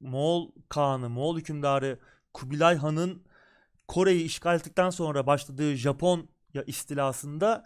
Moğol 0.00 0.52
Kağan'ı, 0.68 1.08
Moğol 1.08 1.38
hükümdarı 1.38 1.98
Kubilay 2.34 2.76
Han'ın 2.76 3.22
Kore'yi 3.88 4.24
işgal 4.24 4.56
ettikten 4.56 4.90
sonra 4.90 5.26
başladığı 5.26 5.74
Japon 5.74 6.28
istilasında 6.66 7.64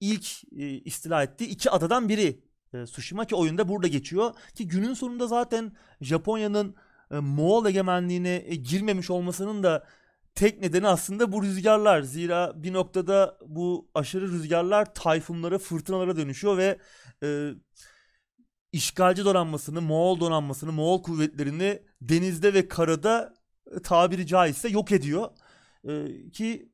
ilk 0.00 0.44
e, 0.52 0.68
istila 0.68 1.22
ettiği 1.22 1.44
iki 1.44 1.70
adadan 1.70 2.08
biri 2.08 2.40
e, 2.74 2.84
Tsushima 2.84 3.24
ki 3.24 3.34
oyunda 3.34 3.68
burada 3.68 3.86
geçiyor. 3.86 4.34
Ki 4.54 4.68
günün 4.68 4.94
sonunda 4.94 5.26
zaten 5.26 5.72
Japonya'nın 6.00 6.76
Moğol 7.20 7.66
egemenliğine 7.66 8.42
e, 8.46 8.54
girmemiş 8.54 9.10
olmasının 9.10 9.62
da 9.62 9.86
tek 10.34 10.60
nedeni 10.60 10.88
aslında 10.88 11.32
bu 11.32 11.42
rüzgarlar. 11.42 12.02
Zira 12.02 12.52
bir 12.62 12.72
noktada 12.72 13.38
bu 13.46 13.90
aşırı 13.94 14.28
rüzgarlar 14.28 14.94
tayfunlara, 14.94 15.58
fırtınalara 15.58 16.16
dönüşüyor 16.16 16.56
ve 16.56 16.78
e, 17.22 17.50
işgalci 18.72 19.24
donanmasını, 19.24 19.80
Moğol 19.82 20.20
donanmasını, 20.20 20.72
Moğol 20.72 21.02
kuvvetlerini 21.02 21.82
denizde 22.00 22.54
ve 22.54 22.68
karada 22.68 23.34
e, 23.76 23.82
tabiri 23.82 24.26
caizse 24.26 24.68
yok 24.68 24.92
ediyor. 24.92 25.30
E, 25.88 26.06
ki 26.30 26.72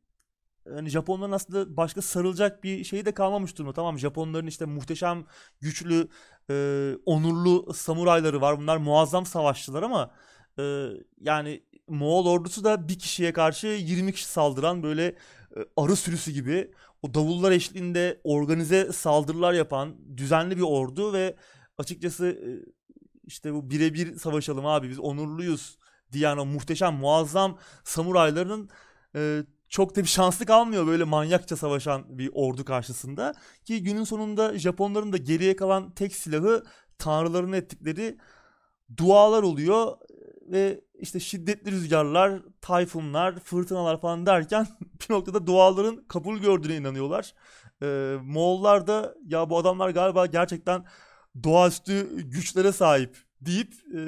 hani 0.75 0.89
Japonların 0.89 1.33
aslında 1.33 1.77
başka 1.77 2.03
sarılacak 2.03 2.64
bir 2.64 2.85
şey 2.85 3.05
de 3.07 3.14
kalmamış 3.14 3.59
durumda. 3.59 3.73
Tamam 3.73 3.99
Japonların 3.99 4.47
işte 4.47 4.64
muhteşem, 4.64 5.25
güçlü, 5.61 6.09
e, 6.51 6.95
onurlu 7.07 7.75
samurayları 7.75 8.41
var. 8.41 8.59
Bunlar 8.59 8.77
muazzam 8.77 9.27
savaşçılar 9.27 9.83
ama 9.83 10.11
e, 10.59 10.89
yani 11.21 11.62
Moğol 11.89 12.27
ordusu 12.27 12.64
da 12.64 12.89
bir 12.89 12.99
kişiye 12.99 13.33
karşı 13.33 13.66
20 13.66 14.12
kişi 14.12 14.27
saldıran 14.27 14.83
böyle 14.83 15.07
e, 15.07 15.16
arı 15.77 15.97
sürüsü 15.97 16.31
gibi 16.31 16.71
o 17.03 17.14
davullar 17.14 17.53
eşliğinde 17.53 18.21
organize 18.25 18.93
saldırılar 18.93 19.53
yapan 19.53 19.97
düzenli 20.16 20.57
bir 20.57 20.62
ordu 20.62 21.12
ve 21.12 21.37
açıkçası 21.79 22.27
e, 22.27 22.49
işte 23.25 23.55
bu 23.55 23.71
birebir 23.71 24.19
savaşalım 24.19 24.66
abi 24.66 24.89
biz 24.91 24.99
onurluyuz 24.99 25.79
diyen 26.12 26.37
o 26.37 26.45
muhteşem 26.47 26.95
muazzam 26.95 27.59
samurayların 27.85 28.71
e, 29.14 29.43
çok 29.69 29.97
da 29.97 30.01
bir 30.03 30.09
şanslı 30.09 30.47
kalmıyor 30.47 30.87
böyle 30.87 31.05
manyakça 31.05 31.57
savaşan 31.57 32.19
bir 32.19 32.31
ordu 32.33 32.64
karşısında. 32.64 33.35
Ki 33.64 33.83
günün 33.83 34.05
sonunda 34.05 34.59
Japonların 34.59 35.12
da 35.12 35.16
geriye 35.16 35.57
kalan 35.57 35.91
tek 35.91 36.14
silahı 36.14 36.64
tanrıların 36.99 37.53
ettikleri 37.53 38.19
dualar 38.97 39.43
oluyor 39.43 39.97
ve 40.43 40.81
işte 40.99 41.21
şiddetli 41.21 41.71
rüzgarlar, 41.73 42.43
tayfunlar, 42.61 43.39
fırtınalar 43.39 44.01
falan 44.01 44.27
derken 44.27 44.66
bir 45.01 45.14
noktada 45.14 45.47
duaların 45.47 46.05
kabul 46.09 46.39
gördüğüne 46.39 46.77
inanıyorlar. 46.77 47.35
Ee, 47.83 48.16
Moğollar 48.23 48.87
da 48.87 49.14
ya 49.27 49.51
bu 49.51 49.59
adamlar 49.59 49.91
galiba 49.91 50.27
gerçekten 50.27 50.85
doğaüstü 51.45 52.21
güçlere 52.23 52.73
sahip 52.73 53.16
deyip 53.41 53.75
e, 53.95 53.99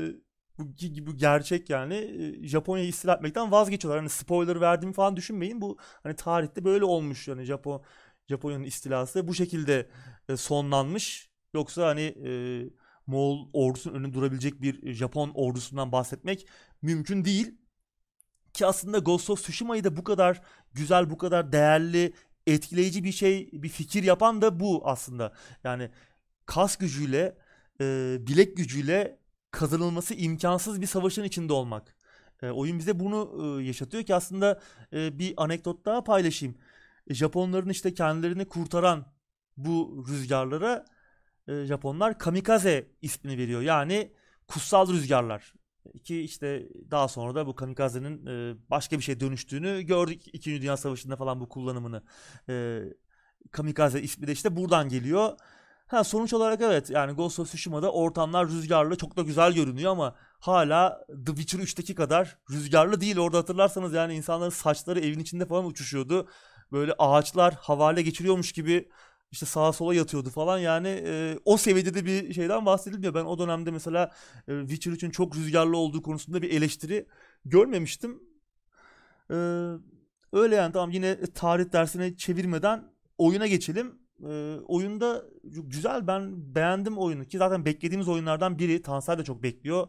bu, 0.60 1.06
bu 1.06 1.16
gerçek 1.16 1.70
yani 1.70 2.36
Japonya'yı 2.42 2.88
istila 2.88 3.14
etmekten 3.14 3.52
vazgeçiyorlar. 3.52 4.00
Hani 4.00 4.10
spoiler 4.10 4.60
verdiğimi 4.60 4.94
falan 4.94 5.16
düşünmeyin. 5.16 5.60
Bu 5.60 5.78
hani 6.02 6.16
tarihte 6.16 6.64
böyle 6.64 6.84
olmuş 6.84 7.28
yani 7.28 7.44
Japon 7.44 7.82
Japonya'nın 8.28 8.64
istilası 8.64 9.28
bu 9.28 9.34
şekilde 9.34 9.90
sonlanmış. 10.36 11.30
Yoksa 11.54 11.86
hani 11.86 12.00
e, 12.00 12.30
Moğol 13.06 13.48
ordusunun 13.52 13.94
önünde 13.94 14.14
durabilecek 14.14 14.62
bir 14.62 14.92
Japon 14.92 15.30
ordusundan 15.34 15.92
bahsetmek 15.92 16.48
mümkün 16.82 17.24
değil. 17.24 17.58
Ki 18.52 18.66
aslında 18.66 18.98
Ghost 18.98 19.30
of 19.30 19.42
Tsushima'yı 19.42 19.84
da 19.84 19.96
bu 19.96 20.04
kadar 20.04 20.42
güzel, 20.72 21.10
bu 21.10 21.18
kadar 21.18 21.52
değerli, 21.52 22.12
etkileyici 22.46 23.04
bir 23.04 23.12
şey, 23.12 23.50
bir 23.52 23.68
fikir 23.68 24.02
yapan 24.02 24.42
da 24.42 24.60
bu 24.60 24.82
aslında. 24.84 25.32
Yani 25.64 25.90
kas 26.46 26.76
gücüyle, 26.76 27.38
e, 27.80 28.16
bilek 28.20 28.56
gücüyle 28.56 29.19
kazanılması 29.50 30.14
imkansız 30.14 30.80
bir 30.80 30.86
savaşın 30.86 31.24
içinde 31.24 31.52
olmak. 31.52 31.96
E, 32.42 32.50
oyun 32.50 32.78
bize 32.78 33.00
bunu 33.00 33.58
e, 33.60 33.64
yaşatıyor 33.64 34.04
ki 34.04 34.14
aslında 34.14 34.60
e, 34.92 35.18
bir 35.18 35.34
anekdot 35.36 35.84
daha 35.84 36.04
paylaşayım. 36.04 36.56
E, 37.06 37.14
Japonların 37.14 37.68
işte 37.68 37.94
kendilerini 37.94 38.44
kurtaran 38.44 39.06
bu 39.56 40.04
rüzgarlara 40.08 40.84
e, 41.48 41.64
Japonlar 41.64 42.18
kamikaze 42.18 42.90
ismini 43.02 43.38
veriyor. 43.38 43.60
Yani 43.60 44.12
kutsal 44.48 44.92
rüzgarlar. 44.92 45.54
Ki 46.04 46.22
işte 46.22 46.68
daha 46.90 47.08
sonra 47.08 47.34
da 47.34 47.46
bu 47.46 47.54
kamikazenin 47.54 48.26
e, 48.26 48.54
başka 48.70 48.98
bir 48.98 49.02
şey 49.02 49.20
dönüştüğünü 49.20 49.82
gördük. 49.82 50.22
İkinci 50.32 50.62
Dünya 50.62 50.76
Savaşı'nda 50.76 51.16
falan 51.16 51.40
bu 51.40 51.48
kullanımını. 51.48 52.02
E, 52.48 52.82
kamikaze 53.50 54.00
ismi 54.02 54.26
de 54.26 54.32
işte 54.32 54.56
buradan 54.56 54.88
geliyor. 54.88 55.36
Ha 55.90 56.04
sonuç 56.04 56.32
olarak 56.32 56.60
evet 56.60 56.90
yani 56.90 57.12
Ghost 57.12 57.38
of 57.40 57.48
Tsushima'da 57.48 57.92
ortamlar 57.92 58.48
rüzgarlı 58.48 58.96
çok 58.96 59.16
da 59.16 59.22
güzel 59.22 59.52
görünüyor 59.52 59.92
ama 59.92 60.14
hala 60.40 61.06
The 61.26 61.34
Witcher 61.34 61.58
3'teki 61.58 61.94
kadar 61.94 62.38
rüzgarlı 62.50 63.00
değil. 63.00 63.18
Orada 63.18 63.38
hatırlarsanız 63.38 63.92
yani 63.92 64.14
insanların 64.14 64.50
saçları 64.50 65.00
evin 65.00 65.18
içinde 65.18 65.46
falan 65.46 65.64
uçuşuyordu. 65.64 66.28
Böyle 66.72 66.92
ağaçlar 66.98 67.54
havale 67.54 68.02
geçiriyormuş 68.02 68.52
gibi 68.52 68.88
işte 69.30 69.46
sağa 69.46 69.72
sola 69.72 69.94
yatıyordu 69.94 70.30
falan 70.30 70.58
yani 70.58 70.88
e, 70.88 71.38
o 71.44 71.56
seviyede 71.56 71.94
de 71.94 72.04
bir 72.04 72.34
şeyden 72.34 72.66
bahsedilmiyor. 72.66 73.14
Ben 73.14 73.24
o 73.24 73.38
dönemde 73.38 73.70
mesela 73.70 74.10
e, 74.48 74.60
Witcher 74.60 74.92
3'ün 74.92 75.10
çok 75.10 75.36
rüzgarlı 75.36 75.76
olduğu 75.76 76.02
konusunda 76.02 76.42
bir 76.42 76.50
eleştiri 76.50 77.06
görmemiştim. 77.44 78.22
E, 79.30 79.36
öyle 80.32 80.54
yani 80.54 80.72
tamam 80.72 80.90
yine 80.90 81.20
tarih 81.34 81.72
dersine 81.72 82.16
çevirmeden 82.16 82.84
oyuna 83.18 83.46
geçelim. 83.46 83.99
E, 84.28 84.58
oyunda 84.68 85.24
güzel 85.44 86.06
ben 86.06 86.54
beğendim 86.54 86.98
oyunu 86.98 87.24
ki 87.24 87.38
zaten 87.38 87.64
beklediğimiz 87.64 88.08
oyunlardan 88.08 88.58
biri. 88.58 88.82
Tansel 88.82 89.18
de 89.18 89.24
çok 89.24 89.42
bekliyor. 89.42 89.88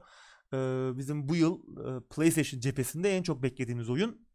E, 0.53 0.57
bizim 0.97 1.29
bu 1.29 1.36
yıl 1.36 1.57
e, 1.57 2.07
PlayStation 2.15 2.59
cephesinde 2.59 3.17
en 3.17 3.23
çok 3.23 3.43
beklediğimiz 3.43 3.89
oyun. 3.89 4.27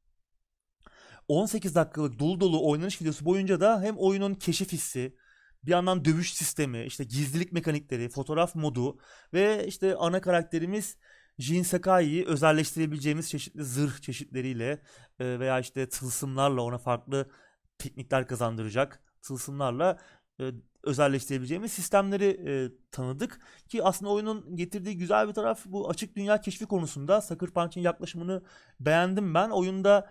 18 1.29 1.75
dakikalık 1.75 2.19
dolu 2.19 2.41
dolu 2.41 2.71
oynanış 2.71 3.03
videosu 3.03 3.25
boyunca 3.25 3.61
da 3.61 3.83
hem 3.83 3.97
oyunun 3.97 4.35
keşif 4.35 4.73
hissi, 4.73 5.17
bir 5.65 5.71
yandan 5.71 6.05
dövüş 6.05 6.35
sistemi, 6.35 6.85
işte 6.85 7.05
gizlilik 7.05 7.53
mekanikleri, 7.53 8.09
fotoğraf 8.09 8.55
modu 8.55 8.99
ve 9.33 9.67
işte 9.67 9.97
ana 9.97 10.21
karakterimiz 10.21 10.97
Jin 11.39 11.63
Sakai'yi 11.63 12.27
özelleştirebileceğimiz 12.27 13.31
çeşitli 13.31 13.65
zırh 13.65 14.01
çeşitleriyle 14.01 14.83
veya 15.21 15.61
işte 15.61 15.89
tılsımlarla 15.89 16.63
ona 16.63 16.79
farklı 16.79 17.31
teknikler 17.79 18.27
kazandıracak 18.27 19.06
tılsımlarla 19.27 19.99
e, 20.41 20.51
özelleştirebileceğimiz 20.83 21.73
sistemleri 21.73 22.41
e, 22.47 22.53
tanıdık. 22.91 23.41
Ki 23.69 23.85
aslında 23.85 24.13
oyunun 24.13 24.57
getirdiği 24.57 24.97
güzel 24.97 25.29
bir 25.29 25.33
taraf 25.33 25.63
bu 25.67 25.91
açık 25.91 26.17
dünya 26.17 26.41
keşfi 26.41 26.67
konusunda. 26.67 27.21
Sucker 27.21 27.51
Punch'in 27.51 27.81
yaklaşımını 27.81 28.43
beğendim 28.81 29.35
ben. 29.35 29.51
Oyunda 29.51 30.11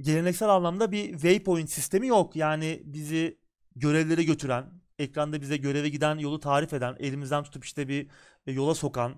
geleneksel 0.00 0.48
anlamda 0.48 0.92
bir 0.92 1.12
waypoint 1.12 1.70
sistemi 1.70 2.06
yok. 2.06 2.36
Yani 2.36 2.82
bizi 2.84 3.38
görevlere 3.76 4.22
götüren, 4.24 4.66
ekranda 4.98 5.40
bize 5.40 5.56
göreve 5.56 5.88
giden 5.88 6.18
yolu 6.18 6.40
tarif 6.40 6.72
eden, 6.72 6.96
elimizden 6.98 7.42
tutup 7.42 7.64
işte 7.64 7.88
bir 7.88 8.06
e, 8.46 8.52
yola 8.52 8.74
sokan 8.74 9.14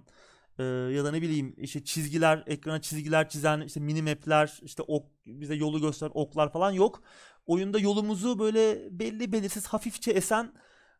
e, 0.59 0.63
ya 0.65 1.05
da 1.05 1.11
ne 1.11 1.23
bileyim 1.23 1.55
işte 1.57 1.85
çizgiler, 1.85 2.45
ekrana 2.47 2.81
çizgiler 2.81 3.29
çizen 3.29 3.61
işte 3.61 3.81
mini 3.81 4.03
map'ler, 4.03 4.59
işte 4.63 4.83
ok, 4.83 5.07
bize 5.27 5.55
yolu 5.55 5.81
gösteren 5.81 6.11
oklar 6.15 6.53
falan 6.53 6.71
yok. 6.71 7.03
Oyunda 7.51 7.79
yolumuzu 7.79 8.39
böyle 8.39 8.89
belli 8.99 9.33
belirsiz 9.33 9.67
hafifçe 9.67 10.11
esen 10.11 10.53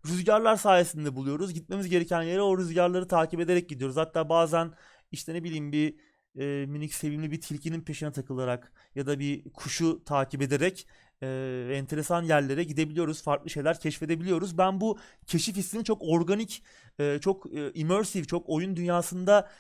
rüzgarlar 0.07 0.57
sayesinde 0.57 1.17
buluyoruz. 1.17 1.55
Gitmemiz 1.55 1.89
gereken 1.89 2.23
yere 2.23 2.43
o 2.43 2.59
rüzgarları 2.59 3.09
takip 3.09 3.41
ederek 3.41 3.69
gidiyoruz. 3.69 3.97
Hatta 3.97 4.29
bazen 4.29 4.73
işte 5.13 5.35
ne 5.35 5.45
bileyim 5.45 5.73
bir 5.73 5.97
e, 6.39 6.67
minik 6.67 6.95
sevimli 6.95 7.31
bir 7.31 7.41
tilkinin 7.41 7.81
peşine 7.81 8.13
takılarak 8.13 8.73
ya 8.95 9.07
da 9.07 9.19
bir 9.19 9.53
kuşu 9.53 10.05
takip 10.05 10.43
ederek 10.43 10.87
e, 11.23 11.27
enteresan 11.73 12.23
yerlere 12.23 12.65
gidebiliyoruz. 12.65 13.23
Farklı 13.23 13.51
şeyler 13.51 13.81
keşfedebiliyoruz. 13.81 14.59
Ben 14.59 14.81
bu 14.81 14.99
keşif 15.27 15.57
hissini 15.57 15.85
çok 15.85 16.03
organik, 16.03 16.63
e, 16.99 17.19
çok 17.21 17.55
e, 17.55 17.73
immersive, 17.75 18.25
çok 18.25 18.49
oyun 18.49 18.77
dünyasında 18.77 19.51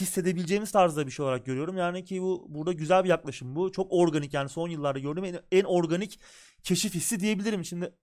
hissedebileceğimiz 0.00 0.72
tarzda 0.72 1.06
bir 1.06 1.12
şey 1.12 1.24
olarak 1.24 1.46
görüyorum. 1.46 1.76
Yani 1.76 2.04
ki 2.04 2.22
bu 2.22 2.46
burada 2.48 2.72
güzel 2.72 3.04
bir 3.04 3.08
yaklaşım 3.08 3.56
bu. 3.56 3.72
Çok 3.72 3.92
organik 3.92 4.34
yani 4.34 4.48
son 4.48 4.68
yıllarda 4.68 4.98
gördüğüm 4.98 5.24
en, 5.24 5.40
en 5.52 5.64
organik 5.64 6.20
keşif 6.62 6.94
hissi 6.94 7.20
diyebilirim. 7.20 7.64
Şimdi 7.64 7.94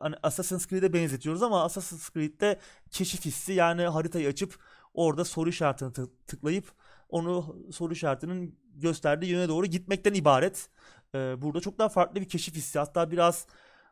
hani 0.00 0.14
Assassin's 0.22 0.66
Creed'e 0.66 0.92
benzetiyoruz 0.92 1.42
ama 1.42 1.64
Assassin's 1.64 2.10
Creed'de 2.10 2.58
keşif 2.90 3.24
hissi 3.24 3.52
yani 3.52 3.82
haritayı 3.82 4.28
açıp 4.28 4.58
orada 4.94 5.24
soru 5.24 5.48
işaretini 5.48 5.92
tıklayıp 6.26 6.72
onu 7.08 7.56
soru 7.72 7.92
işaretinin 7.92 8.58
gösterdiği 8.74 9.30
yöne 9.30 9.48
doğru 9.48 9.66
gitmekten 9.66 10.14
ibaret. 10.14 10.68
Ee, 11.14 11.42
burada 11.42 11.60
çok 11.60 11.78
daha 11.78 11.88
farklı 11.88 12.20
bir 12.20 12.28
keşif 12.28 12.54
hissi. 12.54 12.78
Hatta 12.78 13.10
biraz 13.10 13.46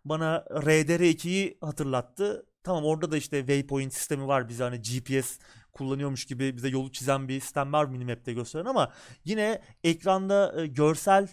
bana 0.05 0.37
RDR2'yi 0.51 1.59
hatırlattı. 1.61 2.47
Tamam 2.65 2.85
orada 2.85 3.11
da 3.11 3.17
işte 3.17 3.39
waypoint 3.39 3.95
sistemi 3.95 4.27
var. 4.27 4.49
Bize 4.49 4.65
hani 4.65 4.83
GPS 4.83 5.39
kullanıyormuş 5.73 6.25
gibi 6.25 6.57
bize 6.57 6.69
yolu 6.69 6.93
çizen 6.93 7.29
bir 7.29 7.41
sistem 7.41 7.73
var 7.73 7.85
minimap'te 7.85 8.33
gösteren 8.33 8.65
ama 8.65 8.93
yine 9.25 9.63
ekranda 9.85 10.63
e, 10.63 10.67
görsel 10.67 11.29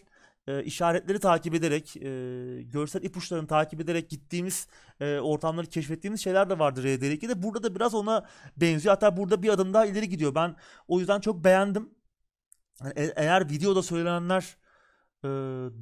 e, 0.47 0.63
işaretleri 0.63 1.19
takip 1.19 1.55
ederek, 1.55 1.97
e, 1.97 2.61
görsel 2.63 3.03
ipuçlarını 3.03 3.47
takip 3.47 3.81
ederek 3.81 4.09
gittiğimiz 4.09 4.67
e, 4.99 5.19
ortamları 5.19 5.67
keşfettiğimiz 5.67 6.23
şeyler 6.23 6.49
de 6.49 6.59
vardır 6.59 6.83
RDR2'de. 6.83 7.43
Burada 7.43 7.63
da 7.63 7.75
biraz 7.75 7.93
ona 7.93 8.25
benziyor. 8.57 8.95
Hatta 8.95 9.17
burada 9.17 9.43
bir 9.43 9.49
adım 9.49 9.73
daha 9.73 9.85
ileri 9.85 10.09
gidiyor. 10.09 10.35
Ben 10.35 10.55
o 10.87 10.99
yüzden 10.99 11.19
çok 11.19 11.43
beğendim. 11.43 11.89
Yani 12.83 12.93
e- 12.95 13.13
eğer 13.15 13.49
videoda 13.49 13.83
söylenenler 13.83 14.57
e, 15.23 15.27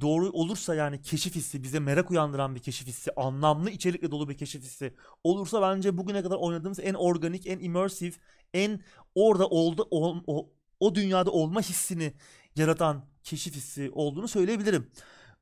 doğru 0.00 0.30
olursa 0.30 0.74
yani 0.74 1.02
keşif 1.02 1.34
hissi 1.34 1.62
bize 1.62 1.78
merak 1.78 2.10
uyandıran 2.10 2.54
bir 2.54 2.60
keşif 2.60 2.86
hissi 2.86 3.10
anlamlı 3.16 3.70
içerikle 3.70 4.10
dolu 4.10 4.28
bir 4.28 4.36
keşif 4.38 4.62
hissi 4.62 4.94
olursa 5.24 5.62
bence 5.62 5.98
bugüne 5.98 6.22
kadar 6.22 6.36
oynadığımız 6.36 6.80
en 6.80 6.94
organik 6.94 7.46
en 7.46 7.58
immersive 7.58 8.14
en 8.54 8.80
orada 9.14 9.46
oldu 9.46 9.88
o, 9.90 10.16
o, 10.26 10.50
o 10.80 10.94
dünyada 10.94 11.30
olma 11.30 11.60
hissini 11.60 12.14
yaratan 12.56 13.04
keşif 13.24 13.54
hissi 13.54 13.90
olduğunu 13.92 14.28
söyleyebilirim. 14.28 14.90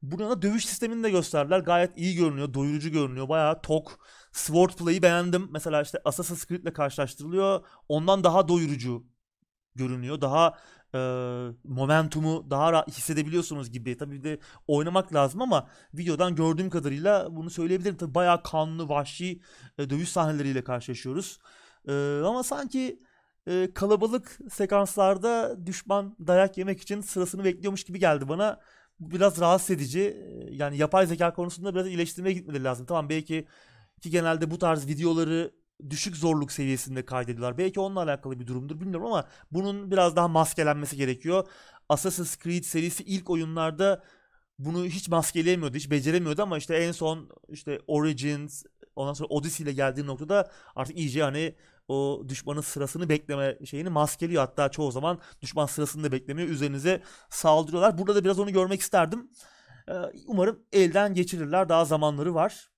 Burada 0.02 0.42
dövüş 0.42 0.66
sistemini 0.66 1.02
de 1.02 1.10
gösterdiler. 1.10 1.60
Gayet 1.60 1.98
iyi 1.98 2.16
görünüyor, 2.16 2.54
doyurucu 2.54 2.90
görünüyor. 2.90 3.28
Bayağı 3.28 3.62
tok. 3.62 3.98
Swordplay'i 4.32 5.02
beğendim. 5.02 5.48
Mesela 5.50 5.82
işte 5.82 5.98
Assassin's 6.04 6.46
Creed 6.46 6.72
karşılaştırılıyor. 6.72 7.66
Ondan 7.88 8.24
daha 8.24 8.48
doyurucu 8.48 9.06
görünüyor. 9.74 10.20
Daha 10.20 10.58
e, 10.96 10.98
momentumu 11.64 12.50
daha 12.50 12.84
hissedebiliyorsunuz 12.86 13.70
gibi. 13.70 13.96
Tabii 13.96 14.24
de 14.24 14.38
oynamak 14.66 15.14
lazım 15.14 15.42
ama 15.42 15.68
videodan 15.94 16.34
gördüğüm 16.34 16.70
kadarıyla 16.70 17.36
bunu 17.36 17.50
söyleyebilirim. 17.50 17.96
Tabii 17.96 18.14
bayağı 18.14 18.42
kanlı, 18.42 18.88
vahşi 18.88 19.40
e, 19.78 19.90
dövüş 19.90 20.08
sahneleriyle 20.08 20.64
karşılaşıyoruz. 20.64 21.38
E, 21.88 21.92
ama 22.24 22.42
sanki 22.42 23.02
e, 23.48 23.68
kalabalık 23.74 24.38
sekanslarda 24.50 25.66
düşman 25.66 26.16
dayak 26.26 26.58
yemek 26.58 26.80
için 26.80 27.00
sırasını 27.00 27.44
bekliyormuş 27.44 27.84
gibi 27.84 27.98
geldi 27.98 28.28
bana. 28.28 28.60
Bu 29.00 29.10
biraz 29.10 29.40
rahatsız 29.40 29.70
edici. 29.70 30.16
Yani 30.50 30.76
yapay 30.76 31.06
zeka 31.06 31.34
konusunda 31.34 31.74
biraz 31.74 31.86
iyileştirmeye 31.86 32.34
gitmeleri 32.34 32.64
lazım. 32.64 32.86
Tamam 32.86 33.08
belki 33.08 33.46
ki 34.00 34.10
genelde 34.10 34.50
bu 34.50 34.58
tarz 34.58 34.86
videoları 34.86 35.52
düşük 35.90 36.16
zorluk 36.16 36.52
seviyesinde 36.52 37.04
kaydediyorlar. 37.04 37.58
Belki 37.58 37.80
onunla 37.80 38.02
alakalı 38.02 38.40
bir 38.40 38.46
durumdur 38.46 38.80
bilmiyorum 38.80 39.06
ama 39.06 39.28
bunun 39.52 39.90
biraz 39.90 40.16
daha 40.16 40.28
maskelenmesi 40.28 40.96
gerekiyor. 40.96 41.48
Assassin's 41.88 42.38
Creed 42.38 42.64
serisi 42.64 43.04
ilk 43.04 43.30
oyunlarda 43.30 44.02
bunu 44.58 44.84
hiç 44.84 45.08
maskeleyemiyordu, 45.08 45.76
hiç 45.76 45.90
beceremiyordu 45.90 46.42
ama 46.42 46.58
işte 46.58 46.76
en 46.76 46.92
son 46.92 47.30
işte 47.48 47.80
Origins, 47.86 48.64
ondan 48.96 49.12
sonra 49.12 49.28
Odyssey 49.28 49.64
ile 49.64 49.72
geldiği 49.72 50.06
noktada 50.06 50.50
artık 50.76 50.98
iyice 50.98 51.22
hani 51.22 51.54
o 51.88 52.22
düşmanın 52.28 52.60
sırasını 52.60 53.08
bekleme 53.08 53.58
şeyini 53.66 53.88
maskeliyor. 53.88 54.42
Hatta 54.42 54.68
çoğu 54.68 54.92
zaman 54.92 55.20
düşman 55.42 55.66
sırasını 55.66 56.04
da 56.04 56.12
beklemiyor. 56.12 56.48
Üzerinize 56.48 57.02
saldırıyorlar. 57.30 57.98
Burada 57.98 58.14
da 58.14 58.24
biraz 58.24 58.38
onu 58.38 58.52
görmek 58.52 58.80
isterdim. 58.80 59.30
Ee, 59.88 59.92
umarım 60.26 60.62
elden 60.72 61.14
geçirirler. 61.14 61.68
Daha 61.68 61.84
zamanları 61.84 62.34
var. 62.34 62.70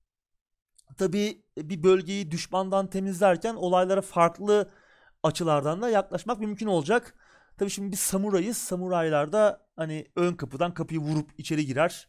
Tabii 0.99 1.43
bir 1.59 1.83
bölgeyi 1.83 2.31
düşmandan 2.31 2.91
temizlerken 2.91 3.55
olaylara 3.55 4.03
farklı 4.03 4.71
açılardan 5.23 5.83
da 5.83 5.91
yaklaşmak 5.91 6.41
mümkün 6.41 6.67
olacak. 6.67 7.15
Tabii 7.59 7.71
şimdi 7.71 7.93
biz 7.93 8.01
samurayız. 8.01 8.59
Samuraylar 8.59 9.33
da 9.33 9.67
hani 9.77 10.07
ön 10.17 10.35
kapıdan 10.35 10.75
kapıyı 10.75 11.01
vurup 11.01 11.31
içeri 11.39 11.67
girer. 11.67 12.09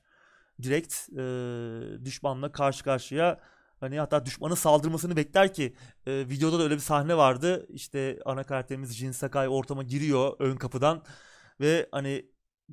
Direkt 0.61 1.09
e, 1.09 2.05
düşmanla 2.05 2.51
karşı 2.51 2.83
karşıya 2.83 3.39
Hani 3.79 3.99
hatta 3.99 4.25
düşmanın 4.25 4.55
saldırmasını 4.55 5.15
bekler 5.15 5.53
ki 5.53 5.75
e, 6.07 6.11
videoda 6.29 6.59
da 6.59 6.63
öyle 6.63 6.75
bir 6.75 6.79
sahne 6.79 7.17
vardı. 7.17 7.67
İşte 7.69 8.19
ana 8.25 8.43
karakterimiz 8.43 8.93
Jin 8.93 9.11
Sakai 9.11 9.49
ortama 9.49 9.83
giriyor 9.83 10.35
ön 10.39 10.55
kapıdan 10.55 11.03
ve 11.59 11.89
hani 11.91 12.25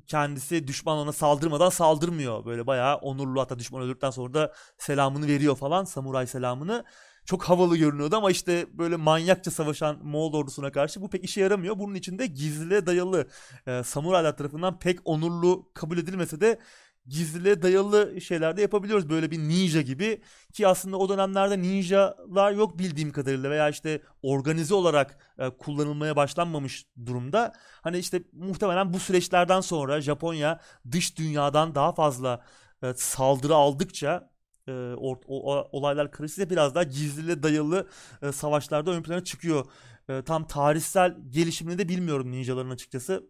kendisi 0.07 0.67
düşman 0.67 0.97
ona 0.97 1.11
saldırmadan 1.11 1.69
saldırmıyor. 1.69 2.45
Böyle 2.45 2.67
bayağı 2.67 2.95
onurlu 2.95 3.41
hatta 3.41 3.59
düşman 3.59 3.81
öldükten 3.81 4.09
sonra 4.09 4.33
da 4.33 4.53
selamını 4.77 5.27
veriyor 5.27 5.55
falan 5.55 5.83
samuray 5.83 6.27
selamını. 6.27 6.83
Çok 7.25 7.43
havalı 7.43 7.77
görünüyordu 7.77 8.15
ama 8.15 8.31
işte 8.31 8.67
böyle 8.73 8.95
manyakça 8.95 9.51
savaşan 9.51 9.99
Moğol 10.03 10.33
ordusuna 10.33 10.71
karşı 10.71 11.01
bu 11.01 11.09
pek 11.09 11.23
işe 11.23 11.41
yaramıyor. 11.41 11.79
Bunun 11.79 11.95
için 11.95 12.19
de 12.19 12.25
gizliliğe 12.25 12.85
dayalı 12.85 13.27
e, 13.67 13.83
samuraylar 13.83 14.37
tarafından 14.37 14.79
pek 14.79 14.99
onurlu 15.05 15.69
kabul 15.73 15.97
edilmese 15.97 16.41
de 16.41 16.59
gizliliğe 17.07 17.61
dayalı 17.61 18.21
şeyler 18.21 18.57
de 18.57 18.61
yapabiliyoruz. 18.61 19.09
Böyle 19.09 19.31
bir 19.31 19.39
ninja 19.39 19.81
gibi 19.81 20.21
ki 20.53 20.67
aslında 20.67 20.97
o 20.97 21.09
dönemlerde 21.09 21.61
ninjalar 21.61 22.51
yok 22.51 22.79
bildiğim 22.79 23.11
kadarıyla 23.11 23.49
veya 23.49 23.69
işte 23.69 24.01
organize 24.21 24.73
olarak 24.73 25.17
e, 25.39 25.49
kullanılmaya 25.49 26.15
başlanmamış 26.15 26.85
durumda. 27.05 27.53
Hani 27.81 27.97
işte 27.97 28.23
muhtemelen 28.33 28.93
bu 28.93 28.99
süreçlerden 28.99 29.61
sonra 29.61 30.01
Japonya 30.01 30.59
dış 30.91 31.17
dünyadan 31.17 31.75
daha 31.75 31.91
fazla 31.91 32.41
e, 32.83 32.93
saldırı 32.93 33.55
aldıkça 33.55 34.29
e, 34.67 34.71
o, 34.97 35.21
o, 35.27 35.69
olaylar 35.71 36.11
karışınca 36.11 36.49
biraz 36.49 36.75
daha 36.75 36.83
gizliliğe 36.83 37.43
dayalı 37.43 37.87
e, 38.21 38.31
savaşlarda 38.31 38.91
ön 38.91 39.03
plana 39.03 39.23
çıkıyor. 39.23 39.65
E, 40.09 40.21
tam 40.21 40.47
tarihsel 40.47 41.17
gelişimini 41.29 41.77
de 41.77 41.89
bilmiyorum 41.89 42.31
ninjaların 42.31 42.69
açıkçası. 42.69 43.29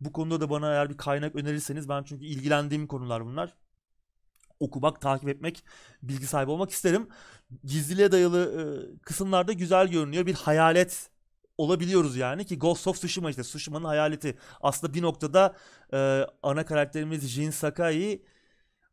Bu 0.00 0.12
konuda 0.12 0.40
da 0.40 0.50
bana 0.50 0.72
eğer 0.72 0.90
bir 0.90 0.96
kaynak 0.96 1.36
önerirseniz 1.36 1.88
ben 1.88 2.02
çünkü 2.02 2.24
ilgilendiğim 2.24 2.86
konular 2.86 3.24
bunlar. 3.26 3.54
Okumak, 4.60 5.00
takip 5.00 5.28
etmek, 5.28 5.64
bilgi 6.02 6.26
sahibi 6.26 6.50
olmak 6.50 6.70
isterim. 6.70 7.08
Gizliliğe 7.64 8.12
dayalı 8.12 8.40
e, 8.60 8.62
kısımlarda 9.02 9.52
güzel 9.52 9.88
görünüyor. 9.88 10.26
Bir 10.26 10.34
hayalet 10.34 11.10
olabiliyoruz 11.58 12.16
yani 12.16 12.46
ki 12.46 12.58
Ghost 12.58 12.86
of 12.86 12.96
Tsushima 12.96 13.30
işte 13.30 13.42
Tsushima'nın 13.42 13.84
hayaleti. 13.84 14.38
Aslında 14.60 14.94
bir 14.94 15.02
noktada 15.02 15.56
e, 15.92 16.26
ana 16.42 16.64
karakterimiz 16.66 17.28
Jin 17.28 17.50
Sakai 17.50 18.22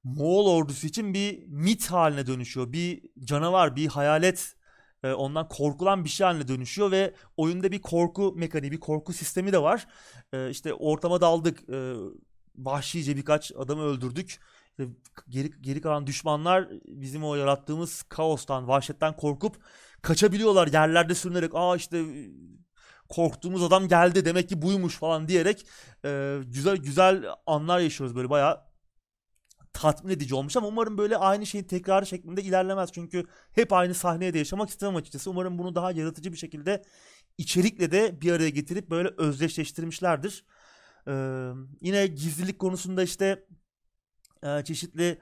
Moğol 0.03 0.47
ordusu 0.55 0.87
için 0.87 1.13
bir 1.13 1.47
mit 1.47 1.91
haline 1.91 2.27
dönüşüyor. 2.27 2.71
Bir 2.73 3.01
canavar, 3.23 3.75
bir 3.75 3.87
hayalet 3.87 4.54
e, 5.05 5.13
ondan 5.13 5.47
korkulan 5.47 6.03
bir 6.03 6.09
şey 6.09 6.25
haline 6.25 6.47
dönüşüyor 6.47 6.91
ve 6.91 7.13
oyunda 7.37 7.71
bir 7.71 7.81
korku 7.81 8.33
mekaniği, 8.35 8.71
bir 8.71 8.79
korku 8.79 9.13
sistemi 9.13 9.53
de 9.53 9.61
var. 9.61 9.87
E, 10.33 10.49
işte 10.49 10.73
ortama 10.73 11.21
daldık, 11.21 11.69
e, 11.69 11.93
vahşice 12.55 13.15
birkaç 13.15 13.51
adamı 13.51 13.81
öldürdük. 13.81 14.39
Geri, 15.29 15.51
geri 15.61 15.81
kalan 15.81 16.07
düşmanlar 16.07 16.67
bizim 16.87 17.23
o 17.23 17.35
yarattığımız 17.35 18.03
kaostan, 18.03 18.67
vahşetten 18.67 19.15
korkup 19.15 19.55
kaçabiliyorlar 20.01 20.67
yerlerde 20.67 21.15
sürünerek. 21.15 21.51
Aa 21.53 21.75
işte 21.75 22.05
korktuğumuz 23.09 23.63
adam 23.63 23.87
geldi 23.87 24.25
demek 24.25 24.49
ki 24.49 24.61
buymuş 24.61 24.95
falan 24.95 25.27
diyerek 25.27 25.65
güzel 26.45 26.77
güzel 26.77 27.25
anlar 27.45 27.79
yaşıyoruz 27.79 28.15
böyle 28.15 28.29
bayağı 28.29 28.64
tatmin 29.75 30.11
edici 30.11 30.35
olmuş 30.35 30.57
ama 30.57 30.67
umarım 30.67 30.97
böyle 30.97 31.17
aynı 31.17 31.45
şeyin 31.45 31.63
tekrarı 31.63 32.05
şeklinde 32.05 32.43
ilerlemez. 32.43 32.91
Çünkü 32.91 33.25
hep 33.51 33.73
aynı 33.73 33.93
sahneye 33.93 34.33
de 34.33 34.37
yaşamak 34.37 34.69
istemem 34.69 34.95
açıkçası. 34.95 35.29
Umarım 35.29 35.57
bunu 35.57 35.75
daha 35.75 35.91
yaratıcı 35.91 36.31
bir 36.31 36.37
şekilde 36.37 36.83
içerikle 37.37 37.91
de 37.91 38.21
bir 38.21 38.31
araya 38.31 38.49
getirip 38.49 38.89
böyle 38.89 39.09
özdeşleştirmişlerdir. 39.17 40.45
Ee, 41.07 41.51
yine 41.81 42.07
gizlilik 42.07 42.59
konusunda 42.59 43.03
işte 43.03 43.45
e, 44.43 44.63
çeşitli 44.63 45.21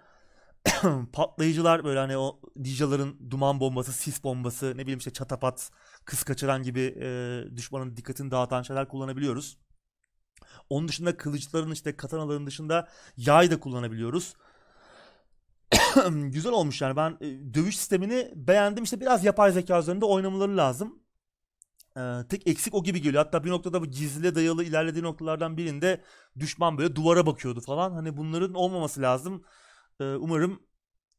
patlayıcılar 1.14 1.84
böyle 1.84 1.99
hani 1.99 2.18
o 2.18 2.41
ninjaların 2.56 3.32
duman 3.32 3.60
bombası, 3.60 3.93
sis 3.93 4.24
bombası, 4.24 4.74
ne 4.78 4.82
bileyim 4.82 4.99
işte 4.99 5.14
çatapat, 5.14 5.72
kız 6.06 6.24
kaçıran 6.24 6.64
gibi 6.64 6.95
e, 7.01 7.43
düşmanın 7.56 7.97
dikkatini 7.97 8.32
dağıtan 8.32 8.62
şeyler 8.62 8.88
kullanabiliyoruz. 8.88 9.58
Onun 10.70 10.88
dışında 10.88 11.18
kılıçların 11.18 11.72
işte 11.72 11.96
katanaların 11.96 12.48
dışında 12.48 12.88
yay 13.18 13.52
da 13.52 13.60
kullanabiliyoruz. 13.60 14.34
Güzel 16.12 16.52
olmuş 16.52 16.82
yani 16.82 16.96
ben 16.96 17.18
e, 17.22 17.54
dövüş 17.54 17.78
sistemini 17.78 18.32
beğendim 18.36 18.84
işte 18.84 19.02
biraz 19.02 19.26
yapay 19.26 19.52
zeka 19.52 19.80
üzerinde 19.80 20.06
oynamaları 20.06 20.58
lazım. 20.58 21.04
Ee, 21.98 22.22
tek 22.30 22.48
eksik 22.48 22.74
o 22.74 22.84
gibi 22.84 23.02
geliyor. 23.02 23.24
Hatta 23.24 23.44
bir 23.44 23.50
noktada 23.50 23.82
bu 23.82 23.86
gizli 23.86 24.36
dayalı 24.36 24.64
ilerlediği 24.64 25.04
noktalardan 25.04 25.58
birinde 25.58 26.02
düşman 26.39 26.78
böyle 26.78 26.96
duvara 26.96 27.26
bakıyordu 27.26 27.62
falan. 27.62 27.91
Hani 27.91 28.18
bunların 28.18 28.54
olmaması 28.54 29.02
lazım. 29.02 29.44
Ee, 30.00 30.04
umarım 30.04 30.60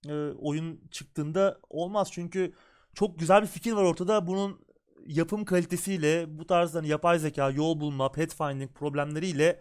e, 0.09 0.13
oyun 0.39 0.89
çıktığında 0.91 1.61
olmaz. 1.71 2.09
Çünkü 2.13 2.53
çok 2.95 3.19
güzel 3.19 3.43
bir 3.43 3.47
fikir 3.47 3.73
var 3.73 3.83
ortada. 3.85 4.27
Bunun 4.27 4.67
yapım 5.07 5.45
kalitesiyle 5.45 6.39
bu 6.39 6.47
tarz 6.47 6.75
hani 6.75 6.89
yapay 6.89 7.19
zeka, 7.19 7.51
yol 7.51 7.81
bulma, 7.81 8.13
pathfinding 8.13 8.73
problemleriyle 8.75 9.61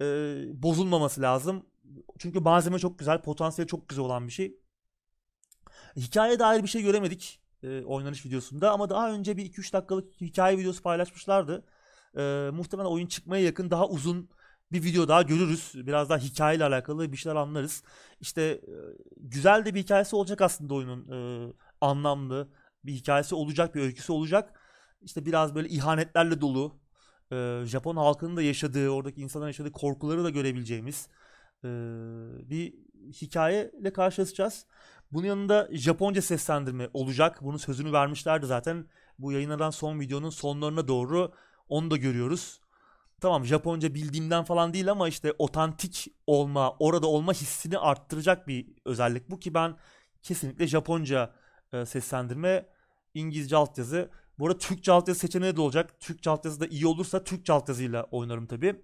e, 0.00 0.04
bozulmaması 0.62 1.22
lazım. 1.22 1.66
Çünkü 2.18 2.40
malzeme 2.40 2.78
çok 2.78 2.98
güzel, 2.98 3.22
potansiyeli 3.22 3.68
çok 3.68 3.88
güzel 3.88 4.04
olan 4.04 4.26
bir 4.26 4.32
şey. 4.32 4.56
Hikaye 5.96 6.38
dair 6.38 6.62
bir 6.62 6.68
şey 6.68 6.82
göremedik 6.82 7.40
e, 7.62 7.84
oynanış 7.84 8.26
videosunda 8.26 8.72
ama 8.72 8.90
daha 8.90 9.12
önce 9.12 9.36
bir 9.36 9.52
2-3 9.52 9.72
dakikalık 9.72 10.20
hikaye 10.20 10.58
videosu 10.58 10.82
paylaşmışlardı. 10.82 11.64
E, 12.16 12.50
muhtemelen 12.52 12.88
oyun 12.88 13.06
çıkmaya 13.06 13.44
yakın 13.44 13.70
daha 13.70 13.88
uzun 13.88 14.30
bir 14.72 14.82
video 14.82 15.08
daha 15.08 15.22
görürüz. 15.22 15.72
Biraz 15.74 16.10
daha 16.10 16.18
hikayeyle 16.18 16.64
alakalı 16.64 17.12
bir 17.12 17.16
şeyler 17.16 17.36
anlarız. 17.36 17.82
İşte 18.20 18.42
e, 18.42 18.72
güzel 19.16 19.64
de 19.64 19.74
bir 19.74 19.80
hikayesi 19.80 20.16
olacak 20.16 20.40
aslında 20.40 20.74
oyunun. 20.74 21.08
E, 21.08 21.52
anlamlı 21.80 22.48
bir 22.84 22.92
hikayesi 22.92 23.34
olacak, 23.34 23.74
bir 23.74 23.80
öyküsü 23.80 24.12
olacak 24.12 24.60
işte 25.04 25.26
biraz 25.26 25.54
böyle 25.54 25.68
ihanetlerle 25.68 26.40
dolu 26.40 26.80
e, 27.32 27.62
Japon 27.64 27.96
halkının 27.96 28.36
da 28.36 28.42
yaşadığı, 28.42 28.88
oradaki 28.88 29.20
insanların 29.22 29.48
yaşadığı 29.48 29.72
korkuları 29.72 30.24
da 30.24 30.30
görebileceğimiz 30.30 31.08
e, 31.64 31.68
bir 32.50 32.74
hikayeyle 33.12 33.92
karşılaşacağız. 33.92 34.66
Bunun 35.12 35.26
yanında 35.26 35.68
Japonca 35.72 36.22
seslendirme 36.22 36.88
olacak. 36.94 37.38
Bunun 37.42 37.56
sözünü 37.56 37.92
vermişlerdi 37.92 38.46
zaten. 38.46 38.86
Bu 39.18 39.32
yayınlanan 39.32 39.70
son 39.70 40.00
videonun 40.00 40.30
sonlarına 40.30 40.88
doğru 40.88 41.32
onu 41.68 41.90
da 41.90 41.96
görüyoruz. 41.96 42.60
tamam 43.20 43.44
Japonca 43.44 43.94
bildiğimden 43.94 44.44
falan 44.44 44.74
değil 44.74 44.90
ama 44.90 45.08
işte 45.08 45.32
otantik 45.38 46.06
olma, 46.26 46.76
orada 46.78 47.06
olma 47.06 47.32
hissini 47.32 47.78
arttıracak 47.78 48.48
bir 48.48 48.66
özellik 48.84 49.30
bu 49.30 49.38
ki 49.40 49.54
ben 49.54 49.76
kesinlikle 50.22 50.66
Japonca 50.66 51.34
e, 51.72 51.86
seslendirme, 51.86 52.66
İngilizce 53.14 53.56
altyazı. 53.56 54.10
Bu 54.38 54.46
arada 54.46 54.58
Türkçe 54.58 54.92
altyazı 54.92 55.20
seçeneği 55.20 55.56
de 55.56 55.60
olacak. 55.60 56.00
Türkçe 56.00 56.30
altyazı 56.30 56.60
da 56.60 56.66
iyi 56.66 56.86
olursa 56.86 57.24
Türkçe 57.24 57.52
altyazıyla 57.52 58.04
oynarım 58.10 58.46
tabii. 58.46 58.82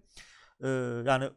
Ee, 0.64 0.68
yani 1.06 1.30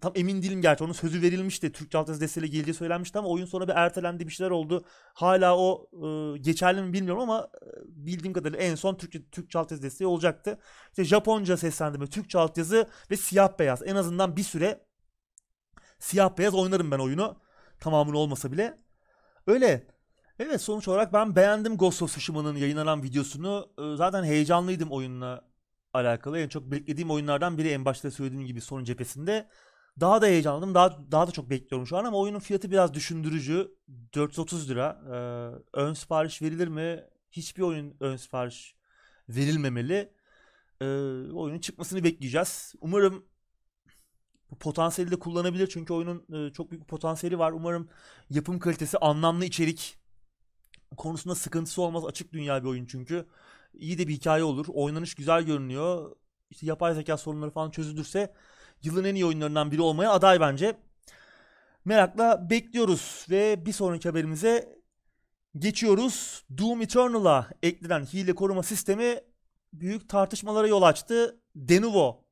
tam 0.00 0.12
emin 0.14 0.42
değilim 0.42 0.62
gerçi 0.62 0.84
onun 0.84 0.92
sözü 0.92 1.22
verilmişti. 1.22 1.72
Türkçe 1.72 1.98
altyazı 1.98 2.20
desteğiyle 2.20 2.52
geleceği 2.52 2.74
söylenmişti 2.74 3.18
ama 3.18 3.28
oyun 3.28 3.46
sonra 3.46 3.68
bir 3.68 3.72
ertelendi 3.72 4.26
bir 4.26 4.32
şeyler 4.32 4.50
oldu. 4.50 4.84
Hala 5.14 5.58
o 5.58 5.90
e, 5.92 6.38
geçerli 6.38 6.82
mi 6.82 6.92
bilmiyorum 6.92 7.22
ama 7.22 7.48
e, 7.62 7.66
bildiğim 7.86 8.32
kadarıyla 8.32 8.58
en 8.58 8.74
son 8.74 8.94
Türkçe, 8.94 9.28
Türkçe 9.30 9.58
altyazı 9.58 9.82
desteği 9.82 10.06
olacaktı. 10.06 10.58
İşte 10.88 11.04
Japonca 11.04 11.56
seslendirme, 11.56 12.06
Türkçe 12.06 12.38
altyazı 12.38 12.88
ve 13.10 13.16
siyah 13.16 13.58
beyaz. 13.58 13.82
En 13.86 13.96
azından 13.96 14.36
bir 14.36 14.42
süre 14.42 14.86
siyah 15.98 16.38
beyaz 16.38 16.54
oynarım 16.54 16.90
ben 16.90 16.98
oyunu. 16.98 17.40
Tamamını 17.80 18.18
olmasa 18.18 18.52
bile. 18.52 18.78
Öyle. 19.46 19.97
Evet 20.38 20.60
sonuç 20.60 20.88
olarak 20.88 21.12
ben 21.12 21.36
beğendim 21.36 21.76
Ghost 21.76 22.02
of 22.02 22.10
Tsushima'nın 22.10 22.56
yayınlanan 22.56 23.02
videosunu. 23.02 23.70
Ee, 23.78 23.96
zaten 23.96 24.24
heyecanlıydım 24.24 24.90
oyunla 24.90 25.44
alakalı. 25.92 26.38
En 26.38 26.48
çok 26.48 26.70
beklediğim 26.70 27.10
oyunlardan 27.10 27.58
biri 27.58 27.68
en 27.68 27.84
başta 27.84 28.10
söylediğim 28.10 28.46
gibi 28.46 28.60
son 28.60 28.84
cephesinde. 28.84 29.48
Daha 30.00 30.22
da 30.22 30.26
heyecanlandım. 30.26 30.74
Daha, 30.74 30.98
daha 31.12 31.26
da 31.26 31.30
çok 31.30 31.50
bekliyorum 31.50 31.86
şu 31.86 31.96
an 31.96 32.04
ama 32.04 32.18
oyunun 32.18 32.38
fiyatı 32.38 32.70
biraz 32.70 32.94
düşündürücü. 32.94 33.74
430 34.14 34.70
lira. 34.70 35.00
Ee, 35.06 35.80
ön 35.80 35.94
sipariş 35.94 36.42
verilir 36.42 36.68
mi? 36.68 37.04
Hiçbir 37.30 37.62
oyun 37.62 37.96
ön 38.00 38.16
sipariş 38.16 38.76
verilmemeli. 39.28 40.12
Ee, 40.80 40.84
oyunun 41.32 41.58
çıkmasını 41.58 42.04
bekleyeceğiz. 42.04 42.74
Umarım 42.80 43.24
potansiyeli 44.60 45.10
de 45.10 45.18
kullanabilir 45.18 45.66
çünkü 45.66 45.92
oyunun 45.92 46.24
e, 46.32 46.52
çok 46.52 46.70
büyük 46.70 46.82
bir 46.82 46.88
potansiyeli 46.88 47.38
var. 47.38 47.52
Umarım 47.52 47.88
yapım 48.30 48.58
kalitesi, 48.58 48.98
anlamlı 48.98 49.44
içerik 49.44 49.98
konusunda 50.96 51.34
sıkıntısı 51.34 51.82
olmaz. 51.82 52.04
Açık 52.04 52.32
dünya 52.32 52.62
bir 52.62 52.68
oyun 52.68 52.86
çünkü. 52.86 53.26
İyi 53.74 53.98
de 53.98 54.08
bir 54.08 54.14
hikaye 54.14 54.44
olur. 54.44 54.66
Oynanış 54.68 55.14
güzel 55.14 55.42
görünüyor. 55.42 56.16
İşte 56.50 56.66
yapay 56.66 56.94
zeka 56.94 57.16
sorunları 57.16 57.50
falan 57.50 57.70
çözülürse 57.70 58.34
yılın 58.82 59.04
en 59.04 59.14
iyi 59.14 59.26
oyunlarından 59.26 59.70
biri 59.70 59.82
olmaya 59.82 60.12
aday 60.12 60.40
bence. 60.40 60.76
Merakla 61.84 62.50
bekliyoruz 62.50 63.26
ve 63.30 63.66
bir 63.66 63.72
sonraki 63.72 64.08
haberimize 64.08 64.78
geçiyoruz. 65.58 66.44
Doom 66.58 66.82
Eternal'a 66.82 67.48
eklenen 67.62 68.04
hile 68.04 68.34
koruma 68.34 68.62
sistemi 68.62 69.20
büyük 69.72 70.08
tartışmalara 70.08 70.66
yol 70.66 70.82
açtı. 70.82 71.40
Denuvo, 71.56 72.24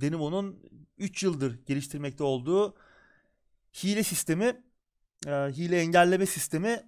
Denuvo'nun 0.00 0.62
3 0.98 1.22
yıldır 1.22 1.66
geliştirmekte 1.66 2.24
olduğu 2.24 2.74
hile 3.84 4.02
sistemi, 4.02 4.62
e, 5.26 5.30
hile 5.30 5.80
engelleme 5.80 6.26
sistemi 6.26 6.82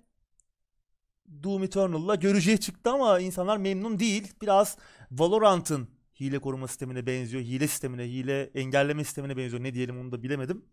Doom 1.43 1.65
Eternal'la 1.65 2.15
göreceği 2.15 2.61
çıktı 2.61 2.91
ama 2.91 3.21
insanlar 3.21 3.57
memnun 3.57 3.99
değil. 3.99 4.33
Biraz 4.43 4.77
Valorant'ın 5.11 5.89
hile 6.21 6.39
koruma 6.39 6.69
sistemine 6.69 7.07
benziyor. 7.07 7.43
Hile 7.43 7.69
sistemine, 7.69 8.05
hile 8.05 8.43
engelleme 8.55 9.05
sistemine 9.05 9.37
benziyor. 9.37 9.63
Ne 9.63 9.75
diyelim 9.75 10.01
onu 10.01 10.13
da 10.13 10.23
bilemedim. 10.23 10.65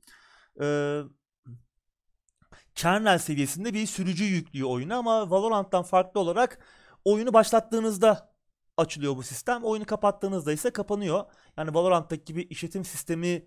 Ee, 0.62 1.02
kernel 2.76 3.18
seviyesinde 3.18 3.74
bir 3.74 3.86
sürücü 3.86 4.24
yüklüyor 4.24 4.70
oyunu 4.70 4.96
ama 4.96 5.30
Valorant'tan 5.30 5.84
farklı 5.84 6.20
olarak 6.20 6.60
oyunu 7.06 7.34
başlattığınızda 7.34 8.34
açılıyor 8.78 9.16
bu 9.18 9.24
sistem. 9.24 9.64
Oyunu 9.64 9.86
kapattığınızda 9.86 10.52
ise 10.52 10.70
kapanıyor. 10.70 11.26
Yani 11.58 11.74
Valorant'taki 11.74 12.26
gibi 12.26 12.42
işletim 12.42 12.86
sistemi 12.86 13.46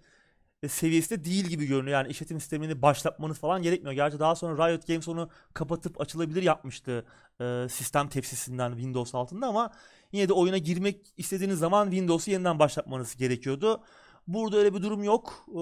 seviyesinde 0.68 1.24
değil 1.24 1.44
gibi 1.44 1.66
görünüyor. 1.66 1.98
Yani 1.98 2.10
işletim 2.10 2.40
sistemini 2.40 2.82
başlatmanız 2.82 3.38
falan 3.38 3.62
gerekmiyor. 3.62 3.92
Gerçi 3.94 4.18
daha 4.18 4.34
sonra 4.34 4.68
Riot 4.68 4.86
Games 4.86 5.08
onu 5.08 5.28
kapatıp 5.54 6.00
açılabilir 6.00 6.42
yapmıştı 6.42 7.06
e, 7.40 7.66
sistem 7.70 8.08
tepsisinden 8.08 8.70
Windows 8.70 9.14
altında 9.14 9.46
ama 9.46 9.70
yine 10.12 10.28
de 10.28 10.32
oyuna 10.32 10.58
girmek 10.58 11.06
istediğiniz 11.16 11.58
zaman 11.58 11.90
Windows'u 11.90 12.30
yeniden 12.30 12.58
başlatmanız 12.58 13.16
gerekiyordu. 13.16 13.82
Burada 14.26 14.56
öyle 14.56 14.74
bir 14.74 14.82
durum 14.82 15.04
yok. 15.04 15.46
Ee, 15.48 15.58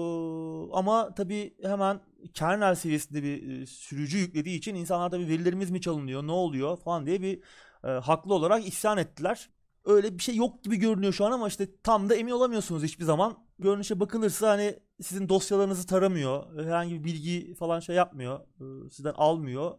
ama 0.73 1.13
tabii 1.15 1.55
hemen 1.61 2.01
kernel 2.33 2.75
seviyesinde 2.75 3.23
bir 3.23 3.61
e, 3.61 3.65
sürücü 3.65 4.17
yüklediği 4.17 4.57
için 4.57 4.75
insanlar 4.75 5.09
tabii 5.09 5.27
verilerimiz 5.27 5.71
mi 5.71 5.81
çalınıyor, 5.81 6.27
ne 6.27 6.31
oluyor 6.31 6.77
falan 6.77 7.05
diye 7.05 7.21
bir 7.21 7.39
e, 7.83 7.87
haklı 7.87 8.33
olarak 8.33 8.67
isyan 8.67 8.97
ettiler. 8.97 9.49
Öyle 9.85 10.17
bir 10.17 10.23
şey 10.23 10.35
yok 10.35 10.63
gibi 10.63 10.77
görünüyor 10.77 11.13
şu 11.13 11.25
an 11.25 11.31
ama 11.31 11.47
işte 11.47 11.67
tam 11.83 12.09
da 12.09 12.15
emin 12.15 12.31
olamıyorsunuz 12.31 12.83
hiçbir 12.83 13.05
zaman. 13.05 13.37
Görünüşe 13.59 13.99
bakılırsa 13.99 14.49
hani 14.49 14.79
sizin 15.01 15.29
dosyalarınızı 15.29 15.87
taramıyor. 15.87 16.65
Herhangi 16.65 16.93
bir 16.99 17.03
bilgi 17.03 17.53
falan 17.55 17.79
şey 17.79 17.95
yapmıyor. 17.95 18.39
E, 18.39 18.89
sizden 18.89 19.13
almıyor. 19.17 19.77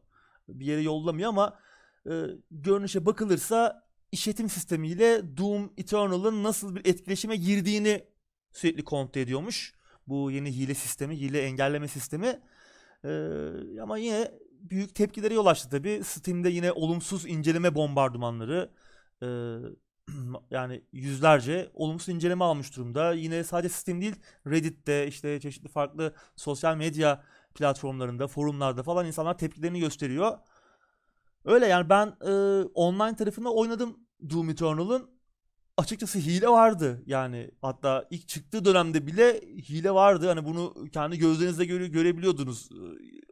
Bir 0.49 0.67
yere 0.67 0.81
yollamıyor 0.83 1.29
ama 1.29 1.59
e, 2.11 2.13
görünüşe 2.51 3.07
bakılırsa 3.07 3.87
işletim 4.13 4.49
sistemiyle 4.49 5.37
Doom 5.37 5.73
Eternal'ın 5.77 6.43
nasıl 6.43 6.77
bir 6.77 6.87
etkileşime 6.87 7.37
girdiğini 7.37 8.05
sürekli 8.53 8.85
kontrol 8.85 9.23
ediyormuş. 9.23 9.75
Bu 10.07 10.31
yeni 10.31 10.57
hile 10.57 10.75
sistemi, 10.75 11.21
hile 11.21 11.43
engelleme 11.43 11.89
sistemi. 11.89 12.41
Ee, 13.05 13.81
ama 13.83 13.99
yine 13.99 14.31
büyük 14.51 14.95
tepkilere 14.95 15.35
yol 15.35 15.47
açtı 15.47 15.71
tabi. 15.71 16.01
Steam'de 16.05 16.49
yine 16.49 16.73
olumsuz 16.73 17.27
inceleme 17.27 17.75
bombardımanları. 17.75 18.71
yani 20.51 20.83
yüzlerce 20.93 21.71
olumsuz 21.75 22.09
inceleme 22.09 22.45
almış 22.45 22.77
durumda. 22.77 23.13
Yine 23.13 23.45
sadece 23.45 23.69
Steam 23.75 24.01
değil 24.01 24.17
Reddit'te 24.47 25.07
işte 25.07 25.41
çeşitli 25.41 25.69
farklı 25.69 26.15
sosyal 26.37 26.77
medya 26.77 27.25
platformlarında, 27.55 28.29
forumlarda 28.29 28.83
falan 28.83 29.07
insanlar 29.07 29.39
tepkilerini 29.39 29.81
gösteriyor. 29.81 30.39
Öyle 31.45 31.67
yani 31.67 31.89
ben 31.89 32.07
e, 32.27 32.31
online 32.75 33.17
tarafında 33.17 33.53
oynadım 33.53 33.97
Doom 34.31 34.51
Eternal'ın. 34.51 35.17
Açıkçası 35.77 36.19
hile 36.19 36.49
vardı 36.49 37.03
yani 37.07 37.51
hatta 37.63 38.09
ilk 38.11 38.29
çıktığı 38.29 38.65
dönemde 38.65 39.07
bile 39.07 39.41
hile 39.41 39.91
vardı. 39.91 40.29
Hani 40.29 40.45
bunu 40.45 40.75
kendi 40.93 41.19
gözlerinizle 41.19 41.65
göre, 41.65 41.89
görebiliyordunuz. 41.89 42.69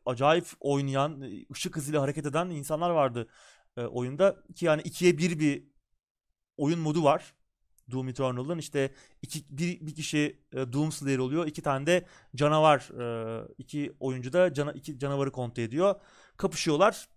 Acayip 0.06 0.46
oynayan, 0.60 1.24
ışık 1.52 1.76
hızıyla 1.76 2.02
hareket 2.02 2.26
eden 2.26 2.50
insanlar 2.50 2.90
vardı 2.90 3.28
e, 3.76 3.80
oyunda. 3.82 4.36
Ki 4.54 4.66
yani 4.66 4.82
ikiye 4.82 5.18
bir 5.18 5.38
bir 5.38 5.73
oyun 6.56 6.80
modu 6.80 7.04
var. 7.04 7.34
Doom 7.90 8.08
Eternal'ın 8.08 8.58
işte 8.58 8.94
iki, 9.22 9.44
bir, 9.50 9.86
bir 9.86 9.94
kişi 9.94 10.42
e, 10.52 10.72
Doom 10.72 10.92
Slayer 10.92 11.18
oluyor. 11.18 11.46
iki 11.46 11.62
tane 11.62 11.86
de 11.86 12.06
canavar 12.36 12.78
e, 13.00 13.48
iki 13.58 13.96
oyuncu 14.00 14.32
da 14.32 14.54
cana, 14.54 14.72
iki 14.72 14.98
canavarı 14.98 15.32
kontrol 15.32 15.62
ediyor. 15.62 15.94
Kapışıyorlar. 16.36 17.08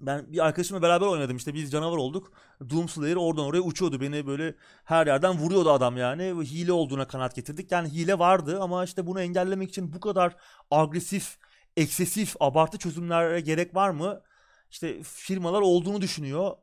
Ben 0.00 0.32
bir 0.32 0.46
arkadaşımla 0.46 0.82
beraber 0.82 1.06
oynadım 1.06 1.36
işte 1.36 1.54
biz 1.54 1.70
canavar 1.70 1.96
olduk. 1.96 2.32
Doom 2.70 2.88
Slayer 2.88 3.16
oradan 3.16 3.44
oraya 3.44 3.60
uçuyordu. 3.60 4.00
Beni 4.00 4.26
böyle 4.26 4.54
her 4.84 5.06
yerden 5.06 5.38
vuruyordu 5.38 5.70
adam 5.70 5.96
yani. 5.96 6.22
Hile 6.44 6.72
olduğuna 6.72 7.08
kanat 7.08 7.34
getirdik. 7.34 7.72
Yani 7.72 7.88
hile 7.88 8.18
vardı 8.18 8.60
ama 8.60 8.84
işte 8.84 9.06
bunu 9.06 9.20
engellemek 9.20 9.68
için 9.68 9.92
bu 9.92 10.00
kadar 10.00 10.36
agresif, 10.70 11.38
eksesif, 11.76 12.34
abartı 12.40 12.78
çözümlere 12.78 13.40
gerek 13.40 13.74
var 13.74 13.90
mı? 13.90 14.22
İşte 14.70 15.02
firmalar 15.02 15.60
olduğunu 15.60 16.00
düşünüyor. 16.00 16.56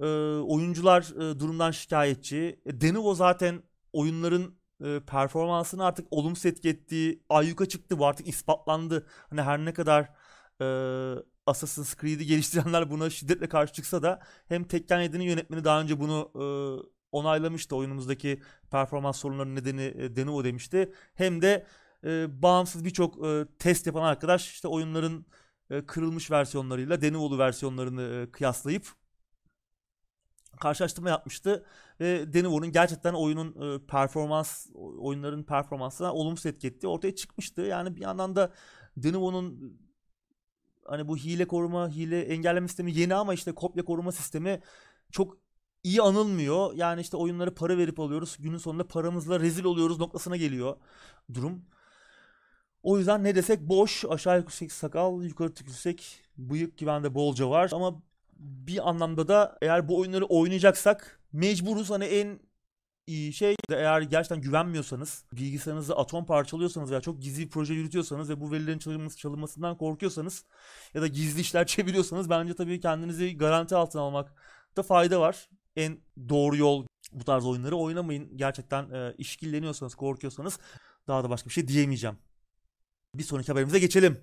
E, 0.00 0.06
oyuncular 0.40 1.02
e, 1.02 1.38
durumdan 1.38 1.70
şikayetçi. 1.70 2.60
E, 2.66 2.80
Denuvo 2.80 3.14
zaten 3.14 3.62
oyunların 3.92 4.54
e, 4.84 5.00
performansını 5.00 5.84
artık 5.84 6.06
olumsuz 6.10 6.46
etki 6.46 6.68
ettiği 6.68 7.22
ayyuka 7.28 7.66
çıktı. 7.66 7.98
Bu 7.98 8.06
artık 8.06 8.28
ispatlandı. 8.28 9.06
Hani 9.30 9.42
her 9.42 9.64
ne 9.64 9.72
kadar 9.72 10.10
e, 10.60 10.66
Assassin's 11.46 11.96
Creed'i 11.96 12.26
geliştirenler 12.26 12.90
buna 12.90 13.10
şiddetle 13.10 13.48
karşı 13.48 13.72
çıksa 13.72 14.02
da 14.02 14.20
hem 14.48 14.64
Tekken 14.64 15.00
7'nin 15.00 15.24
yönetmeni 15.24 15.64
daha 15.64 15.80
önce 15.80 16.00
bunu 16.00 16.30
e, 16.34 16.44
onaylamıştı. 17.12 17.76
Oyunumuzdaki 17.76 18.42
performans 18.70 19.16
sorunlarının 19.16 19.56
nedeni 19.56 19.82
e, 19.82 20.16
Denuvo 20.16 20.44
demişti. 20.44 20.92
Hem 21.14 21.42
de 21.42 21.66
e, 22.04 22.42
bağımsız 22.42 22.84
birçok 22.84 23.26
e, 23.26 23.46
test 23.58 23.86
yapan 23.86 24.02
arkadaş 24.02 24.50
işte 24.52 24.68
oyunların 24.68 25.26
e, 25.70 25.86
kırılmış 25.86 26.30
versiyonlarıyla 26.30 27.02
Denuvo'lu 27.02 27.38
versiyonlarını 27.38 28.02
e, 28.02 28.30
kıyaslayıp 28.32 28.99
karşılaştırma 30.60 31.08
yapmıştı 31.08 31.64
ve 32.00 32.32
Denuvo'nun 32.32 32.72
gerçekten 32.72 33.14
oyunun 33.14 33.74
e, 33.74 33.86
performans 33.86 34.66
oyunların 34.98 35.42
performansına 35.42 36.12
olumsuz 36.12 36.46
etki 36.46 36.66
ettiği 36.68 36.86
ortaya 36.86 37.14
çıkmıştı. 37.14 37.60
Yani 37.62 37.96
bir 37.96 38.00
yandan 38.00 38.36
da 38.36 38.52
Denuvo'nun 38.96 39.78
hani 40.84 41.08
bu 41.08 41.16
hile 41.16 41.46
koruma, 41.46 41.88
hile 41.88 42.22
engelleme 42.22 42.68
sistemi 42.68 42.92
yeni 42.92 43.14
ama 43.14 43.34
işte 43.34 43.52
kopya 43.52 43.84
koruma 43.84 44.12
sistemi 44.12 44.60
çok 45.12 45.36
iyi 45.84 46.02
anılmıyor. 46.02 46.74
Yani 46.74 47.00
işte 47.00 47.16
oyunları 47.16 47.54
para 47.54 47.78
verip 47.78 48.00
alıyoruz. 48.00 48.36
Günün 48.38 48.58
sonunda 48.58 48.86
paramızla 48.88 49.40
rezil 49.40 49.64
oluyoruz 49.64 49.98
noktasına 49.98 50.36
geliyor 50.36 50.76
durum. 51.34 51.64
O 52.82 52.98
yüzden 52.98 53.24
ne 53.24 53.34
desek 53.34 53.60
boş. 53.60 54.04
Aşağı 54.04 54.38
yüksek 54.38 54.72
sakal, 54.72 55.22
yukarı 55.22 55.48
yüksek 55.48 56.22
bıyık 56.38 56.78
gibi 56.78 56.88
bende 56.88 57.14
bolca 57.14 57.50
var. 57.50 57.70
Ama 57.72 58.02
bir 58.40 58.88
anlamda 58.88 59.28
da 59.28 59.58
eğer 59.62 59.88
bu 59.88 59.98
oyunları 59.98 60.24
oynayacaksak 60.24 61.20
mecburuz 61.32 61.90
hani 61.90 62.04
en 62.04 62.40
iyi 63.06 63.32
şey 63.32 63.56
eğer 63.70 64.02
gerçekten 64.02 64.40
güvenmiyorsanız, 64.40 65.24
bilgisayarınızı 65.32 65.96
atom 65.96 66.26
parçalıyorsanız 66.26 66.90
veya 66.90 67.00
çok 67.00 67.22
gizli 67.22 67.48
proje 67.48 67.74
yürütüyorsanız 67.74 68.30
ve 68.30 68.40
bu 68.40 68.52
verilerin 68.52 68.78
çalınması, 68.78 69.16
çalınmasından 69.18 69.76
korkuyorsanız 69.76 70.44
ya 70.94 71.02
da 71.02 71.06
gizli 71.06 71.40
işler 71.40 71.66
çeviriyorsanız 71.66 72.30
bence 72.30 72.54
tabii 72.54 72.80
kendinizi 72.80 73.38
garanti 73.38 73.76
altına 73.76 74.02
almakta 74.02 74.82
fayda 74.82 75.20
var. 75.20 75.48
En 75.76 75.98
doğru 76.28 76.56
yol 76.56 76.86
bu 77.12 77.24
tarz 77.24 77.46
oyunları 77.46 77.76
oynamayın. 77.76 78.36
Gerçekten 78.36 78.90
e, 78.90 79.14
işkilleniyorsanız, 79.18 79.94
korkuyorsanız 79.94 80.58
daha 81.08 81.24
da 81.24 81.30
başka 81.30 81.48
bir 81.48 81.54
şey 81.54 81.68
diyemeyeceğim. 81.68 82.18
Bir 83.14 83.22
sonraki 83.22 83.52
haberimize 83.52 83.78
geçelim. 83.78 84.20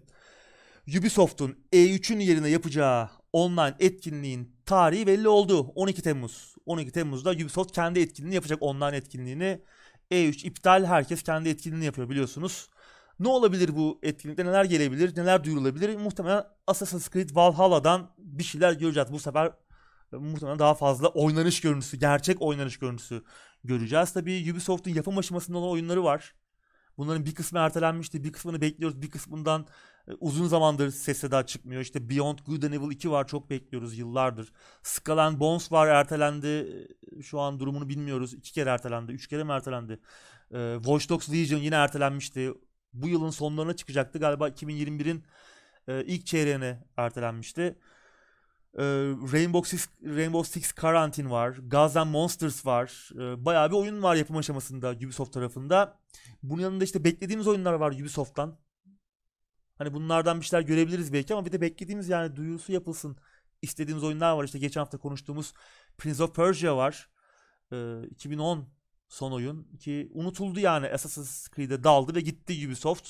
Ubisoft'un 0.88 1.58
E3'ün 1.74 2.20
yerine 2.20 2.50
yapacağı 2.50 3.10
online 3.34 3.76
etkinliğin 3.80 4.56
tarihi 4.66 5.08
belli 5.08 5.28
oldu. 5.28 5.72
12 5.76 6.02
Temmuz. 6.02 6.56
12 6.66 6.92
Temmuz'da 6.92 7.32
Ubisoft 7.32 7.72
kendi 7.72 8.00
etkinliğini 8.00 8.36
yapacak 8.36 8.58
online 8.62 8.98
etkinliğini. 8.98 9.62
E3 10.12 10.46
iptal 10.46 10.86
herkes 10.86 11.24
kendi 11.24 11.50
etkinliğini 11.50 11.86
yapıyor 11.86 12.10
biliyorsunuz. 12.10 12.70
Ne 13.20 13.28
olabilir 13.28 13.76
bu 13.76 14.00
etkinlikte 14.04 14.46
neler 14.46 14.66
gelebilir 14.66 15.18
neler 15.18 15.44
duyurulabilir 15.44 15.96
muhtemelen 15.96 16.44
Assassin's 16.68 17.10
Creed 17.10 17.30
Valhalla'dan 17.34 18.12
bir 18.18 18.44
şeyler 18.44 18.74
göreceğiz. 18.74 19.12
Bu 19.12 19.20
sefer 19.20 19.52
muhtemelen 20.12 20.60
daha 20.60 20.74
fazla 20.74 21.08
oynanış 21.08 21.62
görüntüsü 21.62 21.98
gerçek 21.98 22.42
oynanış 22.42 22.80
görüntüsü 22.80 23.24
göreceğiz. 23.64 24.14
Tabii 24.14 24.52
Ubisoft'un 24.52 24.92
yapım 24.92 25.18
aşamasında 25.18 25.58
olan 25.58 25.70
oyunları 25.70 26.04
var. 26.04 26.36
Bunların 26.98 27.26
bir 27.26 27.36
kısmı 27.36 27.60
ertelenmişti. 27.60 28.24
Bir 28.24 28.32
kısmını 28.32 28.62
bekliyoruz. 28.62 29.02
Bir 29.02 29.10
kısmından 29.10 29.62
e, 29.62 29.66
uzun 30.20 30.48
zamandır 30.48 30.92
ses 30.92 31.18
seda 31.20 31.46
çıkmıyor. 31.46 31.82
İşte 31.82 32.10
Beyond 32.10 32.40
Good 32.46 32.64
and 32.64 32.74
Evil 32.74 32.92
2 32.92 33.12
var. 33.12 33.28
Çok 33.28 33.50
bekliyoruz 33.50 33.98
yıllardır. 33.98 34.52
Skull 34.84 35.18
and 35.18 35.40
Bones 35.40 35.72
var. 35.72 35.88
Ertelendi. 35.88 36.88
E, 37.18 37.22
şu 37.22 37.40
an 37.40 37.60
durumunu 37.60 37.90
bilmiyoruz. 37.90 38.34
İki 38.34 38.54
kere 38.54 38.70
ertelendi. 38.70 39.12
Üç 39.12 39.28
kere 39.28 39.44
mi 39.44 39.52
ertelendi? 39.52 40.00
Ee, 40.54 40.76
Watch 40.76 41.10
Dogs 41.10 41.30
Legion 41.30 41.60
yine 41.60 41.76
ertelenmişti. 41.76 42.54
Bu 42.94 43.08
yılın 43.08 43.30
sonlarına 43.30 43.76
çıkacaktı. 43.76 44.20
Galiba 44.20 44.50
2021'in 44.50 45.24
e, 45.88 46.04
ilk 46.06 46.26
çeyreğine 46.26 46.84
ertelenmişti. 46.98 47.62
Ee, 48.78 48.84
Rainbow 49.34 49.78
Six, 49.78 49.90
Rainbow 50.06 50.60
Six 50.60 50.72
Quarantine 50.72 51.30
var. 51.30 51.58
And 51.96 52.12
Monsters 52.12 52.66
var. 52.66 53.10
Bayağı 53.16 53.70
bir 53.72 53.76
oyun 53.76 54.04
var 54.04 54.16
yapım 54.16 54.38
aşamasında 54.38 54.90
Ubisoft 54.92 55.34
tarafında. 55.34 56.00
Bunun 56.44 56.62
yanında 56.62 56.84
işte 56.84 57.04
beklediğimiz 57.04 57.48
oyunlar 57.48 57.74
var 57.74 57.92
Ubisoft'tan. 57.92 58.58
Hani 59.78 59.94
bunlardan 59.94 60.40
bir 60.40 60.46
şeyler 60.46 60.64
görebiliriz 60.64 61.14
belki 61.14 61.34
ama 61.34 61.46
bir 61.46 61.52
de 61.52 61.62
beklediğimiz 61.62 62.10
yani 62.10 62.36
duyurusu 62.36 62.72
yapılsın 62.72 63.18
istediğimiz 63.62 64.04
oyunlar 64.04 64.32
var. 64.34 64.44
İşte 64.44 64.60
geçen 64.60 64.82
hafta 64.82 64.98
konuştuğumuz 64.98 65.54
Prince 65.98 66.24
of 66.24 66.36
Persia 66.36 66.78
var. 66.78 67.10
Ee, 67.72 68.02
2010 68.12 68.70
son 69.10 69.32
oyun 69.32 69.78
ki 69.80 70.10
unutuldu 70.14 70.60
yani 70.60 70.88
Assassin's 70.88 71.50
Creed'e 71.56 71.84
daldı 71.84 72.16
ve 72.16 72.22
gitti 72.22 72.68
Ubisoft. 72.68 73.10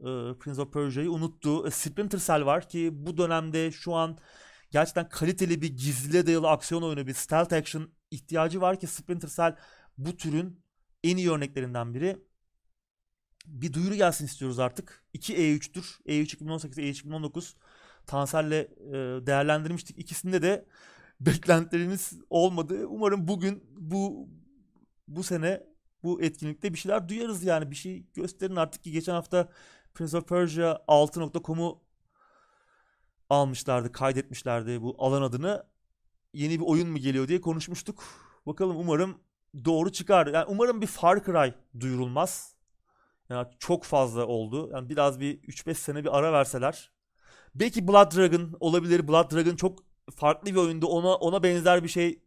Ee, 0.00 0.04
Prince 0.40 0.62
of 0.62 0.72
Persia'yı 0.72 1.10
unuttu. 1.10 1.66
Ee, 1.66 1.70
Splinter 1.70 2.18
Cell 2.18 2.46
var 2.46 2.68
ki 2.68 2.90
bu 2.92 3.16
dönemde 3.16 3.72
şu 3.72 3.94
an 3.94 4.18
gerçekten 4.70 5.08
kaliteli 5.08 5.62
bir 5.62 5.76
gizliliğe 5.76 6.26
dayalı 6.26 6.50
aksiyon 6.50 6.82
oyunu 6.82 7.06
bir 7.06 7.14
stealth 7.14 7.52
action 7.52 7.90
ihtiyacı 8.10 8.60
var 8.60 8.80
ki 8.80 8.86
Splinter 8.86 9.28
Cell 9.28 9.56
bu 9.98 10.16
türün 10.16 10.60
en 11.04 11.16
iyi 11.16 11.30
örneklerinden 11.30 11.94
biri. 11.94 12.18
Bir 13.46 13.72
duyuru 13.72 13.94
gelsin 13.94 14.24
istiyoruz 14.24 14.58
artık. 14.58 15.04
2 15.12 15.34
E3'tür. 15.34 15.84
E3 16.06 16.22
2018, 16.22 16.78
E3 16.78 16.90
2019. 16.90 17.56
Tansel'le 18.06 18.52
e, 18.52 18.66
değerlendirmiştik. 19.26 19.98
İkisinde 19.98 20.42
de 20.42 20.66
beklentilerimiz 21.20 22.12
olmadı. 22.30 22.86
Umarım 22.86 23.28
bugün 23.28 23.64
bu 23.76 24.28
bu 25.08 25.22
sene 25.22 25.62
bu 26.02 26.22
etkinlikte 26.22 26.72
bir 26.72 26.78
şeyler 26.78 27.08
duyarız 27.08 27.44
yani. 27.44 27.70
Bir 27.70 27.76
şey 27.76 28.06
gösterin 28.14 28.56
artık 28.56 28.84
ki 28.84 28.92
geçen 28.92 29.12
hafta 29.12 29.48
Prince 29.94 30.16
of 30.16 30.28
Persia 30.28 30.78
6.com'u 30.88 31.82
almışlardı, 33.30 33.92
kaydetmişlerdi 33.92 34.82
bu 34.82 34.96
alan 34.98 35.22
adını. 35.22 35.66
Yeni 36.32 36.60
bir 36.60 36.64
oyun 36.64 36.88
mu 36.88 36.98
geliyor 36.98 37.28
diye 37.28 37.40
konuşmuştuk. 37.40 38.04
Bakalım 38.46 38.76
umarım 38.76 39.18
doğru 39.64 39.92
çıkar. 39.92 40.26
Yani 40.26 40.44
umarım 40.48 40.80
bir 40.80 40.86
Far 40.86 41.24
Cry 41.24 41.54
duyurulmaz. 41.80 42.55
Yani 43.30 43.48
çok 43.58 43.84
fazla 43.84 44.26
oldu. 44.26 44.70
Yani 44.72 44.88
biraz 44.88 45.20
bir 45.20 45.42
3-5 45.42 45.74
sene 45.74 46.04
bir 46.04 46.18
ara 46.18 46.32
verseler. 46.32 46.92
Belki 47.54 47.88
Blood 47.88 48.16
Dragon 48.16 48.56
olabilir. 48.60 49.08
Blood 49.08 49.32
Dragon 49.32 49.56
çok 49.56 49.78
farklı 50.14 50.50
bir 50.50 50.56
oyundu. 50.56 50.86
Ona 50.86 51.14
ona 51.14 51.42
benzer 51.42 51.84
bir 51.84 51.88
şey 51.88 52.22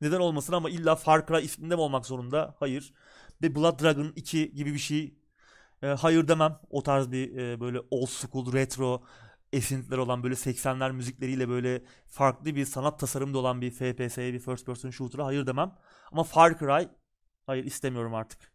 neden 0.00 0.20
olmasın 0.20 0.52
ama 0.52 0.70
illa 0.70 0.96
Far 0.96 1.26
Cry 1.26 1.44
isminde 1.44 1.74
mi 1.74 1.80
olmak 1.80 2.06
zorunda? 2.06 2.56
Hayır. 2.60 2.94
Ve 3.42 3.54
Blood 3.54 3.82
Dragon 3.82 4.12
2 4.16 4.54
gibi 4.54 4.74
bir 4.74 4.78
şey. 4.78 5.18
E, 5.82 5.86
hayır 5.86 6.28
demem. 6.28 6.60
O 6.70 6.82
tarz 6.82 7.12
bir 7.12 7.36
e, 7.36 7.60
böyle 7.60 7.80
old 7.90 8.08
school 8.08 8.52
retro 8.52 9.02
esintiler 9.52 9.98
olan 9.98 10.22
böyle 10.22 10.36
80'ler 10.36 10.92
müzikleriyle 10.92 11.48
böyle 11.48 11.84
farklı 12.06 12.56
bir 12.56 12.64
sanat 12.64 13.00
tasarımda 13.00 13.38
olan 13.38 13.60
bir 13.60 13.70
FPS'ye 13.70 14.32
bir 14.32 14.38
first 14.38 14.66
person 14.66 14.90
shooter'a 14.90 15.26
hayır 15.26 15.46
demem. 15.46 15.74
Ama 16.12 16.24
Far 16.24 16.58
Cry 16.58 16.88
hayır 17.46 17.64
istemiyorum 17.64 18.14
artık. 18.14 18.53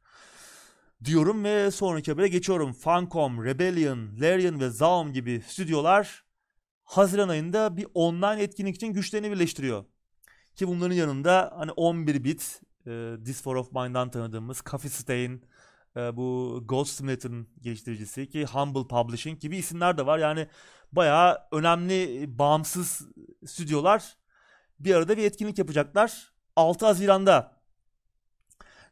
Diyorum 1.05 1.43
ve 1.43 1.71
sonraki 1.71 2.11
habere 2.11 2.27
geçiyorum. 2.27 2.73
Funcom, 2.73 3.45
Rebellion, 3.45 4.09
Larian 4.19 4.59
ve 4.59 4.69
Zaum 4.69 5.13
gibi 5.13 5.41
stüdyolar 5.47 6.23
Haziran 6.83 7.29
ayında 7.29 7.77
bir 7.77 7.87
online 7.93 8.43
etkinlik 8.43 8.75
için 8.75 8.87
güçlerini 8.87 9.31
birleştiriyor. 9.31 9.85
Ki 10.55 10.67
bunların 10.67 10.95
yanında 10.95 11.53
hani 11.57 11.71
11 11.71 12.23
bit 12.23 12.61
e, 12.87 13.15
This 13.25 13.41
For 13.41 13.55
Of 13.55 13.71
Mine'dan 13.71 14.11
tanıdığımız 14.11 14.61
Coffee 14.69 14.89
Stain, 14.89 15.41
e, 15.95 16.17
bu 16.17 16.59
Ghost 16.65 16.91
Simulator'ın 16.91 17.47
geliştiricisi 17.61 18.29
ki 18.29 18.45
Humble 18.45 18.87
Publishing 18.87 19.39
gibi 19.39 19.57
isimler 19.57 19.97
de 19.97 20.05
var. 20.05 20.19
Yani 20.19 20.47
bayağı 20.91 21.37
önemli 21.51 22.25
bağımsız 22.39 23.07
stüdyolar 23.45 24.17
bir 24.79 24.95
arada 24.95 25.17
bir 25.17 25.23
etkinlik 25.23 25.57
yapacaklar. 25.57 26.33
6 26.55 26.85
Haziran'da 26.85 27.58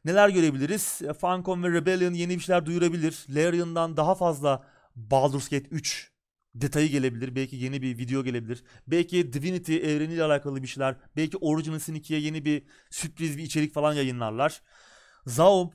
neler 0.06 0.30
görebiliriz? 0.30 1.02
E, 1.10 1.14
Funcom 1.14 1.64
ve 1.64 1.72
Rebellion 1.72 2.14
yeni 2.14 2.36
bir 2.36 2.44
şeyler 2.44 2.66
duyurabilir. 2.66 3.26
Larian'dan 3.30 3.98
daha 3.98 4.16
fazla 4.16 4.66
Baldur's 4.96 5.50
Gate 5.50 5.68
3 5.72 6.12
detayı 6.56 6.90
gelebilir. 6.90 7.36
Belki 7.36 7.56
yeni 7.56 7.82
bir 7.82 7.98
video 7.98 8.24
gelebilir. 8.24 8.64
Belki 8.88 9.34
Divinity 9.34 9.78
evreniyle 9.78 10.24
alakalı 10.24 10.64
bir 10.64 10.68
şeyler. 10.68 10.96
Belki 11.16 11.38
Original 11.38 11.80
Sin 11.80 11.96
2'ye 11.96 12.20
yeni 12.20 12.46
bir 12.46 12.64
sürpriz 12.90 13.38
bir 13.38 13.44
içerik 13.44 13.74
falan 13.74 13.94
yayınlarlar. 13.94 14.62
Zaum 15.26 15.72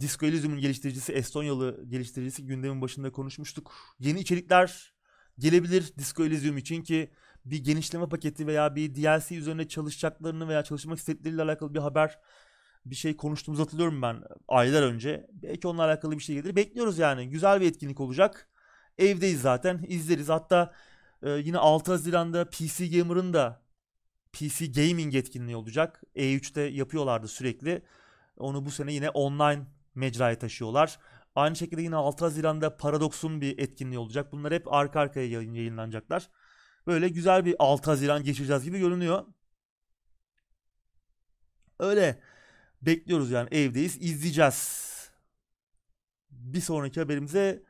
Disco 0.00 0.26
Elysium'un 0.26 0.60
geliştiricisi 0.60 1.12
Estonyalı 1.12 1.84
geliştiricisi 1.88 2.46
gündemin 2.46 2.82
başında 2.82 3.12
konuşmuştuk. 3.12 3.72
Yeni 3.98 4.20
içerikler 4.20 4.94
gelebilir 5.38 5.92
Disco 5.98 6.24
Elysium 6.24 6.56
için 6.56 6.82
ki 6.82 7.10
bir 7.44 7.64
genişleme 7.64 8.08
paketi 8.08 8.46
veya 8.46 8.76
bir 8.76 8.94
DLC 8.94 9.36
üzerine 9.36 9.68
çalışacaklarını 9.68 10.48
veya 10.48 10.64
çalışmak 10.64 10.98
istedikleriyle 10.98 11.42
alakalı 11.42 11.74
bir 11.74 11.78
haber 11.78 12.18
bir 12.86 12.94
şey 12.94 13.16
konuştuğumuzu 13.16 13.62
hatırlıyorum 13.62 14.02
ben 14.02 14.22
aylar 14.48 14.82
önce. 14.82 15.26
Belki 15.32 15.68
onunla 15.68 15.84
alakalı 15.84 16.18
bir 16.18 16.22
şey 16.22 16.36
gelir. 16.36 16.56
Bekliyoruz 16.56 16.98
yani. 16.98 17.28
Güzel 17.28 17.60
bir 17.60 17.66
etkinlik 17.66 18.00
olacak. 18.00 18.48
Evdeyiz 18.98 19.40
zaten. 19.40 19.84
izleriz. 19.88 20.28
Hatta 20.28 20.74
e, 21.22 21.30
yine 21.30 21.58
6 21.58 21.92
Haziran'da 21.92 22.50
PC 22.50 22.88
Gamer'ın 22.88 23.32
da 23.32 23.62
PC 24.32 24.66
Gaming 24.66 25.14
etkinliği 25.14 25.56
olacak. 25.56 26.02
E3'te 26.16 26.60
yapıyorlardı 26.60 27.28
sürekli. 27.28 27.82
Onu 28.38 28.66
bu 28.66 28.70
sene 28.70 28.92
yine 28.92 29.10
online 29.10 29.66
mecraya 29.94 30.38
taşıyorlar. 30.38 30.98
Aynı 31.34 31.56
şekilde 31.56 31.82
yine 31.82 31.96
6 31.96 32.24
Haziran'da 32.24 32.76
Paradox'un 32.76 33.40
bir 33.40 33.58
etkinliği 33.58 33.98
olacak. 33.98 34.32
Bunlar 34.32 34.52
hep 34.54 34.72
arka 34.72 35.00
arkaya 35.00 35.28
yayın, 35.28 35.54
yayınlanacaklar. 35.54 36.30
Böyle 36.86 37.08
güzel 37.08 37.44
bir 37.44 37.56
6 37.58 37.90
Haziran 37.90 38.24
geçireceğiz 38.24 38.64
gibi 38.64 38.78
görünüyor. 38.78 39.24
Öyle 41.78 42.20
bekliyoruz 42.86 43.30
yani 43.30 43.48
evdeyiz 43.50 43.96
izleyeceğiz. 44.00 44.84
Bir 46.30 46.60
sonraki 46.60 47.00
haberimize 47.00 47.62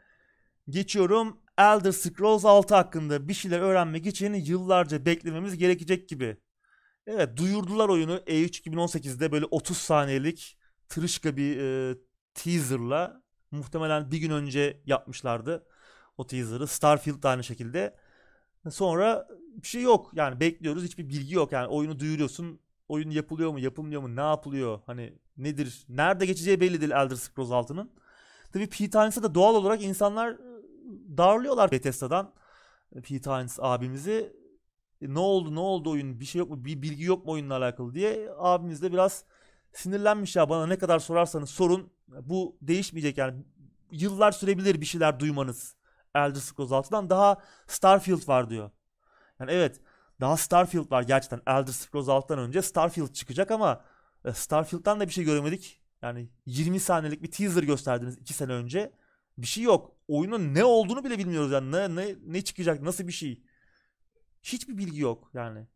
geçiyorum. 0.69 1.41
Elder 1.59 1.93
Scrolls 1.93 2.45
6 2.45 2.75
hakkında 2.75 3.29
bir 3.29 3.35
şeyler 3.35 3.61
öğrenmek 3.61 4.07
için 4.07 4.35
yıllarca 4.35 5.07
beklememiz 5.07 5.59
gerekecek 5.59 6.09
gibi. 6.09 6.37
Evet 7.07 7.37
duyurdular 7.37 7.89
oyunu 7.89 8.17
E3 8.17 8.63
2018'de 8.63 9.33
böyle 9.33 9.45
30 9.45 9.77
saniyelik 9.79 10.59
tırışka 10.89 11.37
bir 11.37 11.59
e, 11.59 11.97
teaserla 12.35 13.23
muhtemelen 13.51 14.11
bir 14.11 14.19
gün 14.19 14.31
önce 14.31 14.83
yapmışlardı 14.87 15.67
o 16.19 16.27
teaser'ı. 16.27 16.67
Starfield 16.67 17.23
da 17.23 17.29
aynı 17.31 17.45
şekilde. 17.45 17.97
Sonra 18.71 19.29
bir 19.63 19.69
şey 19.69 19.83
yok. 19.83 20.11
Yani 20.15 20.41
bekliyoruz. 20.41 20.85
Hiçbir 20.85 21.09
bilgi 21.09 21.35
yok. 21.35 21.53
Yani 21.53 21.67
oyunu 21.67 21.99
duyuruyorsun. 21.99 22.61
Oyun 22.89 23.11
yapılıyor 23.11 23.53
mu, 23.53 23.59
yapılmıyor 23.59 24.03
mu, 24.03 24.17
ne 24.17 24.21
yapılıyor? 24.21 24.81
Hani 24.87 25.19
nedir? 25.37 25.85
Nerede 25.89 26.27
geçeceği 26.27 26.61
belli 26.61 26.81
değil 26.81 26.93
Elder 26.93 27.17
Scrolls 27.17 27.51
6'nın. 27.51 27.91
Tabii 28.53 28.67
Pete 28.67 28.99
Hines'a 28.99 29.23
da 29.23 29.35
doğal 29.35 29.55
olarak 29.55 29.83
insanlar 29.83 30.29
ıı, 30.29 30.63
darlıyorlar 31.17 31.71
Bethesda'dan. 31.71 32.35
Pete 32.95 33.31
Hines 33.31 33.59
abimizi. 33.61 34.37
E, 35.01 35.15
ne 35.15 35.19
oldu 35.19 35.55
ne 35.55 35.61
oldu 35.61 35.91
oyun 35.91 36.21
bir 36.21 36.25
şey 36.25 36.39
yok 36.39 36.51
mu 36.51 36.65
bir 36.65 36.83
bilgi 36.83 37.05
yok 37.05 37.27
mu 37.27 37.33
oyunla 37.33 37.57
alakalı 37.57 37.95
diye 37.95 38.31
abimiz 38.39 38.83
de 38.83 38.93
biraz 38.93 39.25
sinirlenmiş 39.73 40.37
ya 40.37 40.49
bana 40.49 40.67
ne 40.67 40.79
kadar 40.79 40.99
sorarsanız 40.99 41.51
sorun. 41.51 41.93
Bu 42.23 42.57
değişmeyecek 42.63 43.19
yani. 43.19 43.45
Yıllar 43.91 44.33
sürebilir 44.33 44.81
bir 44.81 44.87
şeyler 44.87 45.21
duymanız. 45.21 45.77
Elder 46.15 46.41
Scrolls 46.41 46.71
6'dan 46.71 47.11
daha 47.11 47.43
Starfield 47.67 48.29
var 48.29 48.51
diyor. 48.51 48.71
Yani 49.41 49.51
evet 49.51 49.81
daha 50.21 50.37
Starfield 50.37 50.91
var 50.91 51.03
gerçekten. 51.03 51.41
Elder 51.47 51.73
Scrolls 51.73 52.09
6'dan 52.09 52.39
önce 52.39 52.63
Starfield 52.63 53.13
çıkacak 53.13 53.51
ama 53.51 53.85
e, 54.25 54.33
Starfield'dan 54.33 55.01
da 55.01 55.07
bir 55.07 55.13
şey 55.13 55.25
göremedik. 55.25 55.81
Yani 56.03 56.29
20 56.47 56.81
saniyelik 56.81 57.23
bir 57.23 57.31
teaser 57.31 57.63
gösterdiniz 57.63 58.19
2 58.19 58.35
sene 58.35 58.53
önce. 58.53 58.93
Bir 59.39 59.47
şey 59.47 59.65
yok. 59.65 59.93
Oyunun 60.09 60.55
ne 60.55 60.65
olduğunu 60.65 61.05
bile 61.05 61.19
bilmiyoruz 61.19 61.53
yani. 61.53 61.73
Ne, 61.73 61.95
ne, 61.97 62.15
ne 62.27 62.43
çıkacak, 62.43 62.83
nasıl 62.83 63.07
bir 63.07 63.13
şey. 63.13 63.43
Hiçbir 64.43 64.79
bilgi 64.79 65.01
yok 65.01 65.31
yani. 65.35 65.67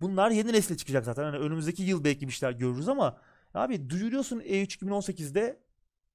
Bunlar 0.00 0.30
yeni 0.30 0.52
nesile 0.52 0.76
çıkacak 0.76 1.04
zaten. 1.04 1.24
Yani 1.24 1.38
önümüzdeki 1.38 1.82
yıl 1.82 2.04
belki 2.04 2.28
bir 2.28 2.32
şeyler 2.32 2.52
görürüz 2.52 2.88
ama 2.88 3.18
abi 3.54 3.90
duyuruyorsun 3.90 4.40
E3 4.40 4.78
2018'de 4.78 5.60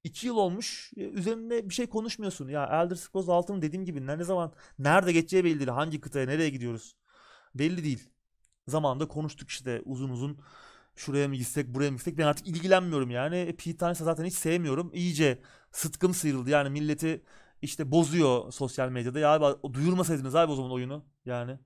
2 0.04 0.26
yıl 0.26 0.36
olmuş. 0.36 0.92
E, 0.96 1.00
üzerinde 1.00 1.68
bir 1.68 1.74
şey 1.74 1.86
konuşmuyorsun. 1.86 2.48
Ya 2.48 2.64
Elder 2.64 2.96
Scrolls 2.96 3.26
6'nın 3.28 3.62
dediğim 3.62 3.84
gibi 3.84 4.06
ne 4.06 4.24
zaman 4.24 4.52
nerede 4.78 5.12
geçeceği 5.12 5.44
belli 5.44 5.58
değil. 5.58 5.68
Hangi 5.68 6.00
kıtaya 6.00 6.26
nereye 6.26 6.50
gidiyoruz? 6.50 6.96
Belli 7.58 7.84
değil. 7.84 8.08
Zamanında 8.68 9.08
konuştuk 9.08 9.50
işte 9.50 9.82
uzun 9.84 10.10
uzun. 10.10 10.38
Şuraya 10.96 11.28
mı 11.28 11.36
gitsek 11.36 11.74
buraya 11.74 11.90
mı 11.90 11.96
gitsek 11.96 12.18
ben 12.18 12.26
artık 12.26 12.48
ilgilenmiyorum 12.48 13.10
yani. 13.10 13.36
E, 13.36 13.56
Pete 13.56 13.76
Tannes'ı 13.76 14.04
zaten 14.04 14.24
hiç 14.24 14.34
sevmiyorum. 14.34 14.90
İyice 14.94 15.42
sıtkım 15.72 16.14
sıyrıldı 16.14 16.50
yani 16.50 16.70
milleti 16.70 17.22
işte 17.62 17.90
bozuyor 17.90 18.52
sosyal 18.52 18.88
medyada. 18.90 19.18
Ya 19.18 19.30
abi 19.32 19.74
duyurmasaydınız 19.74 20.34
abi 20.34 20.52
o 20.52 20.54
zaman 20.56 20.72
oyunu 20.72 21.04
yani. 21.26 21.58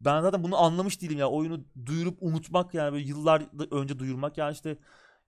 Ben 0.00 0.20
zaten 0.22 0.42
bunu 0.42 0.56
anlamış 0.62 1.02
değilim 1.02 1.18
ya. 1.18 1.28
Oyunu 1.30 1.64
duyurup 1.86 2.18
unutmak 2.20 2.74
yani 2.74 2.92
böyle 2.92 3.04
yıllar 3.04 3.42
önce 3.70 3.98
duyurmak 3.98 4.38
yani 4.38 4.52
işte 4.52 4.78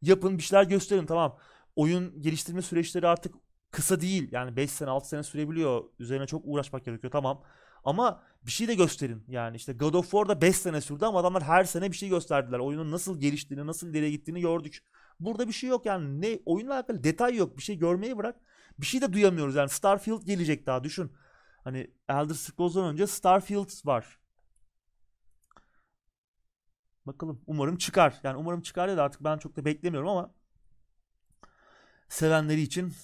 yapın 0.02 0.38
bir 0.38 0.42
şeyler 0.42 0.64
gösterin 0.64 1.07
tamam. 1.07 1.38
Oyun 1.76 2.22
geliştirme 2.22 2.62
süreçleri 2.62 3.07
artık 3.09 3.34
kısa 3.70 4.00
değil. 4.00 4.28
Yani 4.32 4.57
5 4.57 4.70
sene 4.70 4.90
6 4.90 5.09
sene 5.09 5.22
sürebiliyor. 5.22 5.84
Üzerine 5.98 6.26
çok 6.26 6.42
uğraşmak 6.44 6.84
gerekiyor 6.84 7.11
tamam. 7.11 7.42
Ama 7.85 8.22
bir 8.47 8.51
şey 8.51 8.68
de 8.68 8.74
gösterin. 8.74 9.24
Yani 9.28 9.57
işte 9.57 9.72
God 9.72 9.95
of 9.95 10.11
War'da 10.11 10.41
5 10.41 10.57
sene 10.57 10.80
sürdü 10.80 11.05
ama 11.05 11.18
adamlar 11.18 11.43
her 11.43 11.64
sene 11.64 11.93
bir 11.93 11.97
şey 11.97 12.09
gösterdiler. 12.09 12.59
Oyunun 12.59 12.91
nasıl 12.91 13.20
geliştiğini, 13.20 13.66
nasıl 13.66 13.87
ileriye 13.89 14.11
gittiğini 14.11 14.41
gördük. 14.41 14.82
Burada 15.20 15.49
bir 15.49 15.53
şey 15.53 15.70
yok 15.70 15.87
yani. 15.87 16.20
Ne 16.20 16.39
oyunla 16.47 16.74
alakalı 16.74 17.05
detay 17.05 17.37
yok. 17.37 17.57
Bir 17.57 17.62
şey 17.62 17.78
görmeyi 17.78 18.16
bırak. 18.16 18.37
Bir 18.78 18.87
şey 18.87 19.01
de 19.01 19.12
duyamıyoruz. 19.12 19.55
Yani 19.55 19.68
Starfield 19.68 20.22
gelecek 20.22 20.66
daha 20.66 20.85
düşün. 20.85 21.12
Hani 21.64 21.91
Elder 22.09 22.35
Scrolls'dan 22.35 22.85
önce 22.85 23.07
Starfield 23.07 23.87
var. 23.87 24.18
Bakalım. 27.07 27.41
Umarım 27.47 27.76
çıkar. 27.76 28.20
Yani 28.22 28.37
umarım 28.37 28.61
çıkar 28.61 28.89
ya 28.89 28.97
da 28.97 29.03
artık 29.03 29.24
ben 29.24 29.39
çok 29.39 29.57
da 29.57 29.64
beklemiyorum 29.64 30.09
ama 30.09 30.35
sevenleri 32.09 32.61
için 32.61 32.95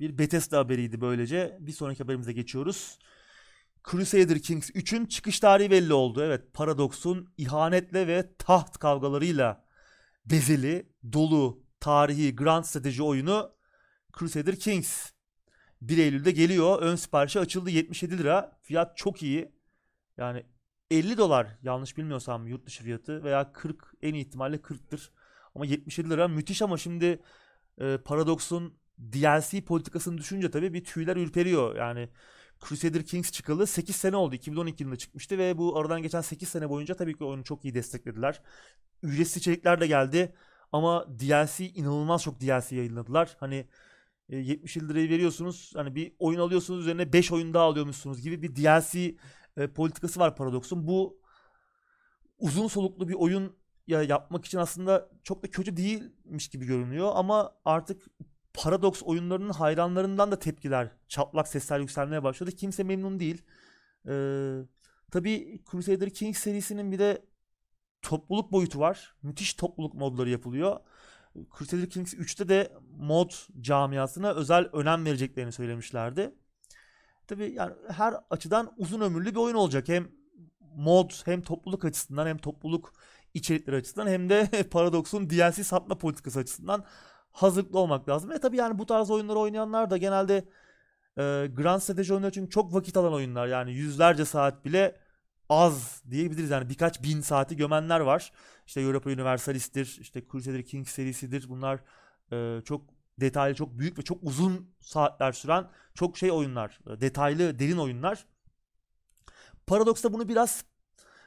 bir 0.00 0.18
Bethesda 0.18 0.58
haberiydi 0.58 1.00
böylece. 1.00 1.58
Bir 1.60 1.72
sonraki 1.72 2.02
haberimize 2.02 2.32
geçiyoruz. 2.32 2.98
Crusader 3.84 4.38
Kings 4.38 4.70
3'ün 4.70 5.06
çıkış 5.06 5.40
tarihi 5.40 5.70
belli 5.70 5.92
oldu. 5.92 6.22
Evet 6.22 6.54
Paradox'un 6.54 7.34
ihanetle 7.36 8.06
ve 8.06 8.36
taht 8.38 8.78
kavgalarıyla 8.78 9.64
bezeli, 10.24 10.92
dolu, 11.12 11.62
tarihi 11.80 12.36
grand 12.36 12.64
strateji 12.64 13.02
oyunu 13.02 13.52
Crusader 14.18 14.56
Kings 14.56 15.10
1 15.82 15.98
Eylül'de 15.98 16.30
geliyor. 16.30 16.82
Ön 16.82 16.96
siparişi 16.96 17.40
açıldı 17.40 17.70
77 17.70 18.18
lira. 18.18 18.58
Fiyat 18.62 18.96
çok 18.96 19.22
iyi. 19.22 19.52
Yani 20.16 20.46
50 20.90 21.18
dolar 21.18 21.58
yanlış 21.62 21.96
bilmiyorsam 21.96 22.46
yurt 22.46 22.66
dışı 22.66 22.84
fiyatı 22.84 23.24
veya 23.24 23.52
40 23.52 23.94
en 24.02 24.14
ihtimalle 24.14 24.56
40'tır. 24.56 25.10
Ama 25.54 25.66
77 25.66 26.10
lira 26.10 26.28
müthiş 26.28 26.62
ama 26.62 26.78
şimdi 26.78 27.22
e, 27.78 27.98
Paradox'un 28.04 28.74
DLC 28.98 29.64
politikasını 29.64 30.18
düşünce 30.18 30.50
tabii 30.50 30.74
bir 30.74 30.84
tüyler 30.84 31.16
ürperiyor. 31.16 31.76
Yani 31.76 32.08
Crusader 32.68 33.04
Kings 33.04 33.32
çıkalı 33.32 33.66
8 33.66 33.96
sene 33.96 34.16
oldu. 34.16 34.34
2012 34.34 34.82
yılında 34.82 34.98
çıkmıştı 34.98 35.38
ve 35.38 35.58
bu 35.58 35.78
aradan 35.78 36.02
geçen 36.02 36.20
8 36.20 36.48
sene 36.48 36.70
boyunca 36.70 36.94
tabii 36.94 37.16
ki 37.16 37.24
oyunu 37.24 37.44
çok 37.44 37.64
iyi 37.64 37.74
desteklediler. 37.74 38.42
Ücretsiz 39.02 39.36
içerikler 39.36 39.80
de 39.80 39.86
geldi 39.86 40.34
ama 40.72 41.06
DLC 41.20 41.68
inanılmaz 41.68 42.22
çok 42.22 42.40
DLC 42.40 42.76
yayınladılar. 42.76 43.36
Hani 43.40 43.66
70 44.28 44.76
e, 44.76 44.80
lirayı 44.80 45.10
veriyorsunuz. 45.10 45.72
Hani 45.74 45.94
bir 45.94 46.12
oyun 46.18 46.40
alıyorsunuz 46.40 46.80
üzerine 46.80 47.12
5 47.12 47.32
oyun 47.32 47.54
daha 47.54 47.64
alıyormuşsunuz 47.64 48.22
gibi 48.22 48.42
bir 48.42 48.56
DLC 48.56 49.14
e, 49.56 49.68
politikası 49.68 50.20
var 50.20 50.36
Paradox'un. 50.36 50.86
Bu 50.86 51.20
uzun 52.38 52.68
soluklu 52.68 53.08
bir 53.08 53.14
oyun 53.14 53.56
ya 53.86 54.02
yapmak 54.02 54.44
için 54.44 54.58
aslında 54.58 55.08
çok 55.22 55.42
da 55.42 55.50
kötü 55.50 55.76
değilmiş 55.76 56.48
gibi 56.48 56.66
görünüyor 56.66 57.12
ama 57.14 57.52
artık 57.64 58.06
Paradox 58.54 59.02
oyunlarının 59.02 59.50
hayranlarından 59.52 60.32
da 60.32 60.38
tepkiler, 60.38 60.88
çatlak 61.08 61.48
sesler 61.48 61.80
yükselmeye 61.80 62.22
başladı. 62.22 62.52
Kimse 62.52 62.82
memnun 62.82 63.20
değil. 63.20 63.42
Ee, 64.08 64.58
tabii 65.10 65.62
Crusader 65.70 66.10
Kings 66.10 66.38
serisinin 66.38 66.92
bir 66.92 66.98
de 66.98 67.22
topluluk 68.02 68.52
boyutu 68.52 68.78
var. 68.80 69.14
Müthiş 69.22 69.54
topluluk 69.54 69.94
modları 69.94 70.30
yapılıyor. 70.30 70.80
Crusader 71.58 71.90
Kings 71.90 72.14
3'te 72.14 72.48
de 72.48 72.72
mod 72.96 73.30
camiasına 73.60 74.32
özel 74.32 74.64
önem 74.72 75.04
vereceklerini 75.04 75.52
söylemişlerdi. 75.52 76.34
Tabii 77.26 77.52
yani 77.52 77.74
her 77.88 78.14
açıdan 78.30 78.74
uzun 78.76 79.00
ömürlü 79.00 79.30
bir 79.30 79.36
oyun 79.36 79.54
olacak. 79.54 79.88
Hem 79.88 80.08
mod 80.76 81.10
hem 81.24 81.42
topluluk 81.42 81.84
açısından 81.84 82.26
hem 82.26 82.38
topluluk 82.38 82.92
içerikleri 83.34 83.76
açısından 83.76 84.06
hem 84.06 84.30
de 84.30 84.48
Paradox'un 84.70 85.30
DLC 85.30 85.64
satma 85.64 85.98
politikası 85.98 86.38
açısından 86.38 86.84
hazırlıklı 87.32 87.78
olmak 87.78 88.08
lazım. 88.08 88.30
Ve 88.30 88.38
tabii 88.38 88.56
yani 88.56 88.78
bu 88.78 88.86
tarz 88.86 89.10
oyunları 89.10 89.38
oynayanlar 89.38 89.90
da 89.90 89.96
genelde 89.96 90.36
e, 91.18 91.46
Grand 91.56 91.80
Strateji 91.80 92.12
oyunları 92.12 92.32
çünkü 92.32 92.50
çok 92.50 92.74
vakit 92.74 92.96
alan 92.96 93.12
oyunlar. 93.12 93.46
Yani 93.46 93.72
yüzlerce 93.72 94.24
saat 94.24 94.64
bile 94.64 94.96
az 95.48 96.02
diyebiliriz. 96.10 96.50
Yani 96.50 96.68
birkaç 96.68 97.02
bin 97.02 97.20
saati 97.20 97.56
gömenler 97.56 98.00
var. 98.00 98.32
İşte 98.66 98.80
Europa 98.80 99.10
Universalist'tir, 99.10 99.98
işte 100.00 100.22
Crusader 100.32 100.64
Kings 100.64 100.92
serisidir. 100.92 101.48
Bunlar 101.48 101.80
e, 102.32 102.60
çok 102.64 102.82
detaylı, 103.20 103.54
çok 103.54 103.78
büyük 103.78 103.98
ve 103.98 104.02
çok 104.02 104.18
uzun 104.22 104.74
saatler 104.80 105.32
süren 105.32 105.68
çok 105.94 106.18
şey 106.18 106.32
oyunlar. 106.32 106.80
Detaylı, 107.00 107.58
derin 107.58 107.76
oyunlar. 107.76 108.26
Paradox 109.66 110.04
da 110.04 110.12
bunu 110.12 110.28
biraz 110.28 110.64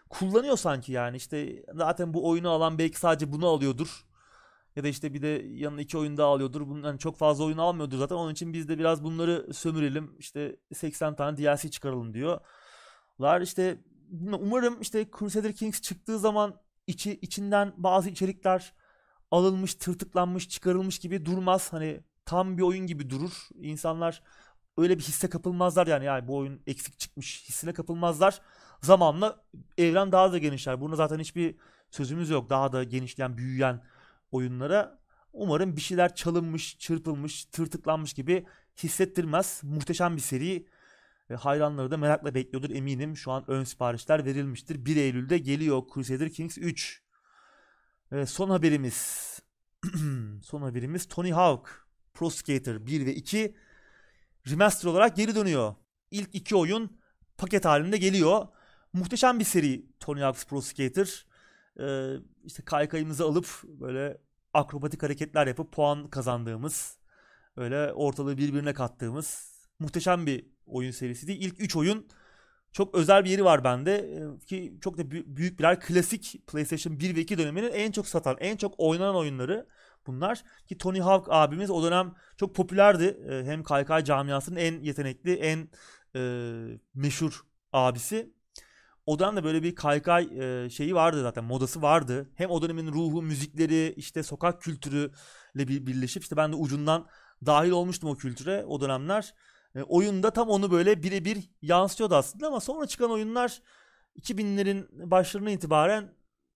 kullanıyor 0.10 0.58
sanki 0.58 0.92
yani. 0.92 1.18
işte 1.18 1.66
zaten 1.74 2.14
bu 2.14 2.30
oyunu 2.30 2.50
alan 2.50 2.78
belki 2.78 3.00
sadece 3.00 3.32
bunu 3.32 3.48
alıyordur. 3.48 4.06
Ya 4.76 4.84
da 4.84 4.88
işte 4.88 5.14
bir 5.14 5.22
de 5.22 5.28
yanına 5.54 5.82
iki 5.82 5.98
oyun 5.98 6.18
daha 6.18 6.28
alıyordur. 6.28 6.68
Bundan 6.68 6.88
yani 6.88 7.00
çok 7.00 7.18
fazla 7.18 7.44
oyun 7.44 7.58
almıyordur 7.58 7.98
zaten. 7.98 8.16
Onun 8.16 8.32
için 8.32 8.54
biz 8.54 8.70
de 8.70 8.80
biraz 8.80 9.04
bunları 9.04 9.54
sömürelim. 9.54 10.16
İşte 10.20 10.56
80 10.74 11.16
tane 11.16 11.38
DLC 11.38 11.72
çıkaralım 11.72 12.14
diyorlar. 12.14 13.42
İşte 13.42 13.78
umarım 14.32 14.82
işte 14.82 15.08
Crusader 15.20 15.54
Kings 15.54 15.82
çıktığı 15.82 16.20
zaman 16.20 16.60
içi 16.88 17.20
içinden 17.22 17.74
bazı 17.78 18.10
içerikler 18.10 18.74
alınmış, 19.32 19.76
tırtıklanmış, 19.76 20.50
çıkarılmış 20.50 21.00
gibi 21.00 21.26
durmaz. 21.26 21.74
Hani 21.74 22.04
tam 22.26 22.58
bir 22.58 22.62
oyun 22.62 22.88
gibi 22.88 23.10
durur. 23.10 23.48
İnsanlar 23.62 24.24
öyle 24.78 24.98
bir 24.98 25.04
hisse 25.04 25.30
kapılmazlar 25.30 25.88
yani. 25.88 26.06
Yani 26.06 26.28
bu 26.28 26.38
oyun 26.38 26.62
eksik 26.68 27.00
çıkmış 27.00 27.44
hissine 27.50 27.74
kapılmazlar. 27.74 28.42
Zamanla 28.82 29.44
evren 29.78 30.12
daha 30.12 30.32
da 30.32 30.38
genişler. 30.38 30.82
Buna 30.82 30.96
zaten 30.96 31.20
hiçbir 31.20 31.56
sözümüz 31.92 32.30
yok. 32.30 32.50
Daha 32.50 32.72
da 32.72 32.84
genişleyen, 32.84 33.38
büyüyen 33.38 33.82
oyunlara 34.34 35.00
umarım 35.34 35.76
bir 35.76 35.82
şeyler 35.82 36.16
çalınmış, 36.16 36.78
çırpılmış, 36.80 37.46
tırtıklanmış 37.46 38.14
gibi 38.14 38.46
hissettirmez. 38.84 39.62
Muhteşem 39.64 40.16
bir 40.16 40.22
seri. 40.22 40.68
Hayranları 41.40 41.92
da 41.92 41.98
merakla 41.98 42.36
bekliyordur 42.36 42.70
eminim. 42.70 43.18
Şu 43.18 43.32
an 43.32 43.44
ön 43.48 43.64
siparişler 43.64 44.26
verilmiştir. 44.26 44.86
1 44.86 44.96
Eylül'de 44.96 45.38
geliyor 45.38 45.84
Crusader 45.94 46.30
Kings 46.30 46.58
3. 46.58 47.04
E, 48.12 48.26
son 48.26 48.50
haberimiz. 48.50 49.40
son 50.44 50.62
haberimiz 50.62 51.08
Tony 51.08 51.32
Hawk 51.32 51.88
Pro 52.14 52.30
Skater 52.30 52.88
1 52.88 53.06
ve 53.06 53.16
2 53.16 53.56
remaster 54.50 54.90
olarak 54.90 55.16
geri 55.16 55.36
dönüyor. 55.36 55.76
İlk 56.12 56.36
iki 56.36 56.56
oyun 56.56 57.00
paket 57.38 57.66
halinde 57.66 57.98
geliyor. 57.98 58.48
Muhteşem 58.94 59.40
bir 59.40 59.46
seri 59.46 59.86
Tony 60.00 60.22
Hawk's 60.22 60.46
Pro 60.46 60.62
Skater 60.62 61.26
e, 61.80 62.14
işte 62.44 62.64
kaykayımızı 62.66 63.26
alıp 63.26 63.48
böyle 63.64 64.18
akrobatik 64.54 65.04
hareketler 65.04 65.48
yapıp 65.48 65.72
puan 65.72 66.10
kazandığımız 66.10 66.98
öyle 67.58 67.94
ortalığı 67.94 68.38
birbirine 68.38 68.74
kattığımız 68.74 69.54
muhteşem 69.80 70.26
bir 70.26 70.46
oyun 70.66 70.92
serisiydi. 70.92 71.32
İlk 71.32 71.62
3 71.62 71.76
oyun 71.76 72.08
çok 72.72 72.96
özel 72.96 73.26
bir 73.26 73.30
yeri 73.30 73.46
var 73.46 73.64
bende 73.64 74.20
ki 74.48 74.78
çok 74.82 74.98
da 74.98 75.12
büyük 75.12 75.60
birer 75.60 75.80
klasik 75.80 76.48
PlayStation 76.48 77.00
1 77.00 77.16
ve 77.16 77.22
2 77.22 77.38
döneminin 77.38 77.72
en 77.72 77.92
çok 77.92 78.08
satan, 78.08 78.38
en 78.40 78.58
çok 78.58 78.76
oynanan 78.78 79.16
oyunları 79.16 79.68
bunlar. 80.08 80.44
Ki 80.68 80.78
Tony 80.78 81.00
Hawk 81.00 81.28
abimiz 81.30 81.70
o 81.70 81.84
dönem 81.84 82.14
çok 82.38 82.56
popülerdi. 82.56 83.18
Hem 83.46 83.64
kaykay 83.64 84.04
camiasının 84.04 84.56
en 84.56 84.82
yetenekli, 84.82 85.34
en 85.34 85.70
e, 86.16 86.22
meşhur 86.94 87.42
abisi. 87.74 88.34
O 89.06 89.20
dönemde 89.20 89.44
böyle 89.44 89.64
bir 89.64 89.76
kaykay 89.76 90.30
e, 90.66 90.70
şeyi 90.70 90.96
vardı 90.96 91.22
zaten 91.22 91.44
modası 91.44 91.82
vardı. 91.82 92.30
Hem 92.36 92.50
o 92.50 92.62
dönemin 92.62 92.88
ruhu, 92.88 93.22
müzikleri, 93.22 93.94
işte 93.98 94.24
sokak 94.24 94.62
kültürüyle 94.62 95.14
bir 95.56 95.88
birleşip 95.88 96.24
işte 96.24 96.38
ben 96.38 96.52
de 96.52 96.56
ucundan 96.56 97.08
dahil 97.46 97.72
olmuştum 97.72 98.10
o 98.10 98.16
kültüre 98.16 98.66
o 98.66 98.82
dönemler. 98.82 99.34
E, 99.76 99.82
oyunda 99.82 100.32
tam 100.32 100.50
onu 100.50 100.72
böyle 100.72 101.04
birebir 101.04 101.50
yansıtıyordu 101.62 102.16
aslında 102.16 102.48
ama 102.48 102.60
sonra 102.60 102.88
çıkan 102.88 103.12
oyunlar 103.12 103.62
2000'lerin 104.20 105.12
başlarına 105.12 105.52
itibaren 105.52 106.14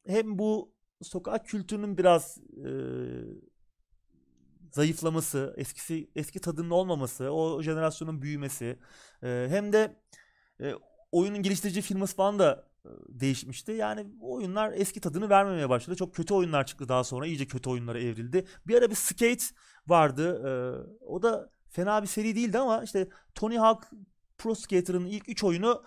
hem 0.08 0.40
bu 0.40 0.74
sokak 1.02 1.46
kültürünün 1.46 1.98
biraz 1.98 2.38
e, 2.38 2.70
zayıflaması, 4.72 5.54
eskisi 5.58 6.10
eski 6.16 6.40
tadının 6.40 6.70
olmaması, 6.70 7.32
o 7.32 7.62
jenerasyonun 7.62 8.22
büyümesi 8.22 8.80
e, 9.24 9.48
hem 9.50 9.74
de 9.74 9.96
e, 10.62 10.74
oyunun 11.12 11.42
geliştirici 11.42 11.82
firması 11.82 12.16
falan 12.16 12.40
da 12.40 12.68
e, 12.86 12.90
değişmişti. 13.10 13.72
Yani 13.72 14.08
oyunlar 14.22 14.74
eski 14.76 15.02
tadını 15.02 15.30
vermemeye 15.30 15.70
başladı. 15.70 15.96
Çok 15.96 16.16
kötü 16.16 16.34
oyunlar 16.34 16.66
çıktı 16.66 16.90
daha 16.90 17.04
sonra. 17.04 17.26
iyice 17.26 17.48
kötü 17.48 17.70
oyunlara 17.70 18.00
evrildi. 18.00 18.46
Bir 18.68 18.76
ara 18.76 18.90
bir 18.90 18.96
Skate 18.96 19.46
vardı. 19.88 20.42
E, 20.48 20.52
o 21.06 21.22
da 21.22 21.50
fena 21.70 22.02
bir 22.02 22.08
seri 22.08 22.36
değildi 22.36 22.58
ama 22.60 22.84
işte 22.84 23.08
Tony 23.36 23.58
Hawk 23.58 23.88
Pro 24.38 24.56
Skater'ın 24.56 25.06
ilk 25.06 25.30
3 25.30 25.44
oyunu 25.44 25.84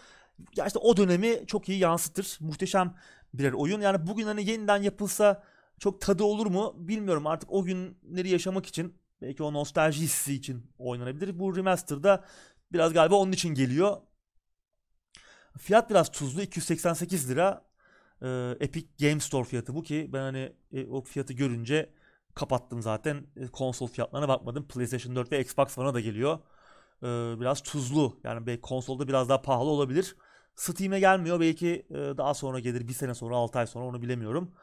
ya 0.56 0.66
işte 0.66 0.78
o 0.78 0.96
dönemi 0.96 1.46
çok 1.46 1.68
iyi 1.68 1.78
yansıtır. 1.78 2.38
Muhteşem 2.40 2.94
birer 3.34 3.52
oyun. 3.52 3.80
Yani 3.80 4.06
bugün 4.06 4.24
hani 4.24 4.50
yeniden 4.50 4.82
yapılsa 4.82 5.42
çok 5.78 6.00
tadı 6.00 6.24
olur 6.24 6.46
mu 6.46 6.74
bilmiyorum. 6.76 7.26
Artık 7.26 7.52
o 7.52 7.64
günleri 7.64 8.28
yaşamak 8.28 8.66
için 8.66 8.94
belki 9.22 9.42
o 9.42 9.52
nostalji 9.52 10.02
hissi 10.02 10.34
için 10.34 10.66
oynanabilir. 10.78 11.38
Bu 11.38 11.56
remaster'da 11.56 12.24
biraz 12.72 12.92
galiba 12.92 13.14
onun 13.14 13.32
için 13.32 13.54
geliyor. 13.54 13.96
Fiyat 15.58 15.90
biraz 15.90 16.10
tuzlu 16.10 16.42
288 16.42 17.30
lira. 17.30 17.64
Ee, 18.22 18.56
Epic 18.60 18.86
Game 19.00 19.20
Store 19.20 19.44
fiyatı 19.44 19.74
bu 19.74 19.82
ki 19.82 20.10
ben 20.12 20.20
hani 20.20 20.52
e, 20.72 20.86
o 20.86 21.02
fiyatı 21.02 21.32
görünce 21.32 21.90
kapattım 22.34 22.82
zaten. 22.82 23.26
E, 23.36 23.46
konsol 23.46 23.86
fiyatlarına 23.86 24.28
bakmadım. 24.28 24.68
PlayStation 24.68 25.16
4 25.16 25.32
ve 25.32 25.40
Xbox 25.40 25.78
One'a 25.78 25.94
da 25.94 26.00
geliyor. 26.00 26.38
Ee, 27.02 27.06
biraz 27.40 27.62
tuzlu. 27.62 28.20
Yani 28.24 28.46
belki 28.46 28.60
konsolda 28.60 29.08
biraz 29.08 29.28
daha 29.28 29.42
pahalı 29.42 29.70
olabilir. 29.70 30.16
Steam'e 30.56 31.00
gelmiyor. 31.00 31.40
Belki 31.40 31.86
e, 31.90 31.94
daha 31.94 32.34
sonra 32.34 32.58
gelir. 32.58 32.88
Bir 32.88 32.92
sene 32.92 33.14
sonra 33.14 33.36
6 33.36 33.58
ay 33.58 33.66
sonra 33.66 33.84
onu 33.84 34.02
bilemiyorum. 34.02 34.54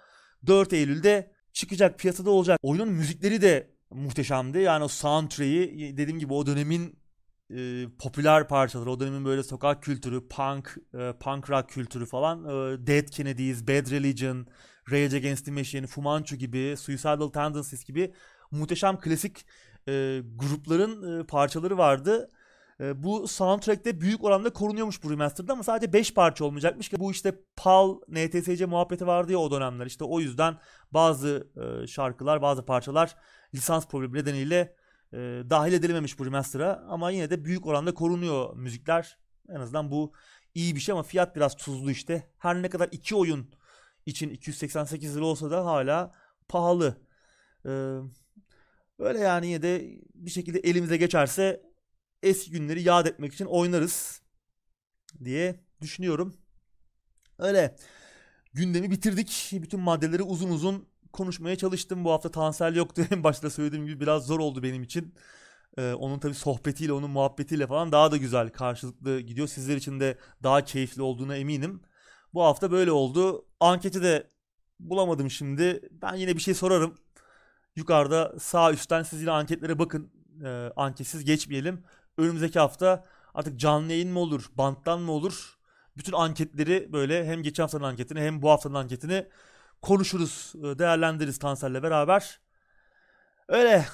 4 0.47 0.73
Eylül'de 0.73 1.31
çıkacak 1.53 1.99
piyasada 1.99 2.29
olacak. 2.29 2.59
Oyunun 2.63 2.89
müzikleri 2.89 3.41
de 3.41 3.71
muhteşemdi. 3.89 4.57
Yani 4.57 4.83
o 4.83 4.87
soundtrack'i 4.87 5.93
dediğim 5.97 6.19
gibi 6.19 6.33
o 6.33 6.45
dönemin 6.45 6.99
e, 7.55 7.85
popüler 7.99 8.47
parçaları, 8.47 8.91
o 8.91 8.99
dönemin 8.99 9.25
böyle 9.25 9.43
sokak 9.43 9.83
kültürü, 9.83 10.27
punk, 10.27 10.77
e, 10.93 11.13
punk 11.19 11.49
rock 11.49 11.69
kültürü 11.69 12.05
falan, 12.05 12.43
e, 12.43 12.87
Dead 12.87 13.07
Kennedys, 13.09 13.67
Bad 13.67 13.91
Religion, 13.91 14.47
Rage 14.91 15.17
Against 15.17 15.45
the 15.45 15.51
Machine, 15.51 15.87
Fu 15.87 16.01
Manchu 16.01 16.35
gibi, 16.35 16.75
Suicidal 16.77 17.29
Tendencies 17.29 17.83
gibi 17.83 18.13
muhteşem 18.51 18.99
klasik 18.99 19.45
e, 19.87 20.21
grupların 20.35 21.19
e, 21.19 21.23
parçaları 21.23 21.77
vardı. 21.77 22.29
E, 22.79 23.03
bu 23.03 23.27
soundtrack'te 23.27 24.01
büyük 24.01 24.23
oranda 24.23 24.53
korunuyormuş 24.53 25.03
bu 25.03 25.11
remaster'da 25.11 25.53
ama 25.53 25.63
sadece 25.63 25.93
5 25.93 26.13
parça 26.13 26.45
olmayacakmış 26.45 26.89
ki 26.89 26.99
bu 26.99 27.11
işte 27.11 27.35
PAL, 27.55 27.95
NTSC 28.07 28.65
muhabbeti 28.65 29.07
vardı 29.07 29.31
ya 29.31 29.37
o 29.37 29.51
dönemler. 29.51 29.85
İşte 29.85 30.03
o 30.03 30.19
yüzden 30.19 30.57
bazı 30.91 31.47
e, 31.83 31.87
şarkılar, 31.87 32.41
bazı 32.41 32.65
parçalar 32.65 33.15
lisans 33.55 33.87
problemi 33.87 34.17
nedeniyle 34.17 34.75
e, 35.13 35.17
dahil 35.49 35.73
edilememiş 35.73 36.19
bu 36.19 36.25
remaster'a 36.25 36.85
ama 36.89 37.11
yine 37.11 37.29
de 37.29 37.45
büyük 37.45 37.65
oranda 37.65 37.93
korunuyor 37.93 38.55
müzikler. 38.55 39.17
En 39.49 39.59
azından 39.59 39.91
bu 39.91 40.13
iyi 40.55 40.75
bir 40.75 40.79
şey 40.79 40.93
ama 40.93 41.03
fiyat 41.03 41.35
biraz 41.35 41.55
tuzlu 41.55 41.91
işte. 41.91 42.31
Her 42.37 42.61
ne 42.61 42.69
kadar 42.69 42.89
iki 42.91 43.15
oyun 43.15 43.51
için 44.05 44.29
288 44.29 45.15
lira 45.15 45.25
olsa 45.25 45.51
da 45.51 45.65
hala 45.65 46.11
pahalı. 46.47 46.97
Ee, 47.65 47.69
öyle 48.99 49.19
yani 49.19 49.47
yine 49.47 49.61
de 49.61 50.01
bir 50.15 50.31
şekilde 50.31 50.59
elimize 50.59 50.97
geçerse 50.97 51.61
eski 52.23 52.51
günleri 52.51 52.81
yad 52.81 53.05
etmek 53.05 53.33
için 53.33 53.45
oynarız 53.45 54.21
diye 55.23 55.63
düşünüyorum. 55.81 56.37
Öyle 57.39 57.75
gündemi 58.53 58.91
bitirdik. 58.91 59.49
Bütün 59.53 59.79
maddeleri 59.79 60.23
uzun 60.23 60.49
uzun 60.49 60.87
konuşmaya 61.17 61.55
çalıştım. 61.55 62.05
Bu 62.05 62.11
hafta 62.11 62.31
Tansel 62.31 62.75
yoktu. 62.75 63.01
En 63.11 63.23
başta 63.23 63.49
söylediğim 63.49 63.85
gibi 63.85 63.99
biraz 63.99 64.25
zor 64.25 64.39
oldu 64.39 64.63
benim 64.63 64.83
için. 64.83 65.15
Ee, 65.77 65.93
onun 65.93 66.19
tabii 66.19 66.33
sohbetiyle, 66.33 66.93
onun 66.93 67.09
muhabbetiyle 67.09 67.67
falan 67.67 67.91
daha 67.91 68.11
da 68.11 68.17
güzel 68.17 68.49
karşılıklı 68.49 69.19
gidiyor. 69.19 69.47
Sizler 69.47 69.75
için 69.77 69.99
de 69.99 70.17
daha 70.43 70.63
keyifli 70.65 71.01
olduğuna 71.01 71.35
eminim. 71.35 71.81
Bu 72.33 72.43
hafta 72.43 72.71
böyle 72.71 72.91
oldu. 72.91 73.45
Anketi 73.59 74.03
de 74.03 74.31
bulamadım 74.79 75.31
şimdi. 75.31 75.89
Ben 75.91 76.15
yine 76.15 76.35
bir 76.35 76.41
şey 76.41 76.53
sorarım. 76.53 76.95
Yukarıda 77.75 78.33
sağ 78.39 78.71
üstten 78.73 79.03
siz 79.03 79.21
yine 79.21 79.31
anketlere 79.31 79.79
bakın. 79.79 80.11
Ee, 80.45 80.71
anketsiz 80.75 81.25
geçmeyelim. 81.25 81.83
Önümüzdeki 82.17 82.59
hafta 82.59 83.05
artık 83.33 83.59
canlı 83.59 83.91
yayın 83.91 84.11
mı 84.11 84.19
olur, 84.19 84.45
banttan 84.55 85.01
mı 85.01 85.11
olur? 85.11 85.57
Bütün 85.97 86.13
anketleri 86.13 86.93
böyle 86.93 87.25
hem 87.25 87.43
geçen 87.43 87.63
haftanın 87.63 87.83
anketini 87.83 88.19
hem 88.19 88.41
bu 88.41 88.49
haftanın 88.49 88.73
anketini 88.73 89.27
konuşuruz, 89.81 90.53
e, 90.55 90.79
değerlendiririz 90.79 91.39
Tansel'le 91.39 91.83
beraber. 91.83 92.39
Öyle 93.47 93.85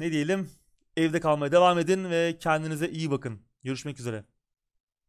ne 0.00 0.12
diyelim 0.12 0.50
evde 0.96 1.20
kalmaya 1.20 1.52
devam 1.52 1.78
edin 1.78 2.10
ve 2.10 2.38
kendinize 2.38 2.88
iyi 2.88 3.10
bakın. 3.10 3.40
Görüşmek 3.62 4.00
üzere. 4.00 4.24